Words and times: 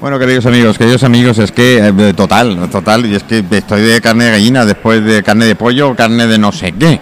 Bueno, 0.00 0.18
queridos 0.18 0.44
amigos, 0.44 0.76
queridos 0.76 1.02
amigos, 1.04 1.38
es 1.38 1.52
que 1.52 1.78
eh, 1.88 2.12
total, 2.14 2.68
total, 2.70 3.06
y 3.06 3.14
es 3.14 3.22
que 3.22 3.42
estoy 3.50 3.80
de 3.80 4.00
carne 4.02 4.24
de 4.26 4.30
gallina 4.32 4.64
después 4.66 5.02
de 5.02 5.22
carne 5.22 5.46
de 5.46 5.54
pollo, 5.54 5.96
carne 5.96 6.26
de 6.26 6.38
no 6.38 6.52
sé 6.52 6.72
qué. 6.72 7.00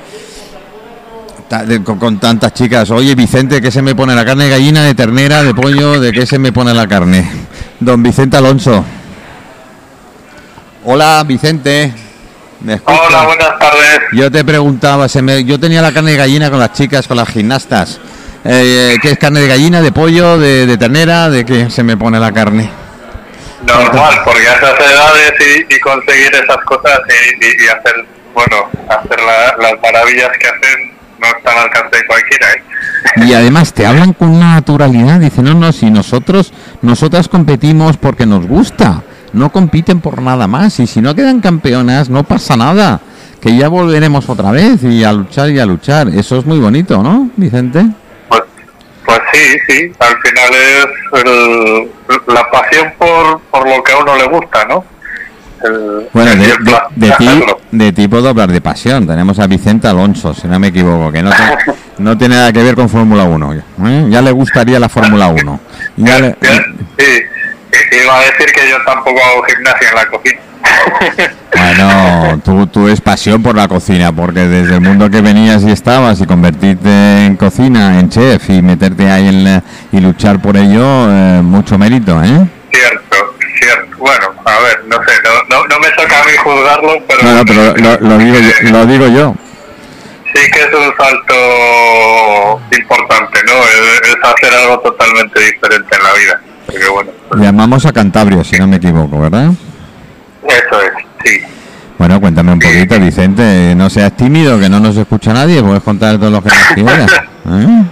De- 1.66 1.82
con, 1.82 1.98
con 1.98 2.18
tantas 2.18 2.52
chicas, 2.54 2.90
oye 2.90 3.14
Vicente, 3.14 3.60
¿qué 3.60 3.70
se 3.70 3.82
me 3.82 3.94
pone 3.94 4.14
la 4.14 4.24
carne 4.24 4.44
de 4.44 4.50
gallina, 4.50 4.84
de 4.84 4.94
ternera, 4.94 5.42
de 5.42 5.54
pollo, 5.54 6.00
de 6.00 6.12
qué 6.12 6.24
se 6.24 6.38
me 6.38 6.52
pone 6.52 6.72
la 6.72 6.86
carne? 6.86 7.28
Don 7.80 8.02
Vicente 8.02 8.36
Alonso. 8.36 8.84
Hola 10.84 11.24
Vicente. 11.26 11.92
¿Me? 12.60 12.80
Hola, 12.84 13.24
buenas 13.26 13.58
tardes. 13.58 14.00
Yo 14.12 14.30
te 14.30 14.44
preguntaba, 14.44 15.08
se 15.08 15.20
me- 15.20 15.44
yo 15.44 15.58
tenía 15.58 15.82
la 15.82 15.92
carne 15.92 16.12
de 16.12 16.16
gallina 16.16 16.48
con 16.50 16.58
las 16.60 16.72
chicas, 16.72 17.06
con 17.08 17.16
las 17.16 17.28
gimnastas. 17.28 18.00
Eh, 18.44 18.96
¿Qué 19.02 19.12
es 19.12 19.18
carne 19.18 19.40
de 19.40 19.48
gallina, 19.48 19.80
de 19.80 19.90
pollo, 19.92 20.38
de, 20.38 20.66
de 20.66 20.76
ternera? 20.78 21.28
¿De 21.28 21.44
qué 21.44 21.70
se 21.70 21.82
me 21.82 21.96
pone 21.96 22.18
la 22.20 22.30
carne? 22.32 22.83
Normal, 23.66 24.14
porque 24.24 24.46
a 24.48 24.52
esas 24.54 24.78
edades 24.80 25.32
y, 25.40 25.74
y 25.74 25.80
conseguir 25.80 26.34
esas 26.34 26.58
cosas 26.64 27.00
y, 27.08 27.44
y- 27.44 27.64
y 27.64 27.68
hacer, 27.68 28.04
bueno, 28.34 28.56
hacer 28.88 29.18
la- 29.20 29.56
las 29.62 29.80
maravillas 29.82 30.30
que 30.38 30.46
hacen 30.48 30.92
no 31.18 31.26
está 31.28 31.52
al 31.52 31.58
alcance 31.64 31.96
de 31.96 32.06
cualquiera. 32.06 32.46
¿eh? 32.52 32.62
Y 33.28 33.32
además 33.34 33.72
te 33.72 33.86
hablan 33.86 34.12
con 34.12 34.28
una 34.30 34.54
naturalidad, 34.54 35.18
dicen, 35.20 35.44
no, 35.44 35.54
no, 35.54 35.72
si 35.72 35.90
nosotros, 35.90 36.52
nosotras 36.82 37.28
competimos 37.28 37.96
porque 37.96 38.26
nos 38.26 38.46
gusta, 38.46 39.02
no 39.32 39.50
compiten 39.50 40.00
por 40.00 40.20
nada 40.20 40.46
más, 40.46 40.78
y 40.80 40.86
si 40.86 41.00
no 41.00 41.14
quedan 41.14 41.40
campeonas, 41.40 42.10
no 42.10 42.24
pasa 42.24 42.56
nada, 42.56 43.00
que 43.40 43.56
ya 43.56 43.68
volveremos 43.68 44.28
otra 44.28 44.50
vez 44.50 44.82
y 44.84 45.04
a 45.04 45.12
luchar 45.12 45.50
y 45.50 45.58
a 45.58 45.66
luchar. 45.66 46.08
Eso 46.08 46.38
es 46.38 46.44
muy 46.46 46.58
bonito, 46.58 47.02
¿no, 47.02 47.30
Vicente? 47.36 47.86
Pues, 49.04 49.20
sí, 49.32 49.58
sí, 49.68 49.92
al 49.98 50.16
final 50.20 50.54
es 50.54 50.86
el- 51.24 51.90
la 52.34 52.50
pasión 52.50 52.92
por, 52.98 53.40
por 53.50 53.68
lo 53.68 53.82
que 53.82 53.92
a 53.92 53.98
uno 53.98 54.16
le 54.16 54.24
gusta, 54.28 54.64
¿no? 54.66 54.84
El- 55.62 56.08
Bueno, 56.12 56.30
el 56.32 56.38
de, 56.38 56.46
de- 56.46 57.08
de 57.08 57.10
ti, 57.16 57.28
de 57.70 57.92
ti 57.92 58.08
puedo 58.08 58.28
hablar 58.28 58.50
de 58.50 58.60
pasión. 58.60 59.06
Tenemos 59.06 59.38
a 59.38 59.46
Vicente 59.46 59.88
Alonso, 59.88 60.32
si 60.34 60.46
no 60.48 60.58
me 60.58 60.68
equivoco, 60.68 61.12
que 61.12 61.22
no, 61.22 61.30
te- 61.30 61.36
no 61.98 62.16
tiene 62.18 62.36
nada 62.36 62.52
que 62.52 62.62
ver 62.62 62.74
con 62.74 62.88
Fórmula 62.88 63.24
1. 63.24 63.52
¿eh? 63.54 64.06
Ya 64.08 64.22
le 64.22 64.30
gustaría 64.30 64.78
la 64.78 64.88
Fórmula 64.88 65.28
1. 65.28 65.60
Ya 65.96 66.18
le- 66.18 66.36
Sí, 66.98 67.22
iba 68.02 68.16
a 68.18 68.20
decir 68.20 68.46
que 68.54 68.68
yo 68.70 68.76
tampoco 68.84 69.20
hago 69.22 69.42
gimnasia 69.44 69.88
en 69.90 69.94
la 69.96 70.06
cocina. 70.06 70.40
Bueno, 71.56 72.40
tú, 72.44 72.66
tú 72.66 72.88
es 72.88 73.00
pasión 73.00 73.42
por 73.42 73.54
la 73.56 73.68
cocina, 73.68 74.12
porque 74.12 74.40
desde 74.40 74.74
el 74.74 74.80
mundo 74.80 75.08
que 75.08 75.20
venías 75.20 75.62
y 75.62 75.70
estabas 75.70 76.20
y 76.20 76.26
convertirte 76.26 77.26
en 77.26 77.36
cocina, 77.36 77.98
en 78.00 78.08
chef 78.10 78.50
y 78.50 78.60
meterte 78.60 79.10
ahí 79.10 79.28
en 79.28 79.44
la- 79.44 79.62
y 79.92 80.00
luchar 80.00 80.40
por 80.42 80.56
ello, 80.56 80.82
eh, 81.10 81.40
mucho 81.42 81.78
mérito, 81.78 82.22
¿eh? 82.22 82.46
Cierto, 82.72 83.16
cierto. 83.60 83.96
Bueno, 83.98 84.26
a 84.44 84.60
ver, 84.62 84.84
no 84.88 84.96
sé, 85.06 85.12
no, 85.24 85.56
no, 85.56 85.66
no 85.66 85.78
me 85.80 85.88
toca 85.90 86.20
a 86.20 86.24
mí 86.24 86.32
juzgarlo, 86.42 86.92
pero, 87.08 87.22
No, 87.22 87.32
no, 87.38 87.44
pero 87.44 87.98
lo, 88.00 88.08
lo 88.08 88.18
digo 88.18 88.36
lo 88.70 88.86
digo 88.86 89.06
yo. 89.08 89.34
sí 90.34 90.42
que 90.52 90.58
es 90.60 90.66
un 90.74 90.92
salto 90.98 92.60
importante, 92.76 93.38
¿no? 93.46 93.52
Es, 93.52 94.08
es 94.10 94.16
hacer 94.22 94.58
algo 94.60 94.80
totalmente 94.80 95.40
diferente 95.40 95.96
en 95.96 96.02
la 96.02 96.12
vida. 96.14 96.40
Porque 96.66 96.88
bueno, 96.88 97.10
pues, 97.28 97.40
Llamamos 97.40 97.86
a 97.86 97.92
Cantabria, 97.92 98.42
si 98.44 98.58
no 98.58 98.66
me 98.66 98.76
equivoco, 98.76 99.20
¿verdad? 99.20 99.50
Eso 100.48 100.82
es, 100.82 100.92
sí. 101.24 101.40
Bueno, 101.98 102.20
cuéntame 102.20 102.52
un 102.52 102.58
poquito, 102.58 102.98
Vicente. 102.98 103.74
No 103.76 103.88
seas 103.88 104.12
tímido, 104.16 104.58
que 104.58 104.68
no 104.68 104.80
nos 104.80 104.96
escucha 104.96 105.32
nadie. 105.32 105.62
Puedes 105.62 105.82
contar 105.82 106.18
todo 106.18 106.30
lo 106.30 106.42
que 106.42 106.48
nos 106.48 106.66
quieras. 106.74 107.10
¿eh? 107.46 107.84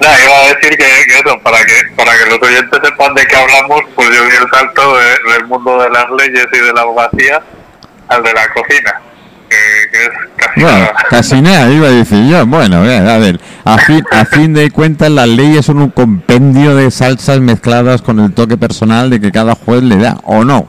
Nada, 0.00 0.18
iba 0.24 0.36
a 0.40 0.46
decir 0.54 0.70
que, 0.76 0.84
que 1.06 1.14
eso, 1.24 1.38
para 1.42 1.58
que 1.64 1.72
para 1.96 2.12
que 2.12 2.26
los 2.30 2.38
oyentes 2.48 2.80
sepan 2.84 3.14
de 3.14 3.26
qué 3.26 3.36
hablamos, 3.36 3.80
pues 3.94 4.08
yo 4.08 4.24
di 4.24 4.36
el 4.36 4.50
salto 4.50 4.96
de- 4.96 5.32
del 5.32 5.46
mundo 5.46 5.80
de 5.82 5.88
las 5.90 6.04
leyes 6.18 6.46
y 6.52 6.58
de 6.58 6.72
la 6.74 6.82
abogacía 6.82 7.40
al 8.08 8.22
de 8.22 8.32
la 8.34 8.48
cocina, 8.48 8.94
que, 9.48 9.56
que 9.90 10.04
es 10.04 10.10
casi 10.36 10.60
Bueno, 10.60 10.78
nada. 10.78 10.94
casi 11.08 11.40
nada, 11.40 11.70
iba 11.70 11.88
a 11.88 11.90
decir 11.92 12.26
yo. 12.28 12.46
Bueno, 12.46 12.78
a 12.78 13.18
ver, 13.18 13.40
a 13.64 13.78
fin, 13.78 14.04
a 14.10 14.24
fin 14.26 14.52
de 14.52 14.70
cuentas 14.70 15.10
las 15.10 15.28
leyes 15.28 15.64
son 15.64 15.78
un 15.78 15.90
compendio 15.90 16.76
de 16.76 16.90
salsas 16.90 17.40
mezcladas 17.40 18.02
con 18.02 18.20
el 18.20 18.34
toque 18.34 18.58
personal 18.58 19.08
de 19.08 19.20
que 19.20 19.32
cada 19.32 19.54
juez 19.54 19.82
le 19.82 19.96
da, 19.96 20.18
¿o 20.24 20.44
no? 20.44 20.68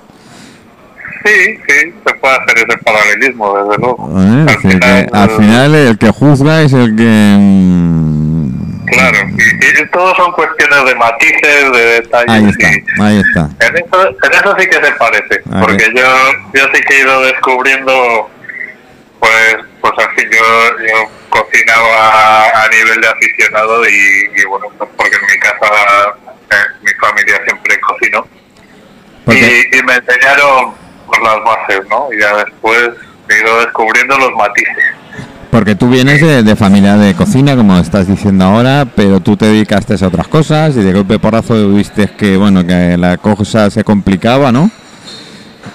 Sí, 1.25 1.59
sí, 1.67 1.93
se 2.05 2.13
puede 2.15 2.35
hacer 2.35 2.57
ese 2.57 2.77
paralelismo, 2.83 3.57
desde 3.57 3.77
luego. 3.81 4.09
¿Eh? 4.19 4.45
Al 4.47 4.59
final, 4.59 4.79
que 4.79 5.17
al 5.17 5.29
final 5.31 5.75
el 5.75 5.97
que 5.97 6.09
juzga 6.11 6.61
es 6.61 6.73
el 6.73 6.95
que... 6.95 7.35
mm, 7.39 8.85
Claro, 8.85 9.17
y, 9.35 9.81
y 9.81 9.85
todo 9.87 10.15
son 10.15 10.31
cuestiones 10.33 10.85
de 10.85 10.95
matices, 10.95 11.71
de 11.73 11.85
detalles. 12.01 12.29
Ahí 12.29 12.45
está, 12.49 12.67
y 12.69 13.01
ahí 13.01 13.17
está. 13.27 13.49
en, 13.67 13.75
eso, 13.77 14.07
en 14.09 14.33
eso 14.33 14.55
sí 14.59 14.67
que 14.67 14.75
se 14.85 14.91
parece, 14.93 15.41
Ah, 15.51 15.61
porque 15.61 15.85
yo, 15.95 16.05
yo 16.53 16.67
sí 16.71 16.81
que 16.87 16.93
he 16.95 16.99
ido 17.01 17.21
descubriendo, 17.23 18.29
pues, 19.19 19.55
pues 19.81 19.93
fin, 20.15 20.29
yo, 20.31 20.77
yo 20.85 21.09
cocinaba 21.29 22.43
a 22.63 22.69
nivel 22.69 23.01
de 23.01 23.07
aficionado 23.07 23.83
y, 23.89 24.29
y 24.39 24.45
bueno, 24.47 24.67
pues 24.77 24.89
porque 24.95 25.15
en 25.15 25.25
mi 25.33 25.39
casa, 25.39 25.65
eh, 26.51 26.55
mi 26.83 26.91
familia 27.01 27.41
siempre 27.43 27.79
cocinó. 27.79 28.27
Y, 29.27 29.77
y 29.77 29.83
me 29.83 29.95
enseñaron 29.95 30.75
por 31.05 31.21
las 31.23 31.35
bases, 31.43 31.81
¿no? 31.89 32.07
Y 32.15 32.19
ya 32.21 32.35
después 32.37 32.89
he 33.29 33.39
ido 33.39 33.59
descubriendo 33.61 34.17
los 34.17 34.31
matices. 34.37 34.85
porque 35.51 35.75
tú 35.75 35.87
vienes 35.89 36.19
de, 36.21 36.43
de 36.43 36.55
familia 36.55 36.97
de 36.97 37.13
cocina, 37.13 37.55
como 37.55 37.77
estás 37.77 38.07
diciendo 38.07 38.43
ahora, 38.45 38.85
pero 38.95 39.19
tú 39.21 39.37
te 39.37 39.45
dedicaste 39.45 39.95
a 40.03 40.07
otras 40.07 40.27
cosas 40.27 40.75
y 40.75 40.81
de 40.81 40.91
golpe 40.93 41.17
porrazo 41.17 41.69
viste 41.69 42.07
que, 42.09 42.35
bueno, 42.37 42.65
que 42.65 42.97
la 42.97 43.17
cosa 43.17 43.69
se 43.69 43.83
complicaba, 43.83 44.51
¿no? 44.51 44.69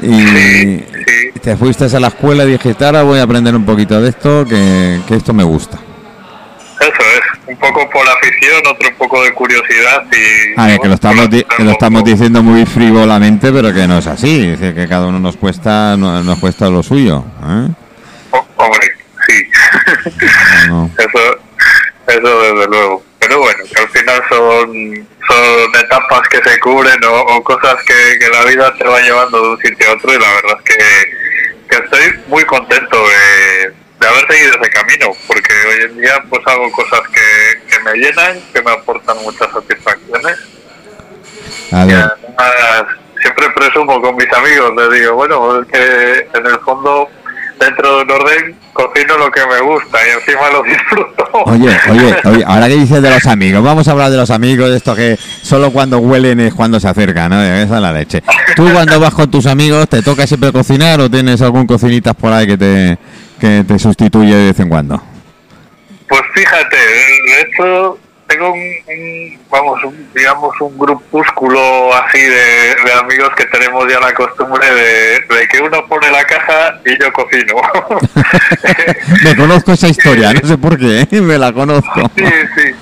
Y 0.02 0.12
Sí, 0.12 0.84
sí. 1.06 1.40
te 1.42 1.56
fuiste 1.56 1.84
a 1.94 2.00
la 2.00 2.08
escuela 2.08 2.44
y 2.44 2.52
dijiste, 2.52 2.84
ahora 2.84 3.02
voy 3.02 3.18
a 3.18 3.22
aprender 3.22 3.54
un 3.56 3.64
poquito 3.64 4.00
de 4.00 4.10
esto, 4.10 4.44
que, 4.46 5.00
que 5.06 5.14
esto 5.16 5.32
me 5.32 5.44
gusta. 5.44 5.78
Un 7.50 7.56
poco 7.56 7.90
por 7.90 8.06
afición, 8.08 8.62
otro 8.64 8.88
un 8.88 8.94
poco 8.94 9.24
de 9.24 9.32
curiosidad 9.34 10.04
y... 10.12 10.60
A 10.60 10.66
ver, 10.68 10.78
que 10.78 10.86
lo 10.86 10.94
estamos, 10.94 11.28
que 11.28 11.64
lo 11.64 12.00
diciendo 12.04 12.42
muy 12.44 12.64
frívolamente, 12.64 13.50
pero 13.50 13.74
que 13.74 13.88
no 13.88 13.98
es 13.98 14.06
así. 14.06 14.50
Es 14.50 14.60
decir, 14.60 14.74
que 14.74 14.86
cada 14.88 15.06
uno 15.08 15.18
nos 15.18 15.36
cuesta, 15.36 15.96
no- 15.96 16.22
nos 16.22 16.38
cuesta 16.38 16.68
lo 16.70 16.80
suyo. 16.84 17.24
¿eh? 17.42 17.68
Oh, 18.30 18.46
hombre, 18.56 18.94
sí. 19.26 19.42
No. 20.68 20.88
eso, 20.96 21.38
eso 22.06 22.40
desde 22.42 22.66
luego. 22.68 23.02
Pero 23.18 23.38
bueno, 23.40 23.64
que 23.74 23.82
al 23.82 23.88
final 23.88 24.22
son, 24.28 25.08
son 25.28 25.84
etapas 25.84 26.20
que 26.28 26.38
se 26.48 26.58
cubren 26.60 27.02
o, 27.04 27.20
o 27.36 27.42
cosas 27.42 27.74
que, 27.84 28.18
que 28.20 28.28
la 28.30 28.44
vida 28.44 28.72
te 28.78 28.84
va 28.86 29.00
llevando 29.00 29.42
de 29.42 29.48
un 29.50 29.58
sitio 29.58 29.90
a 29.90 29.94
otro 29.94 30.14
y 30.14 30.18
la 30.20 30.32
verdad 30.34 30.56
es 30.64 30.76
que, 30.76 31.66
que 31.68 31.84
estoy 31.84 32.20
muy 32.28 32.44
contento 32.44 32.96
de, 32.96 33.72
de 34.00 34.08
haber 34.08 34.26
seguido 34.26 34.54
ese 34.60 34.70
camino, 34.70 35.06
porque 35.26 35.52
hoy 35.68 35.90
en 35.90 36.00
día 36.00 36.24
pues 36.28 36.40
hago 36.46 36.72
cosas 36.72 37.00
que, 37.12 37.68
que 37.68 37.82
me 37.82 37.92
llenan, 37.98 38.40
que 38.52 38.62
me 38.62 38.72
aportan 38.72 39.16
muchas 39.22 39.52
satisfacciones 39.52 40.38
A 41.72 41.84
Y 41.84 41.88
ver, 41.88 42.10
además, 42.38 42.94
siempre 43.20 43.50
presumo 43.54 44.00
con 44.00 44.16
mis 44.16 44.32
amigos, 44.32 44.72
les 44.76 45.00
digo, 45.00 45.14
bueno, 45.14 45.60
es 45.60 45.68
que 45.68 46.28
en 46.32 46.46
el 46.46 46.58
fondo, 46.60 47.08
dentro 47.58 47.96
de 47.96 48.02
un 48.04 48.10
orden, 48.10 48.56
cocino 48.72 49.18
lo 49.18 49.30
que 49.30 49.40
me 49.46 49.60
gusta 49.60 49.98
y 50.06 50.18
encima 50.18 50.48
lo 50.50 50.62
disfruto. 50.64 51.28
Oye, 51.44 51.78
oye, 51.90 52.16
oye, 52.24 52.44
ahora 52.46 52.68
que 52.68 52.76
dices 52.76 53.02
de 53.02 53.10
los 53.10 53.26
amigos, 53.26 53.62
vamos 53.62 53.86
a 53.86 53.90
hablar 53.90 54.10
de 54.10 54.16
los 54.16 54.30
amigos, 54.30 54.70
de 54.70 54.78
esto 54.78 54.96
que 54.96 55.18
solo 55.42 55.70
cuando 55.70 55.98
huelen 55.98 56.40
es 56.40 56.54
cuando 56.54 56.80
se 56.80 56.88
acercan, 56.88 57.30
¿no? 57.30 57.42
Esa 57.42 57.76
es 57.76 57.82
la 57.82 57.92
leche. 57.92 58.22
¿Tú 58.56 58.72
cuando 58.72 58.98
vas 58.98 59.12
con 59.12 59.30
tus 59.30 59.44
amigos 59.44 59.90
te 59.90 60.00
toca 60.00 60.26
siempre 60.26 60.52
cocinar 60.52 61.00
o 61.00 61.10
tienes 61.10 61.42
algún 61.42 61.66
cocinitas 61.66 62.14
por 62.14 62.32
ahí 62.32 62.46
que 62.46 62.56
te, 62.56 62.98
que 63.40 63.64
te 63.66 63.78
sustituye 63.78 64.34
de 64.34 64.46
vez 64.48 64.60
en 64.60 64.68
cuando? 64.68 65.02
Pues 66.08 66.22
fíjate, 66.34 66.76
de 66.76 67.40
hecho, 67.40 67.98
tengo 68.26 68.52
un, 68.52 68.60
un, 68.60 69.38
vamos, 69.50 69.82
un, 69.84 70.08
digamos, 70.14 70.60
un 70.60 70.76
grupúsculo 70.78 71.94
así 71.94 72.20
de, 72.20 72.74
de 72.84 72.92
amigos 73.00 73.30
que 73.36 73.44
tenemos 73.46 73.90
ya 73.90 73.98
la 74.00 74.12
costumbre 74.14 74.66
de, 74.72 75.20
de 75.20 75.48
que 75.48 75.58
uno 75.60 75.86
pone 75.86 76.10
la 76.10 76.24
caja 76.24 76.80
y 76.84 77.00
yo 77.02 77.12
cocino. 77.12 77.54
Me 79.24 79.36
conozco 79.36 79.72
esa 79.72 79.88
historia, 79.88 80.32
no 80.32 80.48
sé 80.48 80.58
por 80.58 80.78
qué, 80.78 81.06
¿eh? 81.10 81.20
me 81.20 81.38
la 81.38 81.52
conozco. 81.52 82.10
Sí, 82.16 82.24
sí. 82.56 82.74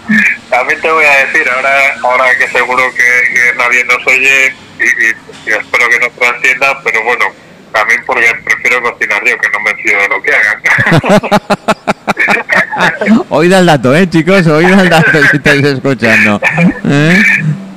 También 0.51 0.81
te 0.81 0.91
voy 0.91 1.05
a 1.05 1.27
decir, 1.27 1.47
ahora, 1.55 1.71
ahora 2.03 2.25
que 2.39 2.49
seguro 2.49 2.83
que, 2.93 3.35
que 3.35 3.59
nadie 3.59 3.85
nos 3.85 4.07
oye 4.07 4.55
y, 4.79 4.83
y- 4.85 5.51
y 5.51 5.51
espero 5.53 5.89
que 5.89 5.99
no 6.01 6.11
trascienda, 6.19 6.79
pero 6.85 7.03
bueno, 7.05 7.25
también 7.79 8.01
porque 8.07 8.27
prefiero 8.45 8.83
cocinar 8.83 9.21
yo, 9.25 9.39
que 9.39 9.49
no 9.53 9.61
me 9.61 9.75
fío 9.83 9.99
de 10.01 10.09
lo 10.09 10.23
que 10.23 10.33
hagan. 10.35 10.59
Oíd 13.31 13.53
el 13.53 13.67
dato, 13.67 13.95
¿eh, 13.95 14.09
chicos? 14.09 14.47
Oíd 14.47 14.69
el 14.69 14.89
dato 14.89 15.11
si 15.31 15.37
estáis 15.37 15.65
escuchando. 15.65 16.41
¿Eh? 16.85 17.23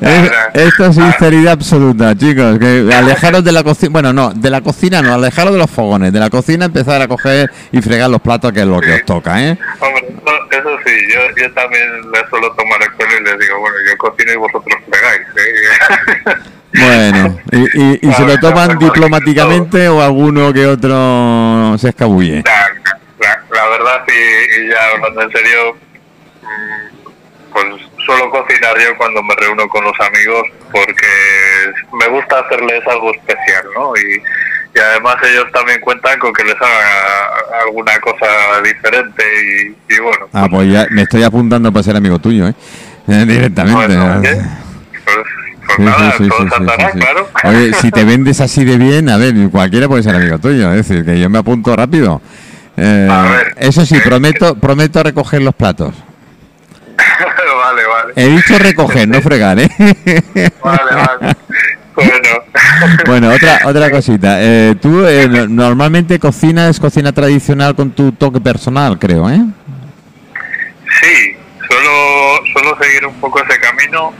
Es- 0.01 0.31
Esto 0.53 0.87
es 0.87 0.95
sinceridad 0.95 1.53
absoluta, 1.53 2.15
chicos. 2.17 2.57
Que 2.57 2.89
alejaros 2.93 3.43
de 3.43 3.51
la 3.51 3.63
cocina. 3.63 3.91
Bueno, 3.91 4.13
no, 4.13 4.31
de 4.33 4.49
la 4.49 4.61
cocina 4.61 5.01
no, 5.01 5.13
alejaros 5.13 5.53
de 5.53 5.59
los 5.59 5.69
fogones. 5.69 6.11
De 6.11 6.19
la 6.19 6.29
cocina 6.31 6.65
empezar 6.65 7.01
a 7.01 7.07
coger 7.07 7.51
y 7.71 7.81
fregar 7.81 8.09
los 8.09 8.21
platos, 8.21 8.51
que 8.51 8.61
es 8.61 8.65
lo 8.65 8.79
que 8.81 8.93
os 8.93 9.05
toca, 9.05 9.39
¿eh? 9.43 9.57
Hombre, 9.79 10.07
eso, 10.09 10.59
eso 10.59 10.69
sí, 10.85 10.93
yo, 11.13 11.19
yo 11.41 11.53
también 11.53 11.83
les 12.11 12.29
suelo 12.29 12.51
tomar 12.53 12.81
el 12.81 12.91
pelo 12.93 13.11
y 13.19 13.23
les 13.23 13.39
digo, 13.39 13.59
bueno, 13.59 13.75
yo 13.87 13.97
cocino 13.97 14.31
y 14.33 14.35
vosotros 14.37 14.75
fregáis. 14.89 15.27
¿eh? 15.37 16.41
Bueno, 16.73 17.37
¿Y, 17.51 18.07
y, 18.07 18.13
se 18.13 18.25
lo 18.25 18.39
toman 18.39 18.77
diplomáticamente 18.79 19.89
o 19.89 20.01
alguno 20.01 20.53
que 20.53 20.65
otro 20.65 21.77
se 21.77 21.89
escabulle? 21.89 22.43
La, 22.45 23.67
verdad, 23.69 24.03
y, 24.07 24.69
ya 24.69 24.77
hablando 24.95 25.21
en 25.21 25.31
serio, 25.31 25.75
mm, 26.41 27.51
pues 27.51 27.65
suelo 28.05 28.29
cocinar 28.31 28.77
yo 28.79 28.97
cuando 28.97 29.21
me 29.21 29.35
reúno 29.35 29.67
con 29.67 29.83
los 29.83 29.99
amigos 29.99 30.43
porque 30.71 31.07
me 31.93 32.07
gusta 32.07 32.39
hacerles 32.39 32.87
algo 32.87 33.13
especial, 33.13 33.65
¿no? 33.75 33.93
Y, 33.97 34.23
y 34.73 34.79
además 34.79 35.15
ellos 35.23 35.45
también 35.51 35.81
cuentan 35.81 36.17
con 36.19 36.31
que 36.33 36.45
les 36.45 36.55
haga 36.55 37.61
alguna 37.65 37.99
cosa 37.99 38.27
diferente 38.63 39.23
y, 39.89 39.99
bueno. 39.99 40.29
Ah, 40.31 40.47
pues 40.49 40.71
ya 40.71 40.87
me 40.89 41.01
estoy 41.01 41.23
apuntando 41.23 41.71
para 41.71 41.83
ser 41.83 41.95
amigo 41.97 42.19
tuyo, 42.19 42.47
¿eh? 42.47 42.53
Directamente. 43.05 43.97
pues, 45.03 45.17
nada, 45.79 46.13
todo 46.17 46.47
claro. 46.93 47.29
Oye, 47.43 47.73
si 47.81 47.91
te 47.91 48.03
vendes 48.03 48.41
así 48.41 48.63
de 48.65 48.77
bien, 48.77 49.09
a 49.09 49.17
ver, 49.17 49.33
cualquiera 49.51 49.87
puede 49.87 50.03
ser 50.03 50.15
amigo 50.15 50.39
tuyo, 50.39 50.71
es 50.71 50.87
decir, 50.87 51.05
que 51.05 51.19
yo 51.19 51.29
me 51.29 51.39
apunto 51.39 51.75
rápido. 51.75 52.21
Eh, 52.77 53.09
eso 53.57 53.85
sí, 53.85 53.99
prometo, 54.03 54.55
prometo 54.59 55.03
recoger 55.03 55.41
los 55.41 55.55
platos. 55.55 55.93
vale, 56.97 57.81
vale. 57.85 58.13
He 58.15 58.27
dicho 58.27 58.57
recoger, 58.57 59.07
no 59.07 59.21
fregar, 59.21 59.59
¿eh? 59.59 59.69
vale, 60.63 60.95
vale. 60.95 61.35
Bueno. 61.93 62.29
bueno, 63.05 63.29
otra 63.33 63.59
otra 63.65 63.91
cosita. 63.91 64.37
Eh, 64.39 64.75
tú 64.81 65.05
eh, 65.05 65.27
normalmente 65.49 66.19
cocinas 66.19 66.79
cocina 66.79 67.11
tradicional 67.11 67.75
con 67.75 67.91
tu 67.91 68.13
toque 68.13 68.39
personal, 68.39 68.97
creo, 68.97 69.29
¿eh? 69.29 69.41
Sí, 71.01 71.35
suelo, 71.67 72.39
suelo 72.53 72.77
seguir 72.81 73.05
un 73.05 73.13
poco 73.15 73.43
ese 73.43 73.59
camino. 73.59 74.13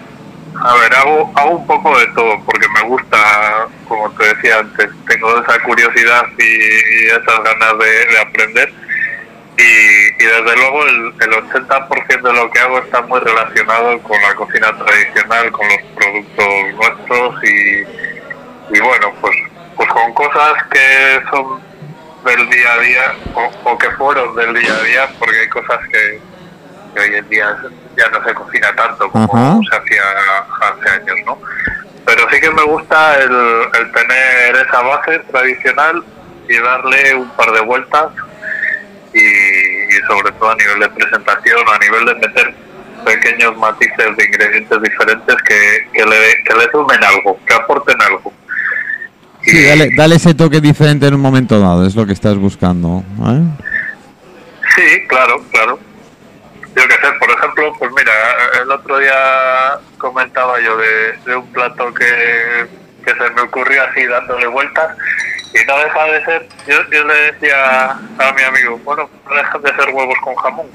A 0.64 0.76
ver, 0.76 0.94
hago, 0.94 1.32
hago 1.36 1.52
un 1.58 1.66
poco 1.66 1.98
de 1.98 2.06
todo 2.08 2.40
porque 2.46 2.68
me 2.70 2.82
gusta, 2.84 3.68
como 3.88 4.12
te 4.12 4.28
decía 4.28 4.60
antes, 4.60 4.90
tengo 5.08 5.42
esa 5.42 5.60
curiosidad 5.64 6.24
y, 6.38 7.06
esas 7.08 7.44
ganas 7.44 7.80
de, 7.80 8.20
aprender. 8.20 8.72
Y, 9.58 10.24
y, 10.24 10.26
desde 10.26 10.56
luego 10.56 10.86
el, 10.86 11.14
el 11.20 11.32
80% 11.50 12.22
de 12.22 12.34
lo 12.34 12.52
que 12.52 12.60
hago 12.60 12.78
está 12.78 13.02
muy 13.02 13.20
relacionado 13.22 14.00
con 14.04 14.22
la 14.22 14.36
cocina 14.36 14.78
tradicional, 14.78 15.52
con 15.52 15.68
los 15.68 15.82
productos 15.96 16.74
nuestros 16.76 17.44
y, 17.44 18.78
y 18.78 18.80
bueno, 18.82 19.14
pues, 19.20 19.36
pues 19.76 19.90
con 19.90 20.14
cosas 20.14 20.64
que 20.72 21.22
son 21.32 21.60
del 22.24 22.50
día 22.50 22.74
a 22.74 22.80
día 22.80 23.16
o, 23.34 23.72
o 23.72 23.78
que 23.80 23.90
fueron 23.92 24.36
del 24.36 24.54
día 24.54 24.76
a 24.76 24.84
día, 24.84 25.10
porque 25.18 25.40
hay 25.40 25.50
cosas 25.50 25.80
que, 25.92 26.31
que 26.94 27.00
hoy 27.00 27.16
en 27.16 27.30
día 27.30 27.58
ya 27.98 28.10
no 28.10 28.24
se 28.26 28.34
cocina 28.34 28.74
tanto 28.76 29.10
como 29.12 29.62
se 29.70 29.76
hacía 29.76 30.04
hace 30.62 30.90
años, 30.90 31.18
¿no? 31.26 31.38
Pero 32.06 32.28
sí 32.32 32.40
que 32.42 32.52
me 32.52 32.64
gusta 32.64 33.20
el, 33.20 33.92
tener 33.92 34.56
esa 34.68 34.82
base 34.82 35.20
tradicional 35.32 36.04
y 36.50 36.58
darle 36.58 37.16
un 37.16 37.30
par 37.32 37.52
de 37.52 37.62
vueltas 37.62 38.08
y, 39.14 40.08
sobre 40.08 40.32
todo 40.34 40.52
a 40.52 40.56
nivel 40.56 40.80
de 40.80 40.90
presentación, 40.90 41.60
a 41.68 41.78
nivel 41.80 42.06
de 42.06 42.16
meter 42.16 42.54
pequeños 43.06 43.58
matices 43.58 44.18
de 44.18 44.26
ingredientes 44.26 44.82
diferentes 44.82 45.36
que, 45.48 45.88
que, 45.94 46.06
le, 46.06 46.44
que 46.44 46.54
le 46.54 46.72
sumen 46.72 47.04
algo, 47.04 47.40
que 47.46 47.54
aporten 47.54 48.02
algo. 48.02 48.34
Sí, 49.44 49.64
dale, 49.64 49.90
dale, 49.96 50.16
ese 50.16 50.36
toque 50.36 50.62
diferente 50.62 51.08
en 51.08 51.16
un 51.16 51.22
momento 51.22 51.60
dado, 51.60 51.86
es 51.86 51.96
lo 51.96 52.06
que 52.06 52.14
estás 52.14 52.38
buscando. 52.38 53.04
¿eh? 53.26 53.42
Sí, 54.76 55.08
claro, 55.08 55.44
claro 55.52 55.80
yo 56.76 56.88
qué 56.88 56.94
sé, 56.94 57.12
por 57.20 57.30
ejemplo, 57.30 57.74
pues 57.78 57.92
mira, 57.92 58.14
el 58.62 58.72
otro 58.72 58.98
día 58.98 59.80
comentaba 59.98 60.60
yo 60.62 60.78
de, 60.78 61.36
un 61.36 61.52
plato 61.52 61.94
que, 61.94 62.68
se 63.04 63.30
me 63.32 63.42
ocurrió 63.42 63.84
así 63.84 64.06
dándole 64.06 64.48
vueltas 64.48 64.96
y 65.54 65.66
no 65.66 65.78
deja 65.80 66.04
de 66.06 66.26
ser, 66.26 66.48
yo, 66.68 66.78
yo 66.92 67.04
le 67.04 67.32
decía 67.32 67.92
a 67.92 68.34
mi 68.36 68.44
amigo, 68.44 68.80
bueno, 68.86 69.10
no 69.30 69.36
dejan 69.36 69.62
de 69.62 69.76
ser 69.76 69.90
huevos 69.90 70.16
con 70.24 70.36
jamón. 70.36 70.68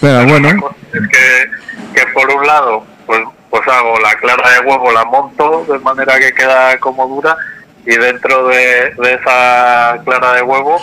Pero 0.00 0.26
bueno. 0.26 0.74
Es 0.92 1.08
que, 1.08 1.50
que 1.94 2.06
por 2.12 2.30
un 2.30 2.46
lado, 2.46 2.86
pues, 3.06 3.20
pues 3.50 3.68
hago 3.68 3.98
la 4.00 4.14
clara 4.16 4.50
de 4.50 4.60
huevo, 4.60 4.90
la 4.90 5.04
monto 5.04 5.66
de 5.68 5.78
manera 5.80 6.18
que 6.18 6.32
queda 6.32 6.78
como 6.78 7.06
dura 7.06 7.36
y 7.84 7.96
dentro 7.96 8.48
de, 8.48 8.94
de 8.96 9.14
esa 9.14 10.00
clara 10.04 10.32
de 10.34 10.42
huevo 10.42 10.80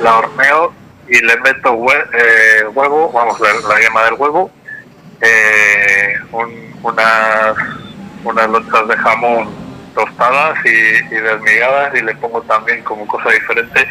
la 0.00 0.18
horneo 0.18 0.72
y 1.08 1.20
le 1.20 1.36
meto 1.40 1.74
eh, 2.12 2.64
huevo, 2.74 3.10
vamos, 3.12 3.38
la, 3.40 3.48
la, 3.68 3.80
yema 3.80 4.04
del 4.04 4.14
huevo, 4.14 4.50
eh, 5.20 6.14
unas, 6.82 7.56
unas 8.24 8.50
lonchas 8.50 8.88
de 8.88 8.96
jamón 8.96 9.48
tostadas 9.94 10.58
y, 10.64 11.14
desmigadas 11.14 11.94
y 11.94 12.02
le 12.02 12.14
pongo 12.16 12.40
también 12.42 12.82
como 12.82 13.06
cosa 13.06 13.30
diferente 13.30 13.86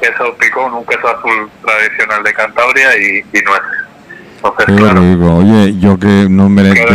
queso 0.00 0.34
picón, 0.38 0.74
un 0.74 0.84
queso 0.86 1.08
azul 1.08 1.50
tradicional 1.64 2.22
de 2.22 2.34
Cantabria 2.34 2.96
y, 2.96 3.18
y 3.18 3.42
nueces. 3.42 3.84
Oye, 4.42 5.78
yo 5.78 5.98
que 5.98 6.26
no 6.28 6.48
merezco 6.48 6.86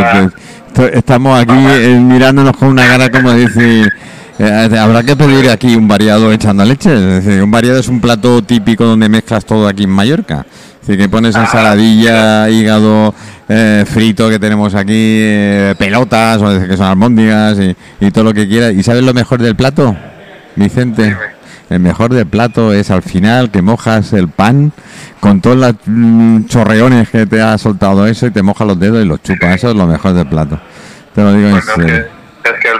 que, 0.75 0.97
estamos 0.97 1.39
aquí 1.39 1.55
eh, 1.55 1.99
mirándonos 1.99 2.55
con 2.55 2.69
una 2.69 2.85
cara 2.85 3.09
como 3.09 3.31
decir 3.31 3.91
eh, 4.39 4.79
habrá 4.79 5.03
que 5.03 5.17
pedir 5.17 5.49
aquí 5.49 5.75
un 5.75 5.87
variado 5.87 6.31
echando 6.31 6.63
leche. 6.63 6.93
Es 6.93 7.25
decir, 7.25 7.43
un 7.43 7.51
variado 7.51 7.77
es 7.77 7.89
un 7.89 7.99
plato 7.99 8.41
típico 8.41 8.85
donde 8.85 9.09
mezclas 9.09 9.43
todo 9.43 9.67
aquí 9.67 9.83
en 9.83 9.89
Mallorca. 9.89 10.45
Es 10.81 10.87
decir, 10.87 10.97
que 10.97 11.09
pones 11.09 11.35
ah, 11.35 11.41
ensaladilla, 11.41 12.49
hígado 12.49 13.13
eh, 13.49 13.83
frito 13.85 14.29
que 14.29 14.39
tenemos 14.39 14.75
aquí, 14.75 14.93
eh, 14.95 15.75
pelotas, 15.77 16.41
o 16.41 16.67
que 16.67 16.77
son 16.77 16.85
albóndigas 16.85 17.57
y, 17.99 18.11
todo 18.11 18.23
lo 18.23 18.33
que 18.33 18.47
quieras. 18.47 18.73
¿Y 18.73 18.81
sabes 18.81 19.03
lo 19.03 19.13
mejor 19.13 19.41
del 19.41 19.57
plato, 19.57 19.97
Vicente? 20.55 21.17
El 21.69 21.81
mejor 21.81 22.13
del 22.13 22.25
plato 22.25 22.73
es 22.73 22.91
al 22.91 23.03
final 23.03 23.51
que 23.51 23.61
mojas 23.61 24.13
el 24.13 24.29
pan 24.29 24.71
con 25.19 25.41
todos 25.41 25.57
los 25.57 25.73
mm, 25.85 26.45
chorreones 26.45 27.09
que 27.09 27.25
te 27.25 27.41
ha 27.41 27.57
soltado 27.57 28.07
eso 28.07 28.25
y 28.25 28.31
te 28.31 28.41
mojas 28.41 28.65
los 28.65 28.79
dedos 28.79 29.03
y 29.03 29.05
los 29.05 29.21
chupas. 29.21 29.57
Eso 29.57 29.71
es 29.71 29.75
lo 29.75 29.85
mejor 29.85 30.13
del 30.13 30.27
plato. 30.27 30.59
Te 31.13 31.21
lo 31.21 31.33
digo 31.33 31.49
en 31.49 31.61
serio 31.61 32.18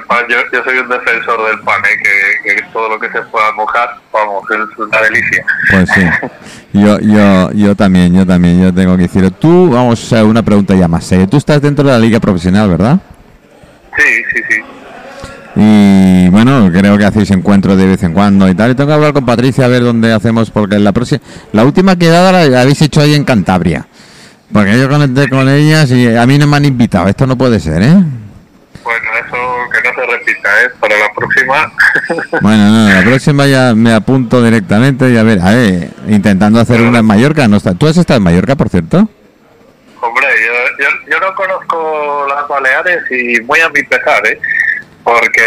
pan, 0.10 0.26
yo, 0.28 0.38
yo 0.52 0.64
soy 0.64 0.80
un 0.80 0.90
defensor 0.90 1.50
del 1.50 1.60
pan, 1.60 1.82
¿eh? 1.86 2.44
que, 2.44 2.56
que, 2.56 2.62
todo 2.74 2.90
lo 2.90 3.00
que 3.00 3.08
se 3.10 3.22
pueda 3.22 3.52
mojar, 3.54 3.90
vamos, 4.12 4.44
es 4.50 4.78
una 4.78 5.02
delicia. 5.02 5.46
Pues 5.72 5.90
sí, 5.94 6.02
yo, 6.74 7.00
yo, 7.00 7.52
yo 7.52 7.76
también, 7.76 8.14
yo 8.14 8.26
también, 8.26 8.62
yo 8.62 8.74
tengo 8.74 8.98
que 8.98 9.04
decir, 9.04 9.32
tú, 9.32 9.70
vamos 9.70 10.12
a 10.12 10.26
una 10.26 10.44
pregunta 10.44 10.76
ya 10.76 10.88
más 10.88 11.06
seria, 11.06 11.28
tú 11.28 11.38
estás 11.38 11.62
dentro 11.62 11.86
de 11.86 11.92
la 11.92 12.00
liga 12.00 12.20
profesional, 12.20 12.70
¿verdad? 12.70 13.00
Sí, 13.96 14.24
sí, 14.34 14.42
sí. 14.50 14.64
Y 15.56 16.30
bueno, 16.30 16.70
creo 16.72 16.98
que 16.98 17.06
hacéis 17.06 17.32
encuentros 17.32 17.78
de 17.78 17.86
vez 17.86 18.04
en 18.04 18.14
cuando 18.14 18.48
y 18.48 18.56
tal. 18.56 18.72
Y 18.72 18.76
tengo 18.76 18.88
que 18.88 18.94
hablar 18.94 19.14
con 19.14 19.26
Patricia 19.26 19.66
a 19.66 19.68
ver 19.68 19.84
dónde 19.84 20.14
hacemos, 20.14 20.52
porque 20.52 20.80
la 20.80 20.92
próxima, 20.92 21.22
la 21.52 21.66
última 21.66 21.98
quedada 21.98 22.46
la 22.48 22.62
habéis 22.62 22.82
hecho 22.82 23.02
ahí 23.02 23.14
en 23.14 23.26
Cantabria. 23.26 23.86
Porque 24.54 24.80
yo 24.80 24.90
conecté 24.90 25.28
con 25.30 25.48
ellas 25.50 25.92
y 25.92 26.16
a 26.16 26.26
mí 26.26 26.38
no 26.38 26.48
me 26.48 26.58
han 26.58 26.66
invitado. 26.66 27.08
Esto 27.08 27.28
no 27.28 27.38
puede 27.38 27.60
ser, 27.60 27.82
¿eh? 27.82 27.94
Bueno, 28.84 29.10
eso 29.24 29.38
que 29.72 29.88
no 29.88 29.96
se 29.96 29.99
repita, 30.10 30.64
¿eh? 30.64 30.70
Para 30.80 30.98
la 30.98 31.12
próxima. 31.14 31.72
Bueno, 32.42 32.70
no, 32.70 32.90
la 32.90 33.02
próxima 33.04 33.46
ya 33.48 33.74
me 33.76 33.94
apunto 33.94 34.42
directamente 34.42 35.10
y 35.10 35.18
a 35.18 35.24
ver, 35.24 35.40
a 35.40 35.52
ver, 35.52 35.90
intentando 36.08 36.60
hacer 36.60 36.82
una 36.82 37.00
en 37.00 37.06
Mallorca. 37.06 37.48
No 37.48 37.58
está. 37.58 37.74
¿Tú 37.76 37.88
has 37.88 37.98
estado 37.98 38.18
en 38.18 38.24
Mallorca, 38.24 38.56
por 38.56 38.70
cierto? 38.70 39.08
Hombre, 40.02 40.28
yo, 40.80 40.88
yo, 41.12 41.20
no 41.20 41.36
conozco 41.36 42.26
las 42.30 42.48
Baleares 42.48 43.04
y 43.12 43.42
muy 43.42 43.60
a 43.60 43.70
mi 43.70 43.84
pesar, 43.84 44.26
¿eh? 44.28 44.40
Porque, 45.04 45.42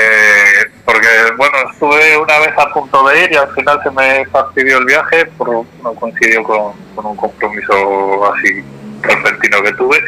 porque, 0.85 1.09
bueno, 1.37 1.57
estuve 1.73 2.19
una 2.19 2.39
vez 2.41 2.51
a 2.59 2.73
punto 2.73 3.09
de 3.09 3.25
ir 3.25 3.33
y 3.33 3.37
al 3.37 3.53
final 3.55 3.81
se 3.83 3.91
me 3.91 4.27
fastidió 4.27 4.79
el 4.79 4.85
viaje, 4.85 5.27
por, 5.39 5.65
no 5.83 5.95
coincidió 5.95 6.43
con, 6.43 6.73
con 6.95 7.07
un 7.07 7.17
compromiso 7.17 8.35
así 8.35 8.63
repentino 9.03 9.63
que 9.63 9.73
tuve 9.73 10.03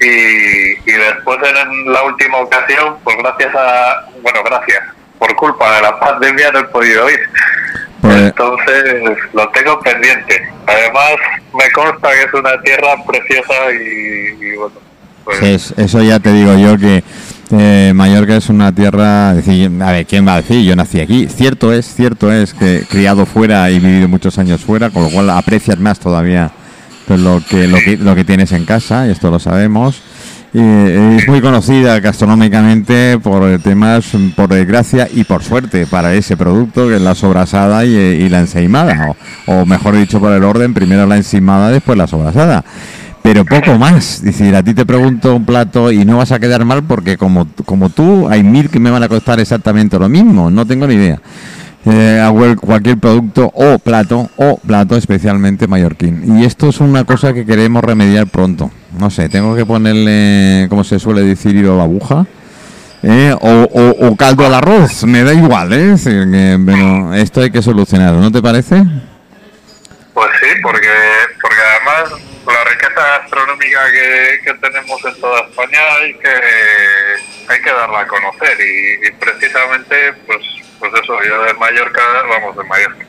y, 0.00 0.90
y 0.90 0.92
después 0.92 1.38
en 1.42 1.92
la 1.92 2.02
última 2.02 2.38
ocasión, 2.38 2.96
pues 3.04 3.16
gracias 3.18 3.54
a, 3.54 4.06
bueno, 4.22 4.40
gracias, 4.44 4.82
por 5.18 5.34
culpa 5.36 5.76
de 5.76 5.82
la 5.82 5.98
pandemia 5.98 6.52
no 6.52 6.60
he 6.60 6.64
podido 6.64 7.10
ir. 7.10 7.20
Pues, 8.00 8.16
Entonces 8.16 8.94
lo 9.32 9.48
tengo 9.50 9.80
pendiente. 9.80 10.48
Además 10.66 11.16
me 11.52 11.70
consta 11.72 12.08
que 12.10 12.22
es 12.22 12.34
una 12.34 12.60
tierra 12.62 12.94
preciosa 13.06 13.72
y, 13.72 14.56
bueno. 14.56 14.74
Pues, 15.24 15.74
eso 15.76 16.02
ya 16.02 16.18
te 16.20 16.32
digo 16.32 16.56
yo 16.56 16.78
que 16.78 17.02
eh, 17.50 17.92
Mallorca 17.94 18.36
es 18.36 18.48
una 18.48 18.72
tierra, 18.72 19.34
decir, 19.34 19.70
a 19.82 19.92
ver, 19.92 20.06
¿quién 20.06 20.26
va 20.26 20.34
a 20.34 20.42
decir? 20.42 20.64
Yo 20.64 20.74
nací 20.76 21.00
aquí. 21.00 21.26
Cierto 21.28 21.72
es, 21.72 21.94
cierto 21.94 22.32
es 22.32 22.54
que 22.54 22.84
criado 22.88 23.26
fuera 23.26 23.70
y 23.70 23.78
vivido 23.78 24.08
muchos 24.08 24.38
años 24.38 24.64
fuera, 24.64 24.90
con 24.90 25.02
lo 25.02 25.10
cual 25.10 25.28
aprecias 25.30 25.78
más 25.78 25.98
todavía 25.98 26.50
lo 27.16 27.42
que, 27.48 27.66
lo 27.66 27.78
que, 27.78 27.96
lo 27.96 28.14
que 28.14 28.24
tienes 28.24 28.52
en 28.52 28.64
casa, 28.64 29.06
y 29.06 29.10
esto 29.10 29.30
lo 29.30 29.38
sabemos. 29.38 30.02
Y 30.52 30.60
es 30.60 31.28
muy 31.28 31.42
conocida 31.42 32.00
gastronómicamente 32.00 33.18
por 33.18 33.58
temas, 33.58 34.12
por 34.34 34.48
desgracia 34.48 35.06
y 35.12 35.24
por 35.24 35.42
suerte, 35.42 35.86
para 35.86 36.14
ese 36.14 36.38
producto 36.38 36.88
que 36.88 36.96
es 36.96 37.02
la 37.02 37.14
sobrasada 37.14 37.84
y, 37.84 38.28
la 38.30 38.40
ensaimada, 38.40 39.14
o, 39.46 39.66
mejor 39.66 39.96
dicho 39.96 40.20
por 40.20 40.32
el 40.32 40.42
orden, 40.44 40.72
primero 40.72 41.06
la 41.06 41.16
ensaimada, 41.16 41.70
después 41.70 41.98
la 41.98 42.06
sobrasada. 42.06 42.64
pero 43.22 43.44
poco 43.44 43.76
más. 43.76 44.22
Decir, 44.22 44.56
a 44.56 44.62
ti 44.62 44.72
te 44.72 44.86
pregunto 44.86 45.36
un 45.36 45.44
plato 45.44 45.92
y 45.92 46.06
no 46.06 46.16
vas 46.16 46.32
a 46.32 46.38
quedar 46.38 46.64
mal 46.64 46.82
porque 46.82 47.18
como, 47.18 47.46
como 47.66 47.90
tú, 47.90 48.26
hay 48.28 48.42
mil 48.42 48.70
que 48.70 48.80
me 48.80 48.90
van 48.90 49.02
a 49.02 49.08
costar 49.08 49.38
exactamente 49.40 49.98
lo 49.98 50.08
mismo, 50.08 50.50
no 50.50 50.66
tengo 50.66 50.86
ni 50.86 50.94
idea. 50.94 51.20
Eh, 51.90 52.56
cualquier 52.60 52.98
producto 52.98 53.50
o 53.54 53.78
plato 53.78 54.28
o 54.36 54.58
plato 54.58 54.94
especialmente 54.94 55.66
mallorquín 55.66 56.38
y 56.38 56.44
esto 56.44 56.68
es 56.68 56.80
una 56.80 57.04
cosa 57.04 57.32
que 57.32 57.46
queremos 57.46 57.82
remediar 57.82 58.26
pronto 58.26 58.70
no 58.98 59.08
sé 59.08 59.30
tengo 59.30 59.56
que 59.56 59.64
ponerle 59.64 60.66
como 60.68 60.84
se 60.84 60.98
suele 60.98 61.22
decir 61.22 61.56
hilo 61.56 61.72
a 61.72 61.76
la 61.78 61.84
aguja 61.84 62.26
eh, 63.02 63.34
o, 63.40 63.68
o- 64.00 64.16
caldo 64.16 64.44
al 64.44 64.52
arroz 64.52 65.04
me 65.04 65.24
da 65.24 65.32
igual 65.32 65.72
¿eh? 65.72 65.94
Que, 66.04 66.56
bueno, 66.58 67.14
esto 67.14 67.40
hay 67.40 67.50
que 67.50 67.62
solucionarlo 67.62 68.20
¿no 68.20 68.30
te 68.30 68.42
parece? 68.42 68.82
Pues 70.12 70.28
sí, 70.42 70.48
porque, 70.62 70.90
porque 71.40 71.56
además 71.56 72.20
la 72.44 72.64
riqueza 72.70 73.18
gastronómica 73.20 73.78
que, 74.44 74.54
tenemos 74.60 75.04
en 75.06 75.20
toda 75.22 75.40
España 75.48 75.78
hay 76.02 76.12
que, 76.14 77.52
hay 77.52 77.62
que 77.62 77.70
darla 77.72 78.00
a 78.00 78.06
conocer 78.06 78.58
y 78.60 79.10
precisamente 79.12 79.94
pues 80.26 80.57
pues 80.78 80.92
yo 81.06 81.42
de 81.44 81.54
Mallorca, 81.58 82.00
vamos, 82.28 82.56
de 82.56 82.64
Mallorca. 82.64 83.04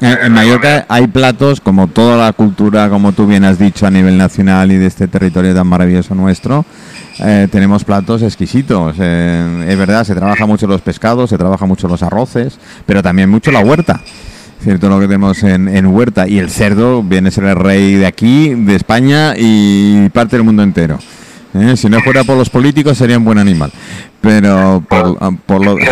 En, 0.00 0.26
en 0.26 0.32
Mallorca 0.32 0.86
hay 0.88 1.06
platos, 1.06 1.60
como 1.60 1.88
toda 1.88 2.16
la 2.16 2.32
cultura, 2.32 2.88
como 2.88 3.12
tú 3.12 3.26
bien 3.26 3.44
has 3.44 3.58
dicho, 3.58 3.86
a 3.86 3.90
nivel 3.90 4.18
nacional 4.18 4.70
y 4.72 4.76
de 4.76 4.86
este 4.86 5.08
territorio 5.08 5.54
tan 5.54 5.66
maravilloso 5.66 6.14
nuestro, 6.14 6.64
eh, 7.20 7.48
tenemos 7.50 7.84
platos 7.84 8.22
exquisitos. 8.22 8.96
Eh, 8.98 9.66
es 9.68 9.78
verdad, 9.78 10.04
se 10.04 10.14
trabaja 10.14 10.46
mucho 10.46 10.66
los 10.66 10.80
pescados, 10.80 11.30
se 11.30 11.38
trabaja 11.38 11.66
mucho 11.66 11.88
los 11.88 12.02
arroces, 12.02 12.58
pero 12.86 13.02
también 13.02 13.30
mucho 13.30 13.50
la 13.50 13.60
huerta. 13.60 14.00
Cierto 14.60 14.88
lo 14.88 14.98
que 14.98 15.06
tenemos 15.06 15.42
en, 15.44 15.68
en 15.68 15.86
huerta. 15.86 16.26
Y 16.26 16.38
el 16.40 16.50
cerdo 16.50 17.02
viene 17.02 17.28
a 17.28 17.30
ser 17.30 17.44
el 17.44 17.56
rey 17.56 17.94
de 17.94 18.06
aquí, 18.06 18.54
de 18.54 18.74
España 18.74 19.34
y 19.36 20.08
parte 20.10 20.36
del 20.36 20.44
mundo 20.44 20.64
entero. 20.64 20.98
Eh, 21.54 21.76
Si 21.76 21.88
no 21.88 22.00
fuera 22.00 22.24
por 22.24 22.36
los 22.36 22.50
políticos 22.50 22.98
sería 22.98 23.18
un 23.18 23.24
buen 23.24 23.38
animal. 23.38 23.72
Pero 24.20 24.82
por, 24.88 25.18
por 25.46 25.64
lo... 25.64 25.76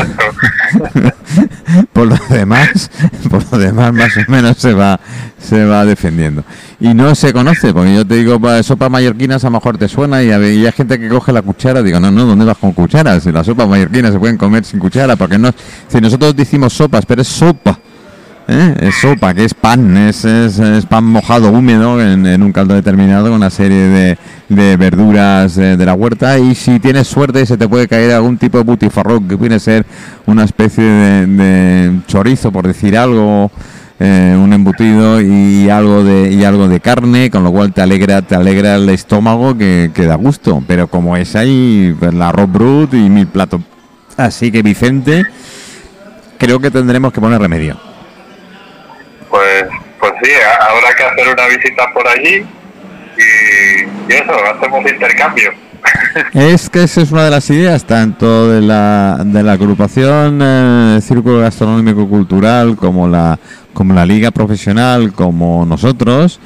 por 1.92 2.06
lo 2.06 2.16
demás, 2.30 2.90
por 3.30 3.42
lo 3.52 3.58
demás 3.58 3.92
más 3.92 4.16
o 4.16 4.30
menos 4.30 4.56
se 4.58 4.72
va 4.75 4.98
se 5.38 5.64
va 5.64 5.84
defendiendo. 5.84 6.44
Y 6.80 6.92
no 6.94 7.14
se 7.14 7.32
conoce, 7.32 7.72
porque 7.72 7.94
yo 7.94 8.06
te 8.06 8.16
digo, 8.16 8.40
pa- 8.40 8.62
sopa 8.62 8.88
mallorquinas 8.88 9.44
a 9.44 9.48
lo 9.48 9.52
mejor 9.52 9.78
te 9.78 9.86
suena 9.88 10.22
y 10.22 10.30
hay 10.30 10.72
gente 10.72 10.98
que 10.98 11.08
coge 11.08 11.32
la 11.32 11.42
cuchara, 11.42 11.82
digo, 11.82 12.00
no, 12.00 12.10
no, 12.10 12.25
¿dónde 12.25 12.44
vas 12.44 12.56
con 12.58 12.72
cucharas? 12.72 13.22
Si 13.22 13.30
las 13.32 13.46
sopas 13.46 13.68
mallorquinas 13.68 14.12
se 14.12 14.18
pueden 14.18 14.36
comer 14.36 14.64
sin 14.64 14.80
cuchara, 14.80 15.14
porque 15.16 15.38
no, 15.38 15.50
si 15.88 16.00
nosotros 16.00 16.34
decimos 16.34 16.72
sopas, 16.72 17.06
pero 17.06 17.22
es 17.22 17.28
sopa. 17.28 17.78
¿Eh? 18.48 18.74
Es 18.80 18.94
sopa, 18.96 19.34
que 19.34 19.44
es 19.44 19.54
pan, 19.54 19.96
es, 19.96 20.26
pan 20.88 21.04
mojado, 21.04 21.50
húmedo, 21.50 22.00
en, 22.00 22.26
en 22.26 22.42
un 22.42 22.52
caldo 22.52 22.74
determinado, 22.74 23.26
con 23.26 23.34
una 23.34 23.50
serie 23.50 24.16
de, 24.48 24.76
verduras 24.76 25.56
eh, 25.58 25.76
de 25.76 25.86
la 25.86 25.94
huerta. 25.94 26.38
Y 26.38 26.54
si 26.54 26.78
tienes 26.80 27.08
suerte, 27.08 27.44
se 27.46 27.56
te 27.56 27.68
puede 27.68 27.88
caer 27.88 28.12
algún 28.12 28.38
tipo 28.38 28.58
de 28.58 28.64
butifarrón, 28.64 29.28
que 29.28 29.36
puede 29.36 29.58
ser 29.60 29.84
una 30.26 30.44
especie 30.44 30.84
de, 30.84 32.00
chorizo, 32.06 32.52
por 32.52 32.66
decir 32.66 32.96
algo. 32.96 33.50
eh, 33.98 34.36
un 34.38 34.52
embutido 34.52 35.22
y 35.22 35.70
algo 35.70 36.04
de 36.04 36.30
y 36.30 36.44
algo 36.44 36.68
de 36.68 36.80
carne 36.80 37.30
con 37.30 37.42
lo 37.42 37.50
cual 37.50 37.72
te 37.72 37.80
alegra 37.80 38.20
te 38.20 38.34
alegra 38.34 38.74
el 38.74 38.90
estómago 38.90 39.56
que, 39.56 39.90
da 39.96 40.16
gusto 40.16 40.62
pero 40.66 40.86
como 40.88 41.16
es 41.16 41.34
ahí 41.34 41.96
pues, 41.98 42.12
el 42.12 42.20
arroz 42.20 42.52
brut 42.52 42.92
y 42.92 43.08
mil 43.08 43.26
platos 43.26 43.62
así 44.18 44.52
que 44.52 44.60
Vicente 44.60 45.24
creo 46.36 46.60
que 46.60 46.70
tendremos 46.70 47.10
que 47.10 47.22
poner 47.22 47.40
remedio 47.40 47.78
Pues, 49.30 49.64
pues 50.00 50.12
sí, 50.23 50.30
ha- 50.35 50.64
habrá 50.73 50.95
que 50.97 51.02
hacer 51.04 51.33
una 51.35 51.47
visita 51.49 51.92
por 51.92 52.06
allí 52.09 52.45
y, 53.18 53.83
y 54.12 54.14
eso, 54.14 54.33
hacemos 54.54 54.90
intercambio. 54.90 55.52
Es 56.33 56.68
que 56.71 56.83
esa 56.85 57.02
es 57.02 57.12
una 57.12 57.25
de 57.25 57.30
las 57.30 57.49
ideas, 57.50 57.85
tanto 57.85 58.50
de 58.50 58.61
la, 58.61 59.18
de 59.25 59.42
la 59.42 59.52
agrupación 59.52 60.40
eh, 60.42 60.99
Círculo 61.02 61.40
Gastronómico 61.40 62.09
Cultural 62.09 62.75
como 62.76 63.06
la, 63.06 63.38
como 63.73 63.95
la 63.95 64.04
Liga 64.06 64.30
Profesional, 64.30 65.12
como 65.12 65.64
nosotros, 65.66 66.40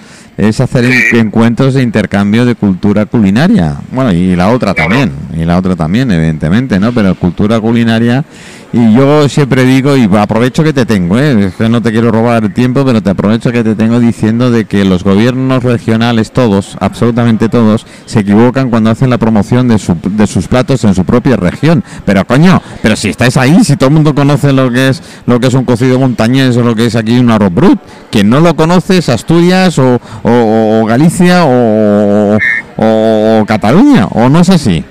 es 0.49 0.61
hacer 0.61 0.85
Sí. 0.87 1.18
encuentros 1.18 1.75
de 1.75 1.82
intercambio 1.82 2.44
de 2.47 2.54
cultura 2.54 3.04
culinaria. 3.06 3.76
Bueno, 3.92 4.12
y 4.12 4.35
la 4.37 4.49
otra 4.49 4.73
también, 4.75 5.12
y 5.37 5.44
la 5.44 5.59
otra 5.59 5.76
también, 5.76 6.11
evidentemente, 6.11 6.80
¿no? 6.80 6.92
Pero 6.92 7.14
cultura 7.14 7.61
culinaria. 7.61 8.25
Y 8.73 8.94
yo 8.94 9.28
siempre 9.28 9.64
digo, 9.64 9.97
y 9.97 10.09
aprovecho 10.16 10.62
que 10.62 10.73
te 10.73 10.87
tengo, 10.87 11.18
¿eh? 11.18 11.50
No 11.68 11.82
te 11.82 11.90
quiero 11.90 12.12
robar 12.12 12.44
el 12.44 12.54
tiempo, 12.54 12.85
pero 12.85 13.02
te 13.02 13.11
aprovecho 13.11 13.50
que 13.50 13.64
te 13.64 13.75
tengo 13.75 13.99
diciendo 13.99 14.52
de 14.52 14.64
que 14.64 14.85
los 14.85 15.02
gobiernos 15.02 15.64
regionales, 15.64 16.30
todos, 16.30 16.76
absolutamente 16.78 17.49
todos, 17.49 17.85
se 18.06 18.20
equivocan 18.20 18.70
cuando 18.70 18.90
hacen 18.90 19.11
la 19.11 19.18
promoción 19.18 19.66
de, 19.66 19.76
su- 19.80 19.97
de 20.11 20.25
sus 20.28 20.47
platos 20.47 20.85
en 20.85 20.94
su 20.94 21.04
propia 21.04 21.35
región. 21.37 21.82
Pero 22.06 22.25
coño, 22.25 22.62
pero 22.80 22.94
si 22.94 23.09
estáis 23.09 23.37
ahí, 23.37 23.64
si 23.64 23.76
todo 23.76 23.88
el 23.88 23.94
mundo 23.94 24.14
conoce 24.14 24.52
lo 24.52 24.70
que 24.70 24.90
es 24.90 25.02
lo 25.26 25.40
que 25.40 25.49
es 25.49 25.54
un 25.54 25.64
cocido 25.64 25.99
montañés 25.99 26.56
o 26.56 26.62
lo 26.62 26.76
que 26.76 26.87
es 26.87 26.94
aquí 26.94 27.18
un 27.18 27.28
arroz 27.30 27.52
brut, 27.52 27.80
quien 28.12 28.30
no 28.30 28.38
lo 28.38 28.54
conoce 28.54 28.99
es 28.99 29.09
Asturias 29.09 29.80
o, 29.80 30.00
o- 30.23 30.30
o 30.33 30.87
Galicia 30.87 31.45
o, 31.45 32.39
o- 32.77 33.45
Cataluña, 33.47 34.07
o 34.07 34.29
no 34.29 34.41
es 34.41 34.49
así. 34.51 34.85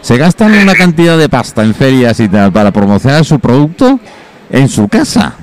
Se 0.00 0.16
gastan 0.16 0.52
una 0.54 0.74
cantidad 0.74 1.16
de 1.18 1.28
pasta 1.28 1.62
en 1.62 1.74
ferias 1.74 2.18
y 2.20 2.28
tal 2.28 2.52
para 2.52 2.70
promocionar 2.70 3.24
su 3.24 3.38
producto 3.38 4.00
en 4.50 4.68
su 4.68 4.88
casa. 4.88 5.34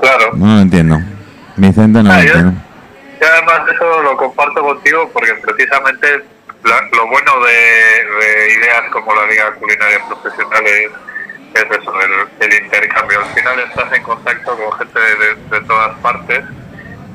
Claro. 0.00 0.32
No 0.34 0.46
lo 0.56 0.60
entiendo. 0.62 1.00
Vicente 1.56 2.02
no 2.02 2.08
lo 2.08 2.12
Ah, 2.12 2.20
yo- 2.22 2.26
entiendo. 2.32 2.52
Y 3.20 3.24
además 3.24 3.60
eso 3.74 4.02
lo 4.02 4.16
comparto 4.16 4.60
contigo 4.62 5.08
porque 5.12 5.32
precisamente 5.34 6.06
la- 6.64 6.88
lo 6.96 7.06
bueno 7.08 7.32
de, 7.44 7.52
de 7.52 8.54
ideas 8.54 8.82
como 8.90 9.14
la 9.14 9.26
Liga 9.26 9.52
Culinaria 9.54 9.98
Profesional 10.08 10.62
es, 10.66 10.90
es 11.54 11.78
eso, 11.80 11.92
el, 12.00 12.46
el 12.52 12.64
intercambio. 12.64 13.20
Al 13.20 13.26
final 13.34 13.60
estás 13.60 13.92
en 13.92 14.02
contacto 14.02 14.56
con 14.56 14.78
gente 14.78 14.98
de, 14.98 15.06
de- 15.06 15.60
de 15.60 15.66
todas 15.66 15.96
partes 16.00 16.44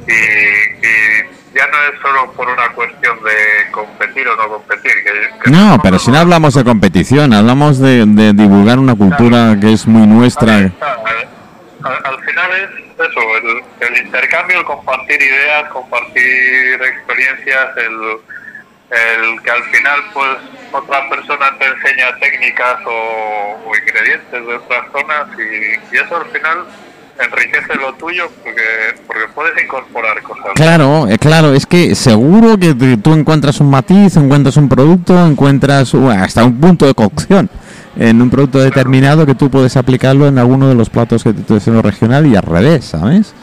y, 0.10 0.86
y 0.86 1.56
ya 1.56 1.68
no 1.68 1.78
es 1.94 2.02
solo 2.02 2.32
por 2.34 2.48
una 2.48 2.70
cuestión 2.70 3.18
de 3.24 3.72
competir 3.72 4.28
o 4.28 4.36
no 4.36 4.50
competir. 4.50 4.92
Que, 5.04 5.44
que 5.44 5.50
No, 5.52 5.80
pero 5.82 6.00
si 6.00 6.12
no 6.12 6.20
hablamos 6.20 6.54
de 6.54 6.64
competición, 6.64 7.34
hablamos 7.34 7.80
de, 7.80 8.06
de 8.06 8.34
divulgar 8.34 8.80
una 8.80 8.96
cultura 8.96 9.56
que 9.60 9.74
es 9.74 9.88
muy 9.88 10.06
nuestra. 10.08 10.72
Al 11.82 12.24
final 12.26 12.52
es 12.52 12.70
eso, 13.10 13.20
el, 13.42 13.64
el 13.88 14.06
intercambio, 14.06 14.60
el 14.60 14.66
compartir 14.66 15.22
ideas, 15.22 15.70
compartir 15.70 16.74
experiencias, 16.82 17.78
el, 17.78 18.20
el 18.92 19.42
que 19.42 19.52
al 19.52 19.64
final 19.64 20.00
pues 20.14 20.38
otra 20.74 21.10
persona 21.10 21.58
te 21.58 21.66
enseña 21.66 22.16
técnicas 22.20 22.80
o, 22.86 23.62
o 23.66 23.78
ingredientes 23.78 24.46
de 24.46 24.56
otras 24.56 24.86
zonas 24.92 25.28
y, 25.38 25.96
y 25.96 26.00
eso 26.00 26.18
al 26.18 26.26
final 26.26 26.66
enriquece 27.26 27.76
lo 27.76 27.94
tuyo 27.96 28.24
porque, 28.44 28.62
porque 29.08 29.22
puedes 29.36 29.64
incorporar 29.64 30.22
cosas. 30.24 30.46
Claro, 30.56 31.08
eh, 31.08 31.18
claro, 31.18 31.54
es 31.54 31.66
que 31.66 31.94
seguro 31.96 32.58
que 32.58 32.74
te- 32.74 32.98
tú 32.98 33.14
encuentras 33.14 33.60
un 33.60 33.70
matiz, 33.70 34.16
encuentras 34.18 34.56
un 34.58 34.70
producto, 34.70 35.26
encuentras 35.26 35.94
hasta 35.94 36.44
un 36.46 36.60
punto 36.60 36.86
de 36.86 36.94
cocción 36.94 37.50
en 37.98 38.22
un 38.22 38.30
producto 38.30 38.60
determinado 38.60 39.26
que 39.26 39.36
tú 39.36 39.50
puedes 39.50 39.76
aplicarlo 39.76 40.28
en 40.28 40.38
alguno 40.38 40.70
de 40.70 40.76
los 40.76 40.90
platos 40.90 41.24
que 41.24 41.34
tú 41.34 41.60
en 41.66 41.74
lo 41.74 41.82
regional 41.82 42.26
y 42.28 42.36
al 42.36 42.44
revés, 42.44 42.86
¿sabes? 42.86 43.34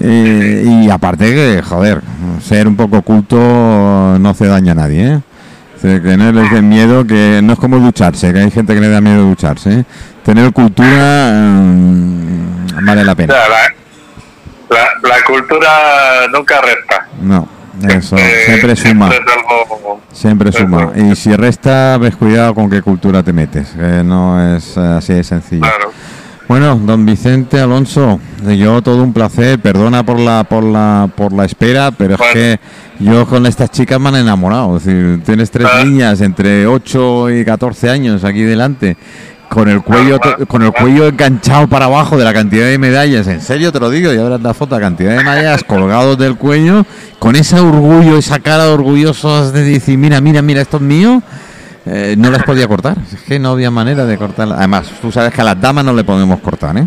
Eh, 0.00 0.64
y 0.84 0.90
aparte 0.90 1.26
que, 1.34 1.62
joder, 1.62 2.00
ser 2.42 2.68
un 2.68 2.76
poco 2.76 3.02
culto 3.02 3.36
no 4.18 4.28
hace 4.28 4.46
daño 4.46 4.72
a 4.72 4.74
nadie, 4.74 5.06
¿eh? 5.14 5.20
O 5.76 5.80
sea, 5.80 6.02
que 6.02 6.16
no 6.16 6.32
les 6.32 6.50
den 6.50 6.68
miedo, 6.68 7.06
que 7.06 7.40
no 7.42 7.52
es 7.52 7.58
como 7.60 7.78
ducharse, 7.78 8.32
que 8.32 8.40
hay 8.40 8.50
gente 8.50 8.74
que 8.74 8.80
le 8.80 8.88
da 8.88 9.00
miedo 9.00 9.22
ducharse. 9.28 9.80
¿eh? 9.80 9.84
Tener 10.24 10.52
cultura 10.52 11.32
mm, 11.32 12.57
vale 12.82 13.04
la 13.04 13.12
O 13.12 13.16
pena. 13.16 13.34
sea, 13.34 13.48
la, 13.48 14.76
la, 14.76 15.08
la 15.08 15.24
cultura 15.24 15.68
nunca 16.32 16.60
resta. 16.60 17.06
No, 17.20 17.48
eso 17.88 18.16
Eh, 18.16 18.42
siempre 18.46 18.76
suma. 18.76 19.06
algo 19.08 20.00
Siempre 20.12 20.52
suma. 20.52 20.92
Y 20.96 21.14
si 21.16 21.34
resta, 21.34 21.96
ves 21.98 22.16
cuidado 22.16 22.54
con 22.54 22.68
qué 22.70 22.82
cultura 22.82 23.22
te 23.22 23.32
metes. 23.32 23.68
que 23.70 24.02
no 24.04 24.56
es 24.56 24.76
eh, 24.76 24.80
así 24.98 25.14
de 25.14 25.24
sencillo. 25.24 25.62
claro. 25.62 25.92
Bueno, 26.48 26.76
don 26.76 27.04
Vicente 27.04 27.60
Alonso, 27.60 28.18
de 28.42 28.56
yo 28.56 28.80
todo 28.80 29.02
un 29.02 29.12
placer. 29.12 29.58
Perdona 29.58 30.02
por 30.02 30.18
la 30.18 30.44
por 30.44 30.64
la 30.64 31.06
por 31.14 31.30
la 31.30 31.44
espera, 31.44 31.90
pero 31.90 32.14
es 32.14 32.20
que 32.32 32.60
yo 33.00 33.26
con 33.26 33.44
estas 33.44 33.70
chicas 33.70 34.00
me 34.00 34.08
han 34.08 34.16
enamorado. 34.16 34.78
Es 34.78 34.84
decir, 34.86 35.22
tienes 35.26 35.50
tres 35.50 35.68
Ah. 35.70 35.84
niñas 35.84 36.22
entre 36.22 36.66
8 36.66 37.28
y 37.30 37.44
14 37.44 37.90
años 37.90 38.24
aquí 38.24 38.40
delante. 38.44 38.96
Con 39.48 39.68
el 39.68 39.82
cuello 39.82 40.18
Ah, 40.22 40.36
to- 40.38 40.46
con 40.46 40.62
el 40.62 40.72
cuello 40.72 41.08
enganchado 41.08 41.66
para 41.68 41.86
abajo 41.86 42.16
de 42.18 42.24
la 42.24 42.32
cantidad 42.34 42.66
de 42.66 42.78
medallas, 42.78 43.26
en 43.28 43.40
serio 43.40 43.72
te 43.72 43.80
lo 43.80 43.88
digo, 43.90 44.12
ya 44.12 44.22
verás 44.22 44.40
la 44.42 44.52
foto, 44.54 44.74
la 44.74 44.80
cantidad 44.82 45.16
de 45.16 45.24
medallas 45.24 45.64
colgados 45.64 46.18
del 46.18 46.36
cuello, 46.36 46.84
con 47.18 47.34
ese 47.34 47.58
orgullo, 47.58 48.18
esa 48.18 48.38
cara 48.40 48.64
de 48.66 48.72
orgullosos 48.72 49.52
de 49.52 49.64
decir, 49.64 49.96
mira, 49.98 50.20
mira, 50.20 50.42
mira, 50.42 50.60
esto 50.60 50.76
es 50.76 50.82
mío, 50.82 51.22
eh, 51.86 52.14
no 52.18 52.30
las 52.30 52.42
podía 52.42 52.68
cortar. 52.68 52.98
Es 53.12 53.20
que 53.22 53.38
no 53.38 53.50
había 53.50 53.70
manera 53.70 54.04
de 54.04 54.18
cortarla. 54.18 54.56
Además, 54.56 54.86
tú 55.00 55.10
sabes 55.10 55.32
que 55.32 55.40
a 55.40 55.44
las 55.44 55.58
damas 55.60 55.84
no 55.84 55.94
le 55.94 56.04
podemos 56.04 56.40
cortar, 56.40 56.76
¿eh? 56.76 56.86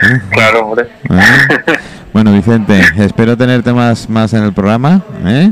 Claro, 0.30 0.66
hombre. 0.66 0.88
¿Eh? 1.08 1.72
Bueno, 2.12 2.32
Vicente, 2.32 2.82
espero 2.98 3.36
tenerte 3.36 3.72
más, 3.72 4.08
más 4.10 4.32
en 4.34 4.42
el 4.44 4.52
programa, 4.52 5.02
¿eh? 5.24 5.50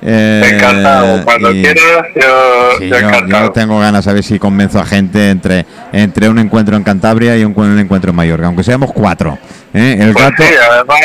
Eh, 0.00 0.42
Encantado, 0.54 1.24
cuando 1.24 1.50
y- 1.52 1.60
quieras, 1.62 1.82
yo, 2.14 2.70
Sí, 2.78 2.88
yo 2.88 2.98
yo, 3.00 3.08
encantado. 3.08 3.46
yo 3.46 3.52
tengo 3.52 3.80
ganas 3.80 4.06
a 4.06 4.12
ver 4.12 4.22
si 4.22 4.38
convenzo 4.38 4.78
a 4.78 4.86
gente 4.86 5.30
entre, 5.30 5.66
entre 5.92 6.28
un 6.28 6.38
encuentro 6.38 6.76
en 6.76 6.84
Cantabria 6.84 7.36
y 7.36 7.44
un, 7.44 7.52
un 7.58 7.78
encuentro 7.80 8.10
en 8.10 8.16
Mallorca, 8.16 8.46
aunque 8.46 8.62
seamos 8.62 8.92
cuatro. 8.92 9.36
¿eh? 9.74 9.96
El 10.00 10.12
Pues 10.12 10.24
gato, 10.24 10.42
sí, 10.44 10.54
además, 10.70 10.98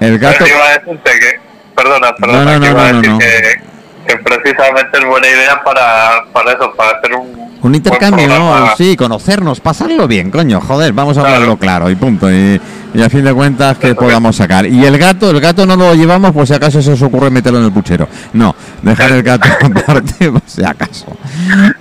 el 0.00 0.18
gato, 0.20 0.46
iba 0.46 0.64
a 0.66 0.78
decirte 0.78 1.10
que, 1.18 1.40
perdona, 1.74 2.14
perdona, 2.14 2.58
No, 2.58 2.92
no, 2.92 3.02
no. 3.02 3.18
Que, 3.18 3.60
que 4.06 4.16
precisamente 4.18 4.98
es 4.98 5.04
buena 5.04 5.26
idea 5.28 5.60
para, 5.64 6.24
para 6.32 6.52
eso, 6.52 6.72
para 6.76 6.96
hacer 6.98 7.14
un, 7.14 7.47
un 7.62 7.74
intercambio, 7.74 8.26
programa. 8.26 8.74
sí, 8.76 8.96
conocernos, 8.96 9.60
pasarlo 9.60 10.06
bien, 10.06 10.30
coño, 10.30 10.60
joder, 10.60 10.92
vamos 10.92 11.16
a 11.18 11.20
Claro. 11.20 11.34
hablarlo 11.36 11.56
claro 11.56 11.90
y 11.90 11.96
punto. 11.96 12.30
Y, 12.30 12.60
y 12.94 13.02
a 13.02 13.10
fin 13.10 13.22
de 13.24 13.34
cuentas 13.34 13.76
que 13.78 13.94
podamos 13.94 14.36
sacar. 14.36 14.64
Y 14.66 14.84
el 14.84 14.96
gato, 14.96 15.30
el 15.30 15.40
gato 15.40 15.66
no 15.66 15.76
lo 15.76 15.94
llevamos 15.94 16.32
por 16.32 16.46
si 16.46 16.54
acaso 16.54 16.80
se 16.80 16.92
os 16.92 17.02
ocurre 17.02 17.30
meterlo 17.30 17.58
en 17.58 17.66
el 17.66 17.72
puchero. 17.72 18.08
No, 18.32 18.54
dejar 18.82 19.12
el 19.12 19.22
gato 19.22 19.48
aparte 19.62 20.30
por 20.30 20.42
si 20.46 20.64
acaso. 20.64 21.06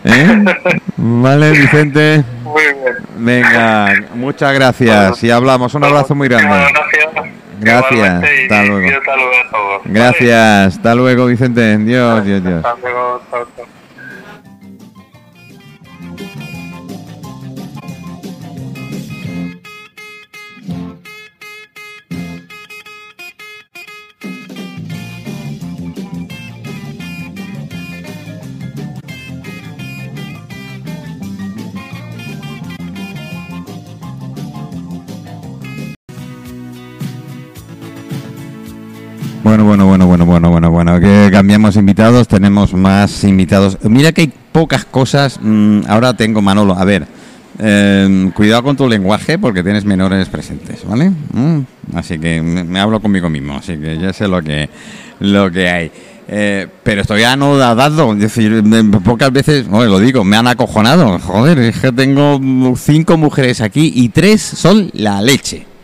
¿Eh? 0.03 0.43
Vale, 0.97 1.51
Vicente. 1.51 2.23
Muy 2.43 2.61
bien. 2.61 2.95
Venga, 3.19 3.93
muchas 4.15 4.53
gracias 4.53 5.23
y 5.23 5.31
hablamos. 5.31 5.73
Un 5.75 5.83
abrazo 5.85 6.13
muy 6.15 6.27
grande. 6.27 6.67
Gracias. 7.59 8.23
Hasta 8.43 8.63
luego. 8.65 8.87
Gracias, 9.85 10.75
hasta 10.75 10.93
luego 10.95 11.25
Vicente. 11.27 11.77
Dios, 11.79 12.25
Dios, 12.25 12.43
Dios. 12.43 12.63
Bueno, 39.47 39.63
bueno, 39.63 39.85
bueno, 39.87 40.05
bueno, 40.05 40.25
bueno, 40.25 40.49
bueno, 40.49 40.71
bueno, 40.71 40.99
que 40.99 41.29
cambiamos 41.31 41.77
invitados, 41.77 42.27
tenemos 42.27 42.73
más 42.73 43.23
invitados. 43.23 43.77
Mira 43.83 44.11
que 44.11 44.21
hay 44.21 44.33
pocas 44.51 44.83
cosas. 44.83 45.39
mm, 45.41 45.83
ahora 45.87 46.13
tengo 46.15 46.41
Manolo, 46.41 46.77
a 46.77 46.83
ver, 46.83 47.07
eh, 47.57 48.29
cuidado 48.35 48.63
con 48.63 48.75
tu 48.75 48.89
lenguaje 48.89 49.39
porque 49.39 49.63
tienes 49.63 49.85
menores 49.85 50.27
presentes, 50.27 50.85
¿vale? 50.85 51.11
Mm, 51.31 51.61
así 51.95 52.19
que 52.19 52.41
me, 52.41 52.77
hablo 52.77 52.99
conmigo 52.99 53.29
mismo, 53.29 53.55
así 53.55 53.77
que 53.77 53.97
ya 53.97 54.11
sé 54.11 54.27
lo 54.27 54.41
que, 54.41 54.69
lo 55.21 55.49
que 55.49 55.69
hay. 55.69 55.91
Eh, 56.27 56.67
pero 56.83 57.03
estoy 57.03 57.23
anodado, 57.23 58.11
es 58.11 58.19
decir, 58.19 58.61
pocas 59.05 59.31
veces, 59.31 59.65
oye, 59.71 59.87
lo 59.87 59.99
digo, 59.99 60.25
me 60.25 60.35
han 60.35 60.47
acojonado. 60.47 61.17
Joder, 61.19 61.59
es 61.59 61.79
que 61.79 61.93
tengo 61.93 62.37
cinco 62.75 63.15
mujeres 63.15 63.61
aquí 63.61 63.93
y 63.95 64.09
tres 64.09 64.41
son 64.41 64.91
la 64.93 65.21
leche. 65.21 65.76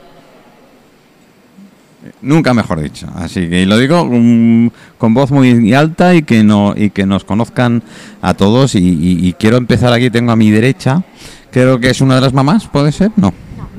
Nunca 2.23 2.53
mejor 2.53 2.81
dicho. 2.81 3.07
Así 3.15 3.47
que 3.49 3.65
lo 3.65 3.77
digo 3.77 4.05
mm, 4.09 4.69
con 4.97 5.13
voz 5.13 5.29
muy 5.31 5.73
alta 5.73 6.15
y 6.15 6.23
que 6.23 6.43
no 6.43 6.73
y 6.75 6.89
que 6.89 7.05
nos 7.05 7.23
conozcan 7.25 7.83
a 8.21 8.33
todos. 8.33 8.75
Y, 8.75 8.79
y- 8.79 9.27
y 9.27 9.33
quiero 9.33 9.57
empezar 9.57 9.91
aquí. 9.93 10.09
Tengo 10.09 10.31
a 10.31 10.35
mi 10.35 10.49
derecha. 10.49 11.03
Creo 11.51 11.79
que 11.79 11.89
es 11.89 12.01
una 12.01 12.15
de 12.15 12.21
las 12.21 12.33
mamás. 12.33 12.67
¿Puede 12.67 12.91
ser? 12.91 13.11
No. 13.17 13.33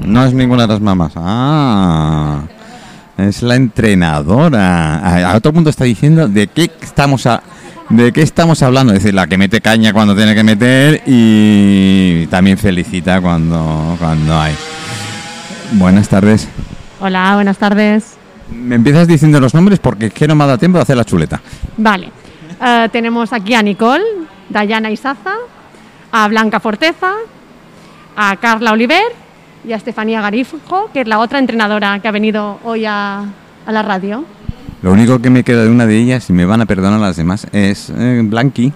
No 0.04 0.24
es 0.24 0.32
ninguna 0.34 0.62
de 0.62 0.68
las 0.74 0.80
mamás. 0.80 1.12
Ah. 1.16 2.42
Es 3.16 3.42
la 3.42 3.56
entrenadora. 3.56 4.98
A, 4.98 5.34
a 5.34 5.40
todo 5.40 5.50
el 5.50 5.54
mundo 5.54 5.70
está 5.70 5.84
diciendo 5.84 6.28
de 6.28 6.46
qué 6.48 6.70
estamos 6.82 7.26
a, 7.26 7.42
de 7.88 8.12
qué 8.12 8.22
estamos 8.22 8.62
hablando. 8.62 8.92
Es 8.92 8.98
decir, 9.00 9.14
la 9.14 9.26
que 9.26 9.38
mete 9.38 9.60
caña 9.60 9.92
cuando 9.92 10.14
tiene 10.14 10.34
que 10.34 10.44
meter 10.44 11.02
y 11.06 12.26
también 12.26 12.58
felicita 12.58 13.20
cuando 13.20 13.96
cuando 13.98 14.38
hay. 14.38 14.54
Buenas 15.72 16.08
tardes. 16.08 16.46
Hola, 17.00 17.34
buenas 17.36 17.58
tardes. 17.58 18.16
Me 18.50 18.76
empiezas 18.76 19.08
diciendo 19.08 19.40
los 19.40 19.54
nombres 19.54 19.78
porque 19.78 20.06
es 20.06 20.12
que 20.12 20.28
no 20.28 20.34
me 20.34 20.44
ha 20.44 20.46
dado 20.48 20.58
tiempo 20.58 20.78
de 20.78 20.82
hacer 20.82 20.96
la 20.96 21.04
chuleta. 21.04 21.40
Vale, 21.76 22.10
eh, 22.64 22.88
tenemos 22.92 23.32
aquí 23.32 23.54
a 23.54 23.62
Nicole, 23.62 24.04
Dayana 24.48 24.90
Isaza, 24.90 25.34
a 26.12 26.28
Blanca 26.28 26.60
Forteza, 26.60 27.12
a 28.16 28.36
Carla 28.36 28.72
Oliver 28.72 29.02
y 29.66 29.72
a 29.72 29.76
Estefanía 29.76 30.20
Garifo, 30.20 30.58
que 30.92 31.00
es 31.00 31.08
la 31.08 31.18
otra 31.18 31.38
entrenadora 31.38 31.98
que 32.00 32.08
ha 32.08 32.12
venido 32.12 32.58
hoy 32.64 32.84
a, 32.84 33.24
a 33.66 33.72
la 33.72 33.82
radio. 33.82 34.24
Lo 34.82 34.92
único 34.92 35.18
que 35.20 35.30
me 35.30 35.42
queda 35.42 35.64
de 35.64 35.70
una 35.70 35.86
de 35.86 35.96
ellas, 35.96 36.28
y 36.28 36.34
me 36.34 36.44
van 36.44 36.60
a 36.60 36.66
perdonar 36.66 37.00
las 37.00 37.16
demás, 37.16 37.46
es 37.52 37.90
eh, 37.90 38.20
Blanqui. 38.22 38.70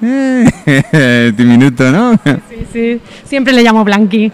Eh, 0.00 1.32
diminuto, 1.36 1.90
¿no? 1.90 2.12
Sí, 2.24 2.66
sí, 2.72 3.00
siempre 3.24 3.52
le 3.52 3.62
llamo 3.62 3.84
Blanqui. 3.84 4.30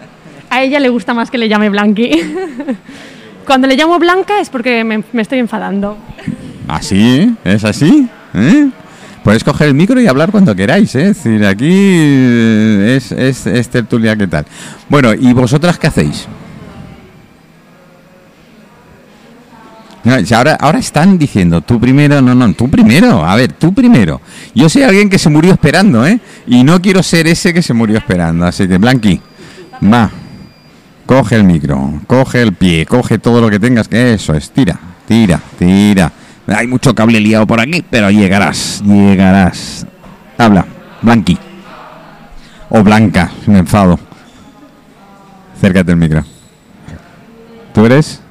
A 0.51 0.61
ella 0.61 0.79
le 0.79 0.89
gusta 0.89 1.13
más 1.13 1.31
que 1.31 1.37
le 1.37 1.49
llame 1.49 1.69
Blanqui. 1.69 2.11
Cuando 3.49 3.67
le 3.67 3.75
llamo 3.75 3.97
Blanca 3.97 4.39
es 4.39 4.47
porque 4.47 4.83
me, 4.83 5.03
estoy 5.19 5.39
enfadando. 5.39 5.97
Así, 6.67 7.01
¿eh? 7.01 7.33
¿Es 7.43 7.63
así? 7.63 8.07
¿Eh? 8.35 8.69
Podéis 9.23 9.43
coger 9.43 9.69
el 9.69 9.73
micro 9.73 9.99
y 9.99 10.05
hablar 10.05 10.29
cuando 10.29 10.55
queráis, 10.55 10.93
¿eh? 10.93 11.09
Es 11.09 11.23
decir, 11.23 11.43
aquí 11.43 11.67
eh, 11.67 12.93
es, 12.95 13.11
es, 13.11 13.47
es 13.47 13.69
tertulia, 13.69 14.15
¿qué 14.15 14.27
tal? 14.27 14.45
Bueno, 14.87 15.15
¿y 15.15 15.33
vosotras 15.33 15.79
qué 15.79 15.87
hacéis? 15.87 16.27
Si 20.25 20.33
ahora, 20.35 20.55
están 20.77 21.17
diciendo, 21.17 21.61
tú 21.61 21.79
primero, 21.79 22.21
no, 22.21 22.35
no, 22.35 22.53
tú 22.53 22.69
primero, 22.69 23.25
a 23.25 23.35
ver, 23.35 23.53
tú 23.53 23.73
primero. 23.73 24.21
Yo 24.53 24.69
soy 24.69 24.83
alguien 24.83 25.09
que 25.09 25.17
se 25.17 25.31
murió 25.31 25.53
esperando, 25.53 26.05
¿eh? 26.05 26.19
Y 26.45 26.63
no 26.63 26.79
quiero 26.79 27.01
ser 27.01 27.25
ese 27.25 27.51
que 27.51 27.63
se 27.63 27.73
murió 27.73 27.97
esperando. 27.97 28.45
Así 28.45 28.67
que, 28.67 28.77
Blanqui, 28.77 29.19
va, 29.91 30.11
coge 31.09 31.37
el 31.37 31.43
micro, 31.43 31.91
coge 32.05 32.39
el 32.39 32.53
pie, 32.53 32.85
coge 32.85 33.17
todo 33.17 33.41
lo 33.41 33.49
que 33.49 33.59
tengas, 33.59 33.87
que 33.87 34.13
eso 34.13 34.35
es, 34.35 34.51
tira, 34.51 34.77
tira, 35.07 35.41
tira. 35.57 36.11
Hay 36.45 36.67
mucho 36.67 36.93
cable 36.93 37.19
liado 37.19 37.47
por 37.47 37.59
aquí, 37.59 37.83
pero 37.89 38.11
llegarás, 38.11 38.83
llegarás. 38.85 39.87
Habla, 40.37 40.67
Blanqui. 41.01 41.35
O 42.69 42.83
Blanca, 42.83 43.31
me 43.47 43.57
enfado. 43.57 43.99
Acércate 45.57 45.93
el 45.93 45.97
micro. 45.97 46.23
¿Tú 47.73 47.87
eres? 47.87 48.21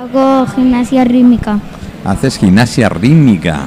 Hago 0.00 0.46
gimnasia 0.46 1.04
rítmica. 1.04 1.58
Haces 2.06 2.38
gimnasia 2.38 2.88
rítmica. 2.88 3.66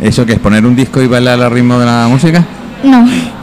¿Eso 0.00 0.24
qué 0.24 0.32
es? 0.32 0.38
¿Poner 0.38 0.64
un 0.64 0.74
disco 0.74 1.02
y 1.02 1.06
bailar 1.06 1.42
al 1.42 1.50
ritmo 1.50 1.78
de 1.78 1.84
la 1.84 2.06
música? 2.08 2.42
No. 2.82 3.37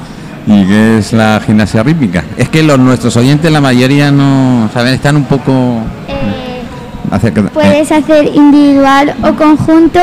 ¿Y 0.48 0.66
qué 0.66 0.98
es 1.00 1.14
la 1.14 1.42
gimnasia 1.46 1.84
rítmica? 1.84 2.24
Es 2.38 2.50
que 2.50 2.62
los 2.64 2.78
nuestros 2.78 3.18
oyentes, 3.18 3.52
la 3.52 3.62
mayoría 3.62 4.12
no 4.12 4.70
saben, 4.74 4.94
están 4.94 5.16
un 5.16 5.26
poco. 5.26 5.80
Eh, 6.08 7.50
puedes 7.54 7.92
hacer 7.92 8.32
individual 8.34 9.16
o 9.24 9.34
conjunto 9.36 10.00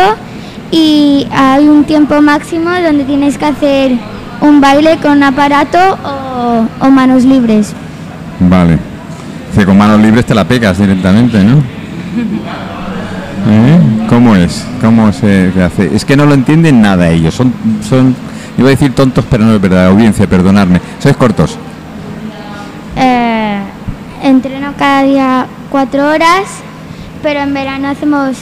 y 0.71 1.27
hay 1.31 1.69
un 1.69 1.85
tiempo 1.85 2.21
máximo 2.21 2.71
donde 2.71 3.05
tienes 3.05 3.39
que 3.39 3.45
hacer 3.45 3.93
un 4.41 4.61
baile 4.61 4.99
con 5.01 5.23
aparato 5.23 5.79
o, 6.05 6.67
o 6.81 6.91
manos 6.91 7.25
libres. 7.25 7.73
Vale. 8.41 8.79
Que 9.55 9.65
con 9.67 9.77
manos 9.77 10.01
libres 10.01 10.25
te 10.25 10.35
la 10.35 10.45
pegas 10.45 10.79
directamente, 10.79 11.45
¿no? 11.45 11.59
¿Eh? 13.49 13.79
¿Cómo 14.09 14.37
es? 14.37 14.65
¿Cómo 14.81 15.13
se 15.13 15.53
hace? 15.63 15.95
Es 15.95 16.05
que 16.05 16.17
no 16.17 16.27
lo 16.27 16.35
entienden 16.35 16.81
nada 16.81 17.09
ellos. 17.09 17.35
Son, 17.35 17.53
son, 17.89 18.15
iba 18.63 18.69
a 18.69 18.71
decir 18.71 18.95
tontos, 18.95 19.25
pero 19.29 19.45
no 19.45 19.55
es 19.55 19.61
verdad. 19.61 19.87
Audiencia, 19.89 20.27
perdonadme. 20.27 20.81
Sois 21.01 21.17
cortos. 21.17 21.59
Eh, 22.97 23.59
entreno 24.23 24.73
cada 24.79 25.03
día 25.03 25.47
cuatro 25.71 26.09
horas, 26.09 26.45
pero 27.23 27.41
en 27.41 27.53
verano 27.55 27.89
hacemos 27.89 28.37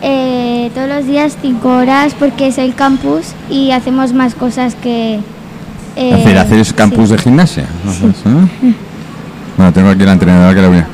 eh, 0.00 0.70
todos 0.74 0.88
los 0.88 1.06
días 1.06 1.36
cinco 1.40 1.68
horas 1.68 2.14
porque 2.18 2.48
es 2.48 2.58
el 2.58 2.74
campus 2.74 3.34
y 3.48 3.70
hacemos 3.70 4.12
más 4.12 4.34
cosas 4.34 4.74
que... 4.74 5.20
eh, 5.96 6.14
hacer, 6.14 6.38
hacer 6.38 6.74
campus 6.74 7.10
sí. 7.10 7.16
de 7.16 7.22
gimnasia. 7.22 7.64
¿eh? 7.64 8.74
Bueno, 9.56 9.72
tengo 9.72 9.90
aquí 9.90 10.04
la 10.04 10.12
entrenadora 10.12 10.54
que 10.54 10.62
la 10.62 10.68
voy 10.68 10.78
a... 10.78 10.86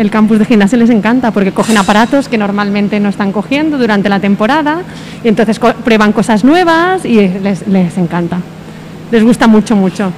El 0.00 0.10
campus 0.10 0.38
de 0.38 0.46
gimnasia 0.46 0.78
les 0.78 0.88
encanta 0.88 1.30
porque 1.30 1.52
cogen 1.52 1.76
aparatos 1.76 2.26
que 2.30 2.38
normalmente 2.38 2.98
no 3.00 3.10
están 3.10 3.32
cogiendo 3.32 3.76
durante 3.76 4.08
la 4.08 4.18
temporada 4.18 4.78
y 5.22 5.28
entonces 5.28 5.58
co- 5.58 5.74
prueban 5.74 6.12
cosas 6.12 6.42
nuevas 6.42 7.04
y 7.04 7.16
les, 7.28 7.68
les 7.68 7.98
encanta. 7.98 8.38
Les 9.10 9.22
gusta 9.22 9.46
mucho, 9.46 9.76
mucho. 9.76 10.10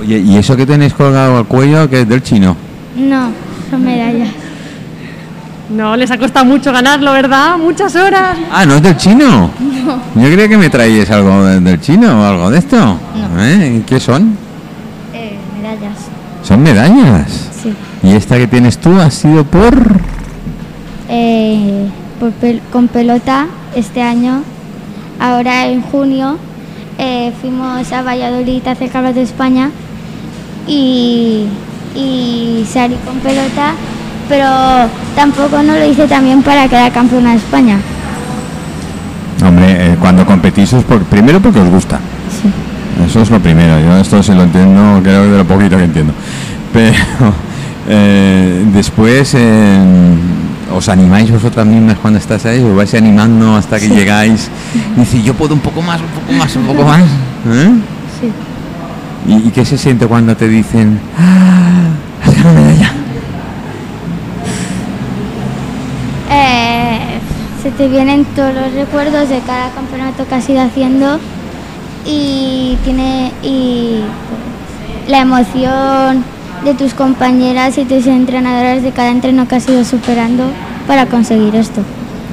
Oye, 0.00 0.20
¿y 0.20 0.38
eso 0.38 0.56
que 0.56 0.64
tenéis 0.64 0.94
colgado 0.94 1.36
al 1.36 1.44
cuello 1.44 1.86
que 1.90 2.00
es 2.00 2.08
del 2.08 2.22
chino? 2.22 2.56
No, 2.96 3.28
son 3.70 3.84
medallas. 3.84 4.30
No, 5.68 5.94
les 5.98 6.10
ha 6.10 6.16
costado 6.16 6.46
mucho 6.46 6.72
ganarlo, 6.72 7.12
¿verdad? 7.12 7.58
Muchas 7.58 7.94
horas. 7.96 8.38
Ah, 8.50 8.64
¿no 8.64 8.76
es 8.76 8.82
del 8.82 8.96
chino? 8.96 9.50
Yo 10.14 10.22
creía 10.32 10.48
que 10.48 10.56
me 10.56 10.70
traíais 10.70 11.10
algo 11.10 11.44
de- 11.44 11.60
del 11.60 11.78
chino 11.78 12.22
o 12.22 12.24
algo 12.24 12.50
de 12.50 12.58
esto. 12.58 12.76
No. 12.78 12.98
¿Eh? 13.44 13.76
¿Y 13.76 13.80
¿Qué 13.82 14.00
son? 14.00 14.34
Son 16.50 16.64
medallas. 16.64 17.48
sí. 17.62 17.72
¿Y 18.02 18.16
esta 18.16 18.36
que 18.36 18.48
tienes 18.48 18.76
tú 18.78 18.98
ha 18.98 19.08
sido 19.08 19.44
por...? 19.44 20.00
Eh, 21.08 21.86
por 22.18 22.30
pel- 22.42 22.60
con 22.72 22.88
pelota 22.88 23.46
este 23.76 24.02
año. 24.02 24.42
Ahora 25.20 25.66
en 25.68 25.80
junio 25.80 26.38
eh, 26.98 27.32
fuimos 27.40 27.92
a 27.92 28.02
Valladolid 28.02 28.66
a 28.66 28.72
hacer 28.72 28.90
de 29.14 29.22
España 29.22 29.70
y, 30.66 31.44
y 31.94 32.66
salí 32.68 32.96
con 33.06 33.18
pelota, 33.20 33.74
pero 34.28 34.48
tampoco 35.14 35.62
no 35.62 35.76
lo 35.76 35.84
hice 35.86 36.08
también 36.08 36.42
para 36.42 36.66
quedar 36.66 36.90
campeona 36.90 37.30
de 37.30 37.36
España. 37.36 37.78
Hombre, 39.46 39.92
eh, 39.92 39.96
cuando 40.00 40.26
competís 40.26 40.72
es 40.72 40.82
por, 40.82 41.00
primero 41.04 41.40
porque 41.40 41.60
os 41.60 41.68
gusta. 41.68 42.00
Sí. 43.04 43.10
Eso 43.10 43.22
es 43.22 43.30
lo 43.30 43.40
primero. 43.40 43.80
Yo 43.80 43.96
esto 43.98 44.22
se 44.22 44.34
lo 44.34 44.42
entiendo, 44.42 45.00
creo 45.02 45.22
que 45.24 45.28
de 45.30 45.38
lo 45.38 45.44
poquito 45.44 45.76
que 45.76 45.84
entiendo. 45.84 46.12
Pero 46.72 46.94
eh, 47.88 48.64
después 48.72 49.34
eh, 49.34 49.78
os 50.74 50.88
animáis 50.88 51.30
vosotras 51.30 51.66
mismas 51.66 51.98
cuando 51.98 52.18
estás 52.18 52.46
ahí, 52.46 52.62
os 52.62 52.76
vais 52.76 52.92
animando 52.94 53.56
hasta 53.56 53.78
que 53.80 53.88
llegáis. 53.88 54.48
Y 54.96 55.00
dice, 55.00 55.22
yo 55.22 55.34
puedo 55.34 55.54
un 55.54 55.60
poco 55.60 55.82
más, 55.82 56.00
un 56.00 56.08
poco 56.08 56.32
más, 56.32 56.56
un 56.56 56.62
poco 56.64 56.84
más. 56.84 57.00
¿eh? 57.00 57.70
Sí. 58.20 59.32
¿Y, 59.32 59.48
y 59.48 59.50
qué 59.50 59.64
se 59.64 59.76
siente 59.76 60.06
cuando 60.06 60.36
te 60.36 60.48
dicen, 60.48 61.00
¡Ah! 61.18 62.26
has 62.26 62.34
ganado 62.36 62.54
medalla? 62.54 62.92
Eh, 66.30 67.18
se 67.62 67.70
te 67.72 67.88
vienen 67.88 68.24
todos 68.36 68.54
los 68.54 68.72
recuerdos 68.72 69.28
de 69.28 69.40
cada 69.40 69.70
campeonato 69.70 70.26
que 70.26 70.34
has 70.34 70.48
ido 70.48 70.62
haciendo 70.62 71.18
y 72.10 72.76
tiene 72.84 73.32
y 73.42 74.00
pues, 74.28 75.10
la 75.10 75.20
emoción 75.20 76.24
de 76.64 76.74
tus 76.74 76.92
compañeras 76.94 77.78
y 77.78 77.84
tus 77.84 78.06
entrenadoras 78.06 78.82
de 78.82 78.90
cada 78.90 79.10
entreno 79.10 79.46
que 79.48 79.54
has 79.56 79.68
ido 79.68 79.84
superando 79.84 80.44
para 80.86 81.06
conseguir 81.06 81.54
esto. 81.56 81.82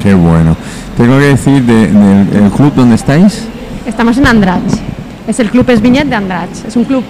Qué 0.02 0.14
bueno. 0.14 0.56
Tengo 0.98 1.18
que 1.20 1.26
decir 1.26 1.62
de- 1.64 1.88
del 1.88 2.44
el 2.46 2.52
club 2.52 2.74
donde 2.76 2.96
estáis. 2.96 3.48
Estamos 3.86 4.18
en 4.18 4.28
Andrach. 4.28 4.62
Es 5.28 5.40
el 5.40 5.50
Club 5.50 5.70
Esviñet 5.70 6.08
de 6.08 6.16
Andrach. 6.16 6.50
Es 6.68 6.76
un 6.76 6.84
club 6.86 7.04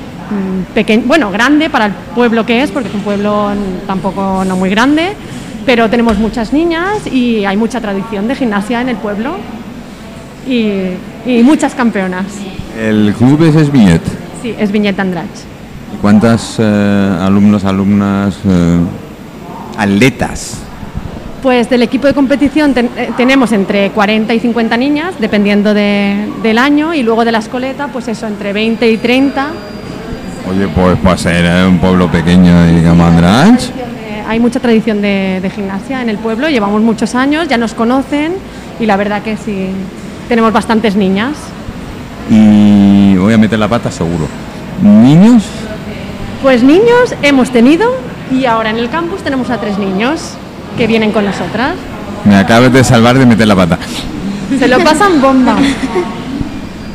pequeño, 0.74 1.04
bueno, 1.08 1.32
grande 1.32 1.70
para 1.70 1.86
el 1.88 1.92
pueblo 2.14 2.46
que 2.46 2.62
es, 2.62 2.70
porque 2.72 2.90
es 2.90 2.94
un 2.96 3.02
pueblo 3.02 3.50
mm, 3.50 3.88
tampoco 3.88 4.44
no 4.46 4.58
muy 4.58 4.70
grande, 4.70 5.14
pero 5.66 5.90
tenemos 5.90 6.18
muchas 6.18 6.52
niñas 6.52 7.08
y 7.12 7.46
hay 7.46 7.56
mucha 7.56 7.80
tradición 7.80 8.28
de 8.28 8.36
gimnasia 8.36 8.82
en 8.82 8.90
el 8.90 8.98
pueblo 8.98 9.38
y, 10.48 10.70
y 11.26 11.44
muchas 11.44 11.74
campeonas. 11.76 12.26
El 12.78 13.14
club 13.18 13.42
es 13.44 13.56
Esbillet. 13.56 14.02
Sí, 14.42 14.54
es 14.58 14.72
Viñet 14.72 15.00
Andrach. 15.00 15.26
¿Y 15.94 15.98
¿Cuántas 16.02 16.58
eh, 16.60 17.18
alumnos, 17.22 17.66
alumnas, 17.66 18.36
eh, 18.48 18.78
atletas? 19.78 20.60
Pues 21.42 21.70
del 21.70 21.82
equipo 21.84 22.08
de 22.08 22.14
competición 22.14 22.74
ten- 22.74 22.90
eh, 22.98 23.10
tenemos 23.18 23.52
entre 23.52 23.90
40 23.92 24.34
y 24.34 24.40
50 24.40 24.78
niñas, 24.78 25.16
dependiendo 25.20 25.74
de- 25.74 26.28
del 26.44 26.58
año, 26.58 26.94
y 26.94 27.04
luego 27.04 27.26
de 27.26 27.32
la 27.32 27.40
escoleta, 27.40 27.88
pues 27.88 28.08
eso, 28.10 28.28
entre 28.28 28.54
20 28.54 28.90
y 28.92 28.98
30. 28.98 29.48
Oye, 30.50 30.68
pues 30.68 30.98
para 31.00 31.18
ser 31.18 31.46
eh, 31.46 31.66
un 31.68 31.80
pueblo 31.80 32.08
pequeño, 32.12 32.66
digamos, 32.68 33.08
Andrach. 33.08 33.60
Eh, 33.62 34.24
hay 34.28 34.40
mucha 34.40 34.60
tradición 34.60 35.02
de, 35.02 35.40
de 35.42 35.50
gimnasia 35.50 36.02
en 36.02 36.10
el 36.10 36.18
pueblo, 36.18 36.50
llevamos 36.50 36.82
muchos 36.82 37.16
años, 37.16 37.48
ya 37.48 37.58
nos 37.58 37.74
conocen 37.74 38.34
y 38.80 38.86
la 38.86 38.98
verdad 38.98 39.22
que 39.24 39.36
sí, 39.38 39.70
tenemos 40.30 40.52
bastantes 40.54 40.96
niñas. 40.96 41.34
Y 42.30 42.67
voy 43.28 43.34
a 43.34 43.38
meter 43.38 43.60
la 43.60 43.68
pata 43.68 43.92
seguro. 43.92 44.26
¿Niños? 44.82 45.44
Pues 46.42 46.64
niños 46.64 47.14
hemos 47.24 47.52
tenido 47.52 47.92
y 48.32 48.46
ahora 48.46 48.70
en 48.70 48.78
el 48.78 48.90
campus 48.90 49.22
tenemos 49.22 49.50
a 49.50 49.58
tres 49.58 49.78
niños 49.78 50.36
que 50.78 50.88
vienen 50.88 51.12
con 51.12 51.26
nosotras. 51.26 51.74
Me 52.24 52.38
acabas 52.38 52.72
de 52.72 52.86
salvar 52.86 53.20
de 53.20 53.26
meter 53.26 53.46
la 53.46 53.56
pata. 53.58 53.80
Se 54.58 54.66
lo 54.70 54.80
pasan 54.80 55.22
bomba. 55.22 55.58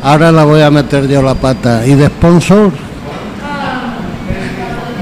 Ahora 0.02 0.32
la 0.32 0.44
voy 0.44 0.62
a 0.62 0.70
meter 0.70 1.06
yo 1.06 1.20
la 1.20 1.34
pata. 1.34 1.86
¿Y 1.86 1.96
de 1.96 2.06
sponsor? 2.06 2.72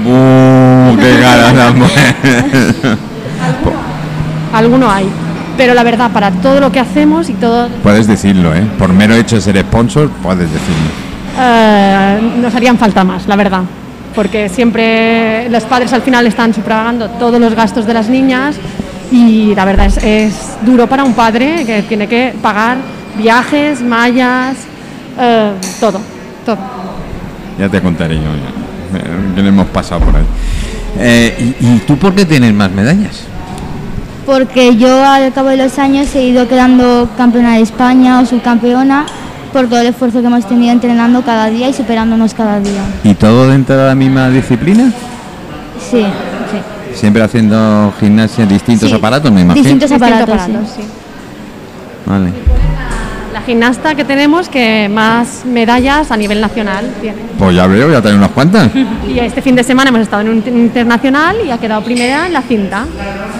¡Uh, 0.05 0.97
qué 0.97 1.17
ganas 1.17 1.55
dan! 1.55 1.75
Alguno 4.53 4.91
hay. 4.91 5.07
Pero 5.55 5.73
la 5.75 5.83
verdad, 5.83 6.11
para 6.11 6.31
todo 6.31 6.59
lo 6.59 6.73
que 6.73 6.81
hacemos 6.81 7.29
y 7.29 7.33
todo, 7.35 7.69
Puedes 7.83 8.05
decirlo, 8.07 8.53
¿eh? 8.53 8.67
Por 8.77 8.91
mero 8.91 9.15
hecho 9.15 9.37
de 9.37 9.41
ser 9.41 9.57
sponsor, 9.61 10.09
puedes 10.21 10.51
decirlo. 10.51 11.00
Eh, 11.39 12.19
nos 12.41 12.53
harían 12.53 12.77
falta 12.77 13.03
más, 13.03 13.27
la 13.27 13.35
verdad. 13.35 13.61
Porque 14.15 14.49
siempre 14.49 15.49
los 15.49 15.63
padres 15.63 15.93
al 15.93 16.01
final 16.01 16.27
están 16.27 16.53
sufragando 16.53 17.09
todos 17.11 17.39
los 17.39 17.53
gastos 17.55 17.85
de 17.85 17.93
las 17.93 18.09
niñas 18.09 18.57
y 19.11 19.53
la 19.55 19.65
verdad 19.65 19.85
es, 19.87 19.97
es 20.03 20.57
duro 20.65 20.87
para 20.87 21.03
un 21.03 21.13
padre 21.13 21.63
que 21.65 21.83
tiene 21.83 22.07
que 22.07 22.33
pagar 22.41 22.77
viajes, 23.17 23.81
mallas, 23.81 24.55
eh, 25.19 25.53
todo, 25.79 25.99
todo. 26.45 26.57
Ya 27.59 27.69
te 27.69 27.81
contaré 27.81 28.15
yo, 28.15 28.21
ya. 28.21 28.97
Eh, 28.97 29.35
que 29.35 29.47
hemos 29.47 29.67
pasado 29.67 30.01
por 30.01 30.15
ahí. 30.15 30.23
Eh, 30.97 31.55
¿y, 31.59 31.65
y 31.65 31.79
tú 31.79 31.97
por 31.97 32.13
qué 32.13 32.25
tienes 32.25 32.53
más 32.53 32.71
medallas? 32.71 33.23
Porque 34.25 34.75
yo 34.75 35.03
al 35.03 35.31
cabo 35.33 35.49
de 35.49 35.57
los 35.57 35.79
años 35.79 36.13
he 36.15 36.23
ido 36.23 36.47
quedando 36.47 37.09
campeona 37.17 37.55
de 37.55 37.61
España 37.61 38.19
o 38.19 38.25
subcampeona 38.25 39.05
por 39.51 39.67
todo 39.67 39.81
el 39.81 39.87
esfuerzo 39.87 40.21
que 40.21 40.27
hemos 40.27 40.45
tenido 40.47 40.71
entrenando 40.71 41.21
cada 41.23 41.47
día 41.49 41.69
y 41.69 41.73
superándonos 41.73 42.33
cada 42.33 42.59
día. 42.59 42.81
¿Y 43.03 43.13
todo 43.13 43.47
dentro 43.49 43.77
de 43.77 43.87
la 43.87 43.95
misma 43.95 44.29
disciplina? 44.29 44.91
Sí, 45.79 46.01
sí. 46.03 46.95
Siempre 46.95 47.21
haciendo 47.23 47.93
gimnasia, 47.99 48.45
distintos 48.45 48.89
Sí. 48.89 48.95
aparatos, 48.95 49.31
me 49.31 49.41
imagino. 49.41 49.63
Distintos 49.63 49.89
Distintos 49.89 50.17
aparatos, 50.19 50.41
aparatos, 50.45 50.69
sí. 50.75 50.81
sí. 50.81 50.87
Vale. 52.05 52.31
La 53.41 53.47
gimnasta 53.47 53.95
que 53.95 54.05
tenemos 54.05 54.49
que 54.49 54.87
más 54.87 55.45
medallas 55.47 56.11
a 56.11 56.15
nivel 56.17 56.39
nacional 56.41 56.85
tiene. 57.01 57.17
Pues 57.39 57.55
ya 57.55 57.65
veo, 57.65 57.91
ya 57.91 57.99
tengo 57.99 58.17
unas 58.17 58.29
cuantas. 58.29 58.69
Y 59.07 59.17
este 59.17 59.41
fin 59.41 59.55
de 59.55 59.63
semana 59.63 59.89
hemos 59.89 60.01
estado 60.01 60.21
en 60.21 60.29
un 60.29 60.35
inter- 60.37 60.53
internacional 60.53 61.37
y 61.45 61.49
ha 61.49 61.57
quedado 61.57 61.83
primera 61.83 62.27
en 62.27 62.33
la 62.33 62.43
cinta. 62.43 62.85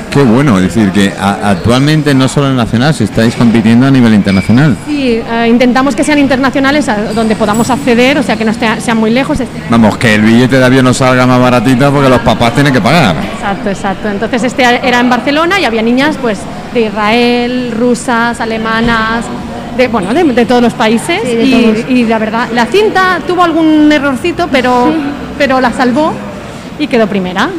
Qué 0.09 0.23
bueno, 0.23 0.57
es 0.57 0.63
decir, 0.73 0.91
que 0.91 1.13
a- 1.17 1.51
actualmente 1.51 2.15
no 2.15 2.27
solo 2.27 2.49
en 2.49 2.55
nacional, 2.57 2.95
si 2.95 3.03
estáis 3.03 3.35
compitiendo 3.35 3.85
a 3.85 3.91
nivel 3.91 4.13
internacional. 4.15 4.75
Sí, 4.87 5.21
eh, 5.31 5.47
intentamos 5.47 5.95
que 5.95 6.03
sean 6.03 6.17
internacionales 6.17 6.89
a 6.89 7.13
donde 7.13 7.35
podamos 7.35 7.69
acceder, 7.69 8.17
o 8.17 8.23
sea 8.23 8.35
que 8.35 8.43
no 8.43 8.51
esté- 8.51 8.81
sean 8.81 8.97
muy 8.97 9.11
lejos. 9.11 9.39
este- 9.39 9.61
Vamos, 9.69 9.97
que 9.99 10.15
el 10.15 10.21
billete 10.23 10.57
de 10.57 10.65
avión 10.65 10.83
no 10.83 10.95
salga 10.95 11.27
más 11.27 11.39
baratito 11.39 11.91
porque 11.91 12.09
los 12.09 12.21
papás 12.21 12.55
tienen 12.55 12.73
que 12.73 12.81
pagar. 12.81 13.15
Exacto, 13.35 13.69
exacto. 13.69 14.09
Entonces 14.09 14.43
este 14.45 14.63
era 14.63 14.99
en 14.99 15.09
Barcelona 15.11 15.59
y 15.59 15.65
había 15.65 15.83
niñas 15.83 16.17
pues 16.19 16.39
de 16.73 16.81
Israel, 16.87 17.71
rusas, 17.77 18.41
alemanas, 18.41 19.25
de 19.77 19.87
bueno, 19.87 20.13
de, 20.13 20.23
de 20.23 20.45
todos 20.45 20.61
los 20.61 20.73
países 20.73 21.21
Sí, 21.23 21.35
de 21.35 21.43
y, 21.43 21.51
todos. 21.51 21.89
y 21.89 22.05
la 22.05 22.19
verdad, 22.19 22.49
la 22.53 22.65
cinta 22.65 23.19
tuvo 23.27 23.43
algún 23.43 23.91
errorcito, 23.91 24.47
pero 24.51 24.93
pero 25.37 25.59
la 25.61 25.71
salvó 25.71 26.13
y 26.79 26.87
quedó 26.87 27.07
primera. 27.07 27.49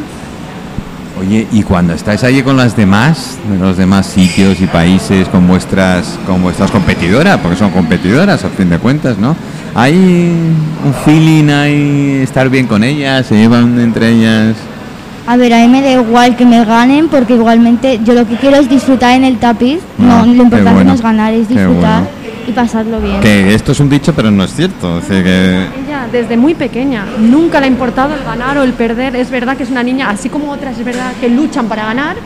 Oye, 1.21 1.47
y 1.53 1.63
cuando 1.63 1.93
estáis 1.93 2.25
allí 2.25 2.43
con 2.43 2.57
las 2.57 2.75
demás, 2.75 3.39
de 3.49 3.59
los 3.59 3.77
demás 3.77 4.07
sitios 4.07 4.61
y 4.61 4.67
países, 4.67 5.29
con 5.29 5.47
vuestras, 5.47 6.19
con 6.27 6.43
vuestras 6.43 6.71
competidoras, 6.71 7.39
porque 7.39 7.57
son 7.57 7.71
competidoras 7.71 8.45
a 8.45 8.49
fin 8.49 8.71
de 8.71 8.79
cuentas, 8.79 9.19
¿no? 9.19 9.37
Hay 9.75 9.95
un 9.95 10.95
feeling, 11.05 11.49
hay 11.51 12.21
estar 12.23 12.49
bien 12.49 12.67
con 12.67 12.83
ellas, 12.83 13.27
se 13.27 13.37
llevan 13.37 13.79
entre 13.79 14.09
ellas. 14.09 14.57
A 15.27 15.37
ver, 15.37 15.53
a 15.55 15.59
mí 15.59 15.69
me 15.69 15.81
da 15.83 15.93
igual 15.93 16.37
que 16.37 16.45
me 16.45 16.65
ganen 16.65 17.09
porque 17.09 17.35
igualmente 17.35 18.01
yo 18.03 18.13
lo 18.15 18.27
que 18.27 18.37
quiero 18.37 18.57
es 18.57 18.69
disfrutar 18.69 19.15
en 19.15 19.25
el 19.25 19.39
tapiz. 19.39 19.79
Ah, 20.01 20.25
no, 20.27 20.35
lo 20.35 20.43
importante 20.43 20.73
bueno, 20.73 20.91
no 20.91 20.95
es 20.95 21.03
ganar, 21.03 21.33
es 21.33 21.49
disfrutar 21.49 22.03
bueno. 22.03 22.09
y 22.49 22.53
pasarlo 22.53 23.01
bien. 23.01 23.21
Que 23.21 23.55
esto 23.55 23.71
es 23.71 23.79
un 23.79 23.89
dicho, 23.89 24.13
pero 24.15 24.33
no 24.33 24.43
es 24.43 24.53
cierto. 24.53 24.99
Es 24.99 25.09
decir, 25.09 25.25
que 25.25 25.69
Ella 25.87 26.09
desde 26.11 26.37
muy 26.37 26.55
pequeña 26.55 27.05
nunca 27.21 27.61
le 27.61 27.67
ha 27.67 27.69
importado 27.69 28.15
el 28.15 28.25
ganar 28.25 28.59
o 28.59 28.65
el 28.65 28.73
perder. 28.73 29.15
Es 29.15 29.31
verdad 29.31 29.57
que 29.57 29.63
es 29.63 29.71
una 29.71 29.85
niña, 29.85 30.11
así 30.11 30.29
como 30.29 30.51
otras 30.51 30.77
es 30.77 30.85
verdad 30.85 31.13
que 31.21 31.29
luchan 31.29 31.67
para 31.67 31.85
ganar. 31.85 32.17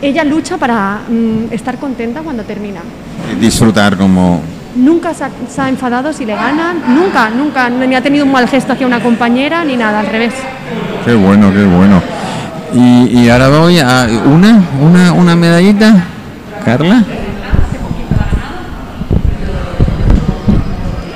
Ella 0.00 0.24
lucha 0.24 0.56
para 0.56 1.00
mm, 1.10 1.52
estar 1.52 1.76
contenta 1.76 2.22
cuando 2.22 2.42
termina. 2.44 2.80
disfrutar 3.38 3.98
como... 3.98 4.40
Nunca 4.76 5.12
se 5.12 5.24
ha, 5.24 5.30
se 5.52 5.60
ha 5.60 5.68
enfadado 5.68 6.12
si 6.12 6.24
le 6.24 6.34
ganan, 6.34 6.94
nunca, 6.94 7.28
nunca, 7.28 7.68
ni 7.68 7.94
ha 7.94 8.00
tenido 8.00 8.24
un 8.24 8.30
mal 8.30 8.48
gesto 8.48 8.72
hacia 8.72 8.86
una 8.86 9.00
compañera 9.00 9.64
ni 9.64 9.76
nada, 9.76 9.98
al 9.98 10.06
revés. 10.06 10.32
Qué 11.04 11.12
bueno, 11.12 11.52
qué 11.52 11.64
bueno. 11.64 12.00
Y, 12.72 13.28
ahora 13.28 13.48
voy 13.48 13.78
a 13.80 14.08
una, 14.26 14.62
una, 14.80 15.12
una 15.12 15.34
medallita, 15.34 16.04
Carla. 16.64 17.04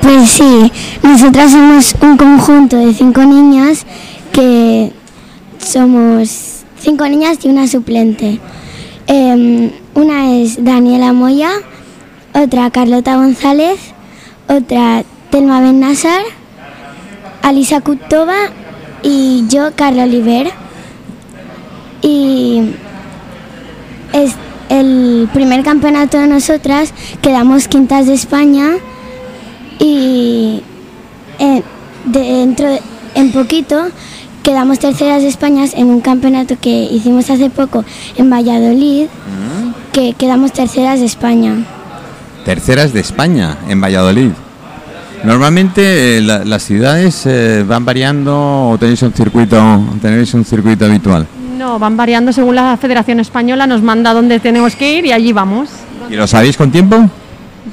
Pues 0.02 0.30
sí, 0.30 0.72
nosotras 1.02 1.52
somos 1.52 1.94
un 2.00 2.16
conjunto 2.16 2.76
de 2.76 2.92
cinco 2.92 3.24
niñas 3.24 3.86
que 4.32 4.92
somos 5.58 6.64
cinco 6.80 7.06
niñas 7.08 7.38
y 7.42 7.48
una 7.48 7.68
suplente. 7.68 8.40
Em, 9.06 9.70
una 9.94 10.36
es 10.36 10.62
Daniela 10.64 11.12
Moya, 11.12 11.50
otra 12.32 12.70
Carlota 12.70 13.16
González, 13.16 13.78
otra 14.48 15.04
Telma 15.30 15.60
Ben 15.60 15.80
Nassar, 15.80 16.22
Alisa 17.42 17.80
Kutova 17.80 18.34
y 19.02 19.44
yo, 19.48 19.70
Carla 19.76 20.04
Oliver. 20.04 20.63
Y 22.04 22.60
es- 24.12 24.36
el 24.68 25.28
primer 25.32 25.62
campeonato 25.64 26.18
de 26.18 26.26
nosotras 26.26 26.92
quedamos 27.22 27.66
quintas 27.68 28.06
de 28.06 28.14
España 28.14 28.72
y 29.78 30.62
eh, 31.38 31.62
dentro 32.04 32.68
de- 32.70 32.80
en 33.14 33.32
poquito 33.32 33.86
quedamos 34.42 34.78
terceras 34.78 35.22
de 35.22 35.28
España 35.28 35.64
en 35.74 35.88
un 35.88 36.00
campeonato 36.00 36.56
que 36.60 36.84
hicimos 36.84 37.30
hace 37.30 37.48
poco 37.50 37.84
en 38.16 38.30
Valladolid, 38.30 39.06
que 39.92 40.12
quedamos 40.14 40.52
terceras 40.52 41.00
de 41.00 41.06
España. 41.06 41.54
Terceras 42.44 42.92
de 42.92 43.00
España, 43.00 43.56
en 43.68 43.80
Valladolid. 43.80 44.30
Normalmente 45.24 46.18
eh, 46.18 46.20
la- 46.20 46.44
las 46.44 46.62
ciudades 46.64 47.22
eh, 47.24 47.64
van 47.66 47.84
variando 47.84 48.68
o 48.70 48.76
tenéis 48.78 49.00
un 49.02 49.12
circuito, 49.14 49.56
tenéis 50.02 50.34
un 50.34 50.44
circuito 50.44 50.84
habitual. 50.84 51.26
No, 51.64 51.78
van 51.78 51.96
variando 51.96 52.30
según 52.30 52.56
la 52.56 52.76
Federación 52.76 53.20
Española, 53.20 53.66
nos 53.66 53.80
manda 53.80 54.12
dónde 54.12 54.38
tenemos 54.38 54.76
que 54.76 54.98
ir 54.98 55.06
y 55.06 55.12
allí 55.12 55.32
vamos. 55.32 55.70
¿Y 56.10 56.14
lo 56.14 56.26
sabéis 56.26 56.58
con 56.58 56.70
tiempo? 56.70 57.08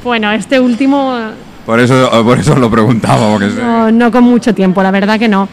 Bueno, 0.02 0.32
este 0.32 0.62
último 0.62 1.14
Por 1.66 1.78
eso, 1.78 2.10
por 2.24 2.40
eso 2.40 2.54
os 2.54 2.60
lo 2.60 2.72
preguntaba, 2.72 3.30
porque 3.34 3.50
sé- 3.50 3.62
no, 3.62 3.92
no 3.92 4.10
con 4.10 4.24
mucho 4.24 4.56
tiempo, 4.56 4.82
la 4.82 4.92
verdad 4.92 5.20
que 5.20 5.28
no. 5.28 5.50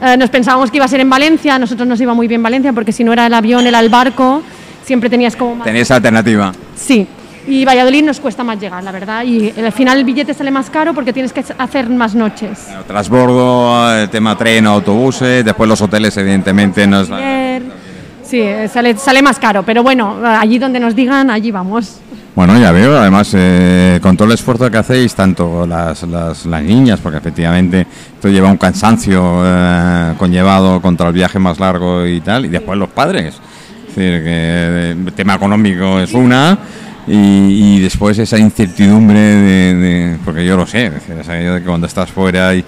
Eh, 0.00 0.16
nos 0.16 0.30
pensábamos 0.30 0.70
que 0.70 0.78
iba 0.78 0.86
a 0.86 0.88
ser 0.88 1.00
en 1.00 1.10
Valencia, 1.10 1.56
a 1.56 1.58
nosotros 1.58 1.86
nos 1.86 2.00
iba 2.00 2.14
muy 2.14 2.26
bien 2.26 2.42
Valencia 2.42 2.72
porque 2.72 2.90
si 2.90 3.04
no 3.04 3.12
era 3.12 3.26
el 3.26 3.34
avión, 3.34 3.66
era 3.66 3.80
el 3.80 3.90
barco, 3.90 4.42
siempre 4.82 5.10
tenías 5.10 5.36
como 5.36 5.56
más... 5.56 5.64
tenéis 5.66 5.90
alternativa. 5.90 6.52
Sí, 6.74 7.06
y 7.46 7.64
Valladolid 7.64 8.04
nos 8.04 8.20
cuesta 8.20 8.42
más 8.44 8.58
llegar, 8.60 8.82
la 8.82 8.92
verdad, 8.92 9.24
y 9.24 9.52
al 9.58 9.72
final 9.72 9.98
el 9.98 10.04
billete 10.04 10.34
sale 10.34 10.50
más 10.50 10.70
caro 10.70 10.94
porque 10.94 11.12
tienes 11.12 11.32
que 11.32 11.44
hacer 11.58 11.88
más 11.90 12.14
noches. 12.14 12.68
Transbordo, 12.86 13.94
eh, 14.02 14.08
tema 14.08 14.36
tren, 14.36 14.66
autobuses, 14.66 15.44
después 15.44 15.68
los 15.68 15.80
hoteles, 15.80 16.16
evidentemente, 16.16 16.86
nos... 16.86 17.10
Ayer- 17.10 17.84
Sí, 18.24 18.40
eh, 18.40 18.68
sale, 18.72 18.96
sale 18.96 19.20
más 19.20 19.38
caro, 19.38 19.62
pero 19.62 19.82
bueno, 19.82 20.16
eh, 20.24 20.26
allí 20.26 20.58
donde 20.58 20.80
nos 20.80 20.94
digan, 20.96 21.30
allí 21.30 21.50
vamos. 21.50 22.00
Bueno, 22.34 22.58
ya 22.58 22.72
veo, 22.72 22.96
además, 22.98 23.30
eh, 23.34 24.00
con 24.02 24.16
todo 24.16 24.26
el 24.28 24.34
esfuerzo 24.34 24.68
que 24.70 24.78
hacéis, 24.78 25.14
tanto 25.14 25.66
las, 25.66 26.02
las, 26.04 26.46
las 26.46 26.62
niñas, 26.62 26.98
porque 27.00 27.18
efectivamente 27.18 27.86
esto 28.14 28.28
lleva 28.30 28.50
un 28.50 28.56
cansancio 28.56 29.22
eh, 29.44 30.14
conllevado 30.18 30.80
contra 30.80 31.08
el 31.08 31.12
viaje 31.12 31.38
más 31.38 31.60
largo 31.60 32.06
y 32.06 32.20
tal, 32.22 32.46
y 32.46 32.48
después 32.48 32.78
los 32.78 32.88
padres. 32.88 33.34
Es 33.36 33.94
decir, 33.94 34.24
que 34.24 34.26
eh, 34.26 34.90
el 35.06 35.12
tema 35.12 35.34
económico 35.34 36.00
es 36.00 36.12
una, 36.14 36.58
y, 37.06 37.76
y 37.76 37.80
después 37.80 38.18
esa 38.18 38.38
incertidumbre 38.38 39.18
de, 39.20 39.74
de- 39.74 40.18
porque 40.24 40.44
yo 40.46 40.56
lo 40.56 40.66
sé, 40.66 40.86
es 40.86 41.26
de 41.26 41.58
que 41.60 41.64
cuando 41.66 41.86
estás 41.86 42.10
fuera 42.10 42.54
y, 42.54 42.64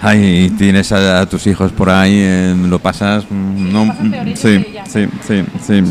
ay, 0.00 0.44
y 0.46 0.50
tienes 0.50 0.92
a, 0.92 1.20
a 1.20 1.26
tus 1.26 1.46
hijos 1.46 1.72
por 1.72 1.90
ahí, 1.90 2.14
eh, 2.16 2.54
lo 2.68 2.78
pasas, 2.78 3.24
mm, 3.28 3.72
no, 3.72 3.96
sí, 4.34 4.64
sí, 4.86 5.06
sí, 5.26 5.44
sí, 5.66 5.82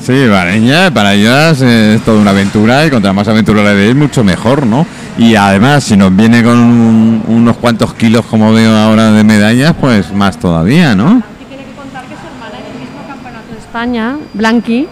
Sí, 0.00 0.24
para 0.28 0.52
ellas, 0.54 0.90
para 0.90 1.14
ellas 1.14 1.60
es 1.60 2.00
toda 2.02 2.20
una 2.20 2.32
aventura 2.32 2.84
y 2.84 2.90
contra 2.90 3.12
más 3.12 3.28
aventura 3.28 3.62
le 3.62 3.74
deis, 3.74 3.94
mucho 3.94 4.24
mejor, 4.24 4.66
¿no? 4.66 4.84
Y 5.16 5.36
además, 5.36 5.84
si 5.84 5.96
nos 5.96 6.14
viene 6.16 6.42
con 6.42 6.58
un- 6.58 7.22
unos 7.28 7.56
cuantos 7.58 7.94
kilos, 7.94 8.24
como 8.26 8.52
veo 8.52 8.76
ahora, 8.76 9.12
de 9.12 9.22
medallas, 9.22 9.74
pues 9.80 10.12
más 10.12 10.40
todavía, 10.40 10.96
¿no? 10.96 11.22
Y 11.40 11.44
tiene 11.44 11.64
que 11.66 11.72
contar 11.76 12.02
que 12.06 12.14
su 12.16 12.26
hermana 12.26 12.58
en 12.58 12.74
el 12.74 12.80
mismo 12.80 13.06
campeonato 13.06 13.52
de 13.52 13.58
España, 13.60 14.16
Blanqui, 14.34 14.88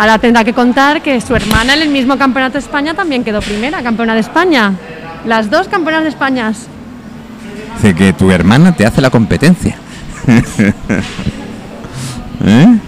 ahora 0.00 0.16
tendrá 0.16 0.44
que 0.44 0.54
contar 0.54 1.02
que 1.02 1.20
su 1.20 1.36
hermana 1.36 1.74
en 1.74 1.82
el 1.82 1.90
mismo 1.90 2.16
campeonato 2.16 2.54
de 2.54 2.60
España 2.60 2.94
también 2.94 3.22
quedó 3.22 3.42
primera, 3.42 3.82
campeona 3.82 4.14
de 4.14 4.20
España. 4.20 4.72
Las 5.26 5.50
dos 5.50 5.68
campeonas 5.68 6.04
de 6.04 6.08
España. 6.08 6.50
Dice 7.74 7.94
que 7.94 8.14
tu 8.14 8.30
hermana 8.30 8.72
te 8.74 8.86
hace 8.86 9.02
la 9.02 9.10
competencia. 9.10 9.76
¿Eh? 12.46 12.78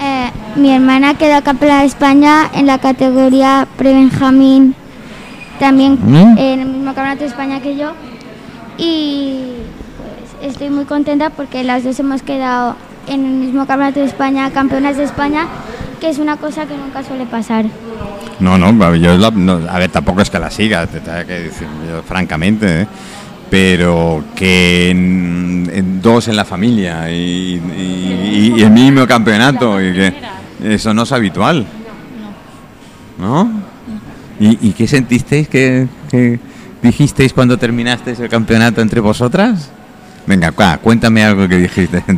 Eh, 0.00 0.30
mi 0.54 0.70
hermana 0.70 1.14
quedó 1.14 1.42
campeona 1.42 1.80
de 1.80 1.86
España 1.86 2.48
en 2.54 2.66
la 2.66 2.78
categoría 2.78 3.66
pre-Benjamín, 3.76 4.76
también 5.58 5.98
¿Mm? 6.00 6.38
en 6.38 6.60
el 6.60 6.66
mismo 6.66 6.94
campeonato 6.94 7.22
de 7.22 7.26
España 7.26 7.60
que 7.60 7.76
yo. 7.76 7.94
Y 8.78 9.54
pues 9.98 10.52
estoy 10.52 10.70
muy 10.70 10.84
contenta 10.84 11.30
porque 11.30 11.64
las 11.64 11.82
dos 11.82 11.98
hemos 11.98 12.22
quedado 12.22 12.76
en 13.08 13.24
el 13.24 13.32
mismo 13.32 13.66
campeonato 13.66 13.98
de 13.98 14.06
España, 14.06 14.52
campeonas 14.52 14.96
de 14.96 15.02
España, 15.02 15.48
que 16.04 16.10
es 16.10 16.18
una 16.18 16.36
cosa 16.36 16.66
que 16.66 16.76
nunca 16.76 17.02
suele 17.02 17.24
pasar. 17.24 17.64
No, 18.38 18.58
no, 18.58 18.94
yo 18.94 19.16
la- 19.16 19.30
no, 19.30 19.58
a 19.70 19.78
ver, 19.78 19.90
tampoco 19.90 20.20
es 20.20 20.28
que 20.28 20.38
la 20.38 20.50
siga, 20.50 20.86
te 20.86 21.00
tengo 21.00 21.26
que 21.26 21.40
decir, 21.44 21.66
yo, 21.88 22.02
francamente, 22.02 22.82
¿eh? 22.82 22.86
pero 23.48 24.22
que 24.36 24.90
en, 24.90 25.70
en 25.72 26.02
dos 26.02 26.28
en 26.28 26.36
la 26.36 26.44
familia 26.44 27.10
y, 27.10 27.54
y- 27.54 28.52
y 28.58 28.62
el 28.62 28.70
mismo 28.70 29.06
campeonato, 29.06 29.80
y 29.80 29.94
que 29.94 30.12
eso 30.64 30.92
no 30.92 31.04
es 31.04 31.12
habitual. 31.12 31.64
¿No? 33.18 33.50
¿Y, 34.38 34.58
y 34.68 34.72
qué 34.72 34.86
sentisteis 34.86 35.48
que, 35.48 35.86
que 36.10 36.38
dijisteis 36.82 37.32
cuando 37.32 37.56
terminasteis 37.56 38.20
el 38.20 38.28
campeonato 38.28 38.82
entre 38.82 39.00
vosotras? 39.00 39.70
Venga, 40.26 40.52
cuéntame 40.82 41.24
algo 41.24 41.48
que 41.48 41.56
dijiste. 41.56 42.02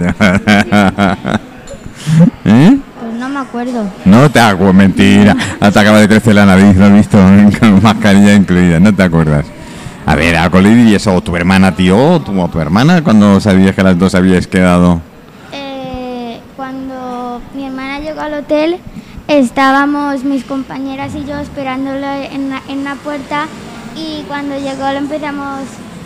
¿Eh? 2.45 2.79
Me 3.37 3.43
acuerdo. 3.43 3.85
No 4.07 4.31
te 4.31 4.41
acuerdas, 4.41 4.75
mentira. 4.75 5.37
Te 5.61 5.67
acaba 5.67 5.99
de 5.99 6.09
crecer 6.09 6.35
la 6.35 6.47
nariz, 6.47 6.75
lo 6.75 6.87
has 6.87 6.93
visto, 6.95 7.19
con 7.61 7.83
mascarilla 7.83 8.33
incluida, 8.33 8.81
no 8.81 8.95
te 8.95 9.03
acuerdas. 9.03 9.45
A 10.07 10.15
ver, 10.15 10.39
a 10.39 10.51
y 10.63 10.95
eso, 10.95 11.15
o 11.15 11.21
tu 11.21 11.37
hermana, 11.37 11.77
tío, 11.77 11.99
o 11.99 12.19
tu, 12.19 12.41
o 12.41 12.49
tu 12.49 12.59
hermana, 12.59 13.05
cuando 13.05 13.39
sabías 13.39 13.75
que 13.75 13.83
las 13.83 13.99
dos 13.99 14.15
habíais 14.15 14.47
quedado. 14.47 15.03
Eh, 15.53 16.41
cuando 16.57 17.43
mi 17.55 17.67
hermana 17.67 18.01
llegó 18.01 18.23
al 18.23 18.33
hotel, 18.33 18.79
estábamos 19.29 20.25
mis 20.25 20.45
compañeras 20.45 21.15
y 21.15 21.27
yo 21.27 21.37
esperándolo 21.37 22.07
en 22.07 22.49
la, 22.49 22.63
en 22.69 22.85
la 22.85 22.95
puerta 22.95 23.49
y 23.95 24.23
cuando 24.29 24.57
llegó 24.57 24.91
lo 24.93 24.97
empezamos 24.97 25.61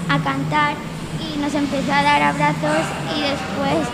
a 0.08 0.18
cantar 0.18 0.74
y 1.20 1.38
nos 1.38 1.54
empezó 1.54 1.92
a 1.92 2.02
dar 2.02 2.22
abrazos 2.22 2.80
y 3.16 3.20
después, 3.20 3.86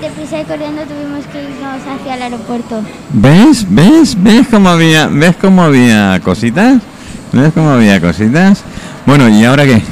deprisa 0.00 0.40
y 0.40 0.44
corriendo, 0.44 0.82
tuvimos 0.82 1.26
que 1.26 1.42
irnos 1.42 1.80
hacia 2.00 2.14
el 2.14 2.22
aeropuerto. 2.22 2.82
¿Ves? 3.12 3.66
¿Ves? 3.68 4.16
¿Ves 4.22 4.46
cómo 4.50 4.68
había, 4.70 5.06
ves 5.06 5.36
cómo 5.40 5.62
había 5.62 6.20
cositas? 6.22 6.78
¿Ves 7.32 7.52
cómo 7.54 7.70
había 7.70 8.00
cositas? 8.00 8.62
Bueno, 9.06 9.28
¿y 9.28 9.44
ahora 9.44 9.64
qué? 9.64 9.82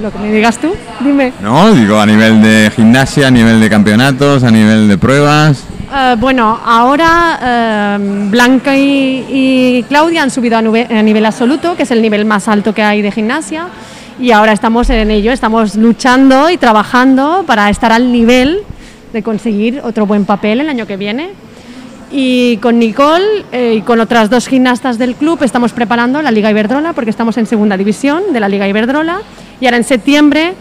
Lo 0.00 0.10
que 0.10 0.18
me 0.18 0.32
digas 0.32 0.58
tú, 0.58 0.72
dime. 1.00 1.32
No, 1.42 1.72
digo, 1.72 2.00
a 2.00 2.06
nivel 2.06 2.42
de 2.42 2.72
gimnasia, 2.74 3.28
a 3.28 3.30
nivel 3.30 3.60
de 3.60 3.68
campeonatos, 3.68 4.42
a 4.42 4.50
nivel 4.50 4.88
de 4.88 4.96
pruebas. 4.98 5.64
Eh, 5.94 6.16
bueno, 6.18 6.58
ahora 6.64 7.38
eh, 7.42 8.26
Blanca 8.30 8.74
y, 8.76 9.26
y 9.28 9.82
Claudia 9.88 10.22
han 10.22 10.30
subido 10.30 10.56
a, 10.56 10.62
nube- 10.62 10.90
a 10.90 11.02
nivel 11.02 11.26
absoluto, 11.26 11.76
que 11.76 11.82
es 11.82 11.90
el 11.90 12.00
nivel 12.00 12.24
más 12.24 12.48
alto 12.48 12.74
que 12.74 12.82
hay 12.82 13.02
de 13.02 13.12
gimnasia, 13.12 13.66
y 14.20 14.30
ahora 14.30 14.52
estamos 14.52 14.90
en 14.90 15.10
ello, 15.10 15.32
estamos 15.32 15.76
luchando 15.76 16.50
y 16.50 16.56
trabajando 16.56 17.44
para 17.46 17.70
estar 17.70 17.92
al 17.92 18.12
nivel 18.12 18.60
de 19.12 19.22
conseguir 19.22 19.80
otro 19.84 20.06
buen 20.06 20.24
papel 20.24 20.60
el 20.60 20.68
año 20.68 20.86
que 20.86 20.96
viene. 20.96 21.30
Y 22.10 22.58
con 22.58 22.78
Nicole 22.78 23.44
eh, 23.52 23.76
y 23.78 23.82
con 23.82 23.98
otras 24.00 24.28
dos 24.28 24.46
gimnastas 24.46 24.98
del 24.98 25.14
club 25.14 25.42
estamos 25.42 25.72
preparando 25.72 26.20
la 26.20 26.30
Liga 26.30 26.50
Iberdrola, 26.50 26.92
porque 26.92 27.10
estamos 27.10 27.38
en 27.38 27.46
segunda 27.46 27.76
división 27.76 28.32
de 28.32 28.40
la 28.40 28.48
Liga 28.48 28.68
Iberdrola, 28.68 29.22
y 29.60 29.64
ahora 29.64 29.78
en 29.78 29.84
septiembre 29.84 30.54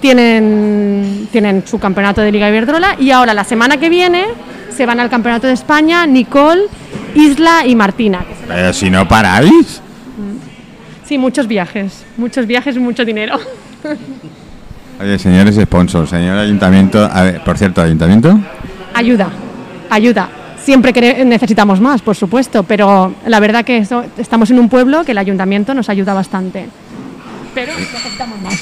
tienen, 0.00 1.28
tienen 1.32 1.66
su 1.66 1.78
campeonato 1.78 2.20
de 2.20 2.30
Liga 2.30 2.48
Iberdrola 2.48 2.96
y 2.98 3.10
ahora 3.10 3.34
la 3.34 3.44
semana 3.44 3.78
que 3.78 3.88
viene 3.88 4.26
se 4.74 4.86
van 4.86 5.00
al 5.00 5.10
campeonato 5.10 5.46
de 5.46 5.54
España 5.54 6.06
Nicole, 6.06 6.62
Isla 7.14 7.66
y 7.66 7.74
Martina. 7.74 8.24
Pero 8.46 8.72
si 8.72 8.90
no 8.90 9.08
paráis. 9.08 9.82
Sí, 11.08 11.16
muchos 11.16 11.46
viajes, 11.48 12.04
muchos 12.18 12.46
viajes 12.46 12.76
y 12.76 12.78
mucho 12.80 13.02
dinero. 13.04 13.36
Oye, 15.00 15.18
señores 15.18 15.54
sponsors, 15.56 16.10
señor 16.10 16.36
ayuntamiento. 16.38 17.02
A 17.10 17.22
ver, 17.22 17.42
por 17.44 17.56
cierto, 17.56 17.80
ayuntamiento. 17.80 18.38
ayuda, 18.92 19.30
ayuda. 19.88 20.28
Siempre 20.62 20.92
quere- 20.92 21.24
necesitamos 21.24 21.80
más, 21.80 22.02
por 22.02 22.14
supuesto, 22.14 22.62
pero 22.64 23.14
la 23.26 23.40
verdad 23.40 23.64
que 23.64 23.78
eso- 23.78 24.04
estamos 24.18 24.50
en 24.50 24.58
un 24.58 24.68
pueblo 24.68 25.02
que 25.04 25.12
el 25.12 25.18
ayuntamiento 25.18 25.72
nos 25.72 25.88
ayuda 25.88 26.12
bastante. 26.12 26.68
Pero 27.66 27.78
necesitamos 27.78 28.40
más. 28.40 28.54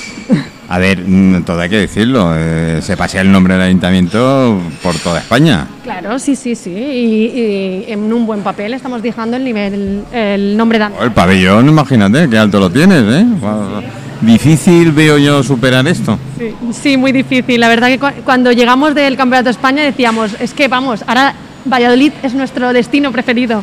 A 0.69 0.79
ver, 0.79 1.01
mm, 1.07 1.43
todo 1.45 1.61
hay 1.61 1.69
que 1.69 1.79
decirlo. 1.79 2.33
eh, 2.35 2.81
se 2.83 2.97
pasea 2.97 3.21
el 3.21 3.31
nombre 3.31 3.55
del 3.55 3.63
ayuntamiento 3.63 4.59
por 4.83 4.97
toda 4.97 5.21
España. 5.21 5.67
Claro, 5.85 6.19
sí, 6.19 6.35
sí, 6.37 6.55
sí. 6.57 6.71
Y, 6.71 7.85
y 7.89 7.93
en 7.93 8.13
un 8.13 8.27
buen 8.27 8.41
papel 8.43 8.75
estamos 8.75 9.03
dejando 9.03 9.37
el 9.37 9.45
nivel, 9.45 10.03
el 10.13 10.57
nombre 10.57 10.79
de 10.79 10.87
O 10.87 11.05
El 11.05 11.13
pabellón, 11.13 11.69
imagínate, 11.69 12.29
qué 12.29 12.39
alto 12.39 12.59
lo 12.59 12.71
tienes, 12.71 13.03
¿eh? 13.03 13.25
Guau, 13.41 13.83
Difícil 14.21 14.93
veo 14.93 15.19
yo 15.19 15.43
superar 15.43 15.87
esto. 15.87 16.19
Sí, 16.39 16.55
sí, 16.73 16.97
muy 16.97 17.13
difícil. 17.13 17.61
La 17.61 17.69
verdad 17.69 17.89
que 17.89 17.99
cu- 17.99 18.23
cuando 18.25 18.51
llegamos 18.51 18.95
del 18.95 19.15
Campeonato 19.17 19.45
de 19.45 19.51
España 19.51 19.83
decíamos, 19.85 20.31
es 20.41 20.55
que 20.55 20.69
vamos, 20.69 21.05
ahora 21.07 21.35
Valladolid 21.67 22.13
es 22.23 22.33
nuestro 22.35 22.73
destino 22.73 23.13
preferido. 23.13 23.63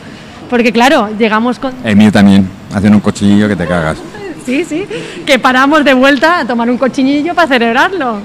Porque 0.50 0.72
claro, 0.72 1.10
llegamos 1.18 1.58
con... 1.58 1.74
El 1.84 1.96
mío 1.96 2.12
también. 2.12 2.48
Hacen 2.74 2.94
un 2.94 3.00
cochillo 3.02 3.48
que 3.48 3.56
te 3.56 3.66
cagas. 3.66 3.98
Sí, 4.46 4.66
sí, 4.66 4.86
que 5.26 5.40
paramos 5.40 5.86
de 5.86 5.94
vuelta 5.94 6.40
a 6.40 6.46
tomar 6.46 6.70
un 6.70 6.78
cochinillo 6.78 7.34
para 7.34 7.48
celebrarlo. 7.48 8.18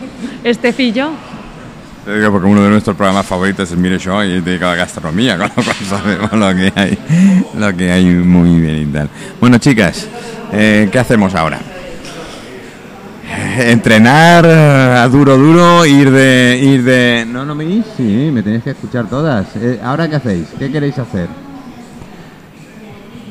Este 0.43 0.73
fillo. 0.73 1.11
Te 2.05 2.17
digo 2.19 2.33
porque 2.33 2.47
uno 2.47 2.63
de 2.63 2.71
nuestros 2.71 2.97
programas 2.97 3.27
favoritos 3.27 3.71
es 3.71 3.77
Mire 3.77 3.99
Show 3.99 4.23
y 4.23 4.41
dedica 4.41 4.67
a 4.67 4.71
la 4.71 4.77
gastronomía, 4.77 5.37
con 5.37 5.49
lo 5.49 5.55
cual 5.63 5.77
sabemos 5.89 6.33
lo 6.33 6.55
que 6.55 6.73
hay, 6.75 6.99
lo 7.57 7.77
que 7.77 7.93
hay 7.93 8.05
muy 8.07 8.59
bien 8.61 8.89
y 8.89 8.93
tal. 8.93 9.09
Bueno, 9.41 9.59
chicas, 9.59 10.09
eh, 10.53 10.89
¿qué 10.91 10.99
hacemos 10.99 11.35
ahora? 11.35 11.59
Eh, 13.31 13.73
Entrenar 13.73 14.47
a 14.47 15.07
duro 15.09 15.37
duro, 15.37 15.85
ir 15.85 16.11
de 16.11 16.59
ir 16.63 16.83
de 16.83 17.27
no 17.29 17.45
no 17.45 17.55
me 17.55 17.67
oís? 17.67 17.85
sí, 17.97 18.31
me 18.33 18.43
tenéis 18.43 18.63
que 18.65 18.71
escuchar 18.71 19.07
todas. 19.09 19.47
Eh, 19.57 19.79
ahora 19.85 20.09
qué 20.09 20.17
hacéis? 20.17 20.47
¿Qué 20.59 20.73
queréis 20.73 20.99
hacer? 20.99 21.29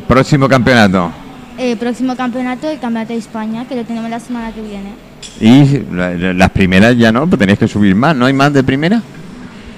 Próximo 0.08 0.48
campeonato. 0.48 1.12
Eh, 1.58 1.76
próximo 1.76 2.16
campeonato, 2.16 2.70
el 2.70 2.80
Campeonato 2.80 3.14
de 3.14 3.20
España, 3.20 3.66
que 3.68 3.76
lo 3.76 3.84
tenemos 3.84 4.10
la 4.10 4.20
semana 4.20 4.52
que 4.52 4.62
viene. 4.62 4.94
Y 5.42 5.84
la- 5.96 6.14
la- 6.14 6.34
las 6.34 6.52
primeras 6.52 6.96
ya 6.96 7.12
no, 7.12 7.26
pues 7.28 7.40
tenéis 7.40 7.58
que 7.58 7.68
subir 7.68 7.96
más, 7.96 8.16
¿no 8.16 8.26
hay 8.28 8.34
más 8.34 8.54
de 8.54 8.64
primera? 8.64 9.02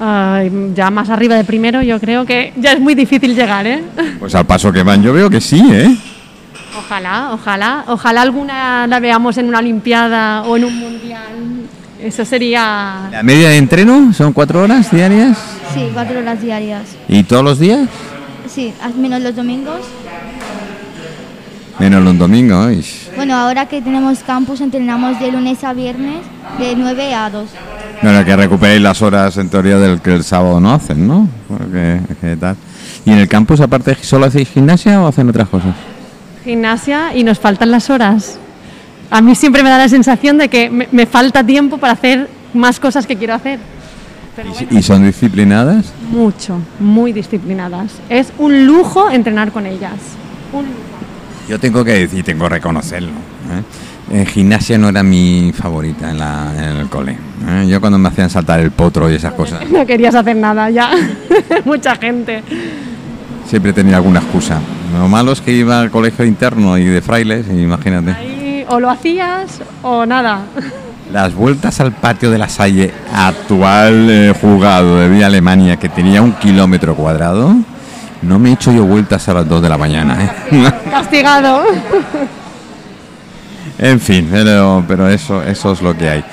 Ay, 0.02 0.52
ya 0.76 0.90
más 0.90 1.10
arriba 1.10 1.36
de 1.36 1.44
primero, 1.46 1.82
yo 1.82 2.00
creo 2.00 2.26
que 2.26 2.54
ya 2.58 2.74
es 2.74 2.80
muy 2.82 2.96
difícil 2.96 3.34
llegar, 3.36 3.66
¿eh? 3.66 3.82
Pues 4.20 4.36
al 4.36 4.46
paso 4.46 4.72
que 4.74 4.84
van 4.84 5.02
yo 5.04 5.14
veo 5.14 5.30
que 5.30 5.40
sí, 5.42 5.62
¿eh? 5.72 5.96
Ojalá, 6.78 7.32
ojalá, 7.34 7.84
ojalá 7.88 8.22
alguna 8.22 8.86
la 8.88 9.00
veamos 9.00 9.38
en 9.38 9.48
una 9.48 9.60
Olimpiada 9.60 10.44
o 10.44 10.58
en 10.58 10.66
un 10.66 10.80
Mundial. 10.80 11.22
Eso 12.02 12.24
sería 12.24 13.10
La 13.12 13.24
media 13.24 13.50
de 13.50 13.58
entreno 13.58 14.14
son 14.14 14.32
cuatro 14.34 14.62
horas 14.64 14.90
diarias. 14.92 15.38
Sí, 15.74 15.90
cuatro 15.94 16.20
horas 16.20 16.42
diarias. 16.42 16.84
¿Y 17.10 17.24
todos 17.24 17.44
los 17.44 17.60
días? 17.60 17.88
Sí, 18.48 18.74
al 18.82 18.96
menos 18.96 19.22
los 19.22 19.36
domingos. 19.36 19.82
Menos 21.80 22.04
los 22.04 22.18
domingos. 22.18 22.72
¿eh? 22.72 22.84
Bueno, 23.16 23.36
ahora 23.36 23.68
que 23.68 23.82
tenemos 23.82 24.20
campus, 24.20 24.60
entrenamos 24.62 25.20
de 25.20 25.32
lunes 25.32 25.64
a 25.64 25.74
viernes, 25.74 26.18
de 26.60 26.76
9 26.76 27.14
a 27.14 27.30
2. 27.30 27.50
Bueno, 28.02 28.26
que 28.26 28.36
recuperéis 28.36 28.82
las 28.82 29.02
horas 29.02 29.38
en 29.38 29.50
teoría 29.50 29.78
del 29.78 30.02
que 30.02 30.14
el 30.16 30.24
sábado 30.24 30.60
no 30.60 30.74
hacen, 30.74 31.08
¿no? 31.08 31.28
Porque, 31.48 32.00
¿qué 32.22 32.36
tal? 32.38 32.56
¿Y 33.06 33.12
en 33.12 33.18
el 33.20 33.28
campus 33.28 33.60
aparte 33.62 33.96
solo 34.02 34.26
hacéis 34.26 34.50
gimnasia 34.50 35.02
o 35.02 35.08
hacen 35.08 35.30
otras 35.30 35.48
cosas? 35.50 35.76
gimnasia 36.44 37.16
y 37.16 37.24
nos 37.24 37.38
faltan 37.38 37.70
las 37.70 37.90
horas. 37.90 38.40
A 39.12 39.22
mí 39.22 39.36
siempre 39.36 39.62
me 39.62 39.70
da 39.70 39.78
la 39.78 39.90
sensación 39.90 40.38
de 40.38 40.48
que 40.50 40.70
me, 40.70 40.88
me 40.92 41.06
falta 41.06 41.44
tiempo 41.44 41.78
para 41.78 41.94
hacer 41.94 42.30
más 42.54 42.80
cosas 42.80 43.06
que 43.06 43.16
quiero 43.18 43.34
hacer. 43.34 43.60
Pero 44.36 44.52
bueno, 44.54 44.68
¿Y 44.72 44.82
son 44.82 45.06
disciplinadas? 45.06 45.92
mucho, 46.12 46.60
muy 46.80 47.12
disciplinadas. 47.14 47.92
Es 48.10 48.32
un 48.38 48.66
lujo 48.66 49.10
entrenar 49.10 49.52
con 49.52 49.66
ellas. 49.66 49.94
Un 50.54 50.66
lujo. 50.66 50.99
Yo 51.50 51.60
tengo 51.60 51.84
que 51.84 51.94
decir, 51.94 52.24
tengo 52.24 52.44
que 52.46 52.50
reconocerlo. 52.56 53.10
¿eh? 54.12 54.26
Gimnasia 54.26 54.78
no 54.78 54.90
era 54.90 55.02
mi 55.04 55.52
favorita 55.56 56.10
en, 56.12 56.20
la- 56.20 56.54
en 56.56 56.78
el 56.78 56.88
cole. 56.90 57.18
¿eh? 57.48 57.66
Yo 57.68 57.82
cuando 57.82 57.98
me 57.98 58.08
hacían 58.10 58.30
saltar 58.30 58.60
el 58.60 58.72
potro 58.72 59.12
y 59.12 59.16
esas 59.16 59.34
cosas, 59.34 59.68
No 59.70 59.86
querías 59.86 60.14
hacer 60.16 60.36
nada 60.36 60.70
ya. 60.70 60.92
Mucha 61.66 61.96
gente. 61.96 62.44
siempre 63.48 63.74
tenía 63.74 63.98
alguna 63.98 64.20
excusa. 64.20 64.60
Lo 64.98 65.08
malo 65.08 65.32
es 65.32 65.42
que 65.42 65.52
iba 65.52 65.80
al 65.80 65.90
colegio 65.92 66.24
interno 66.26 66.78
y 66.78 66.86
de 66.86 67.02
frailes, 67.02 67.48
imagínate. 67.50 68.12
Ahí 68.12 68.66
o 68.70 68.80
lo 68.80 68.90
hacías 68.90 69.60
o 69.82 70.06
nada. 70.06 70.42
Las 71.12 71.34
vueltas 71.34 71.80
al 71.80 71.92
patio 71.94 72.30
de 72.30 72.38
la 72.38 72.48
Salle, 72.50 72.94
actual 73.12 74.08
eh, 74.12 74.34
juzgado 74.40 75.00
de 75.00 75.10
Vía 75.10 75.26
Alemania, 75.26 75.78
que 75.78 75.90
tenía 75.90 76.22
un 76.22 76.34
kilómetro 76.34 76.94
cuadrado, 76.96 77.56
no 78.22 78.40
me 78.40 78.50
he 78.50 78.54
hecho 78.54 78.72
yo 78.72 78.86
vueltas 78.86 79.28
a 79.30 79.34
las 79.34 79.48
2 79.48 79.62
de 79.62 79.70
la 79.70 79.78
mañana. 79.78 80.18
¿eh? 80.52 80.72
Castigado. 80.92 81.64
en 83.78 84.00
fin, 84.00 84.28
pero, 84.32 84.84
pero 84.88 85.10
eso, 85.10 85.42
eso 85.44 85.72
es 85.72 85.82
lo 85.82 85.96
que 85.98 86.10
hay. 86.10 86.24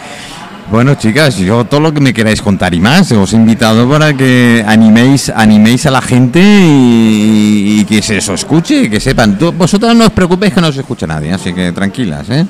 Bueno, 0.68 0.96
chicas, 0.96 1.36
yo 1.36 1.64
todo 1.64 1.78
lo 1.78 1.94
que 1.94 2.00
me 2.00 2.12
queráis 2.12 2.42
contar 2.42 2.74
y 2.74 2.80
más, 2.80 3.12
os 3.12 3.32
he 3.32 3.36
invitado 3.36 3.88
para 3.88 4.12
que 4.14 4.64
animéis, 4.66 5.30
animéis 5.30 5.86
a 5.86 5.92
la 5.92 6.02
gente 6.02 6.40
y, 6.40 7.78
y 7.80 7.84
que 7.84 8.02
se 8.02 8.18
os 8.18 8.28
escuche, 8.30 8.90
que 8.90 8.98
sepan. 8.98 9.38
Tú- 9.38 9.52
vosotras 9.52 9.94
no 9.94 10.06
os 10.06 10.10
preocupéis 10.10 10.52
que 10.52 10.60
no 10.60 10.66
os 10.66 10.76
escucha 10.76 11.06
nadie, 11.06 11.32
así 11.32 11.52
que 11.52 11.70
tranquilas, 11.70 12.28
¿eh? 12.30 12.44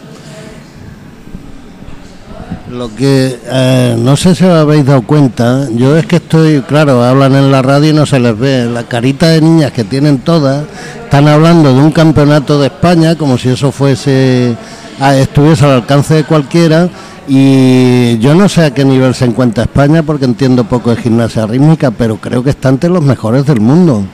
Lo 2.71 2.93
que 2.93 3.39
eh, 3.45 3.97
no 3.97 4.17
sé 4.17 4.35
si 4.35 4.45
habéis 4.45 4.85
dado 4.85 5.03
cuenta, 5.03 5.69
yo 5.71 5.97
es 5.97 6.05
que 6.05 6.17
estoy, 6.17 6.63
claro, 6.63 7.03
hablan 7.05 7.37
en 7.37 7.53
la 7.53 7.63
radio 7.63 7.91
y 7.91 7.93
no 7.93 8.07
se 8.07 8.19
les 8.19 8.37
ve. 8.37 8.65
La 8.65 8.83
carita 8.83 9.29
de 9.29 9.41
niñas 9.41 9.71
que 9.71 9.85
tienen 9.85 10.19
todas, 10.19 10.65
están 11.05 11.29
hablando 11.29 11.73
de 11.73 11.81
un 11.81 11.93
campeonato 11.93 12.61
de 12.61 12.67
España 12.67 13.15
como 13.15 13.39
si 13.39 13.51
eso 13.51 13.71
fuese, 13.71 14.57
ah, 14.99 15.15
estuviese 15.15 15.65
al 15.65 15.73
alcance 15.73 16.15
de 16.15 16.25
cualquiera. 16.25 16.89
Y 17.29 18.19
yo 18.19 18.35
no 18.35 18.49
sé 18.49 18.65
a 18.65 18.75
qué 18.75 18.85
nivel 18.85 19.15
se 19.15 19.27
encuentra 19.27 19.65
España 19.65 20.03
porque 20.03 20.25
entiendo 20.25 20.65
poco 20.65 20.91
de 20.91 20.97
gimnasia 20.97 21.47
rítmica, 21.47 21.93
pero 21.93 22.17
creo 22.17 22.43
que 22.43 22.51
está 22.51 22.69
entre 22.69 22.91
los 22.91 23.03
mejores 23.03 23.47
del 23.47 23.61
mundo. 23.61 24.05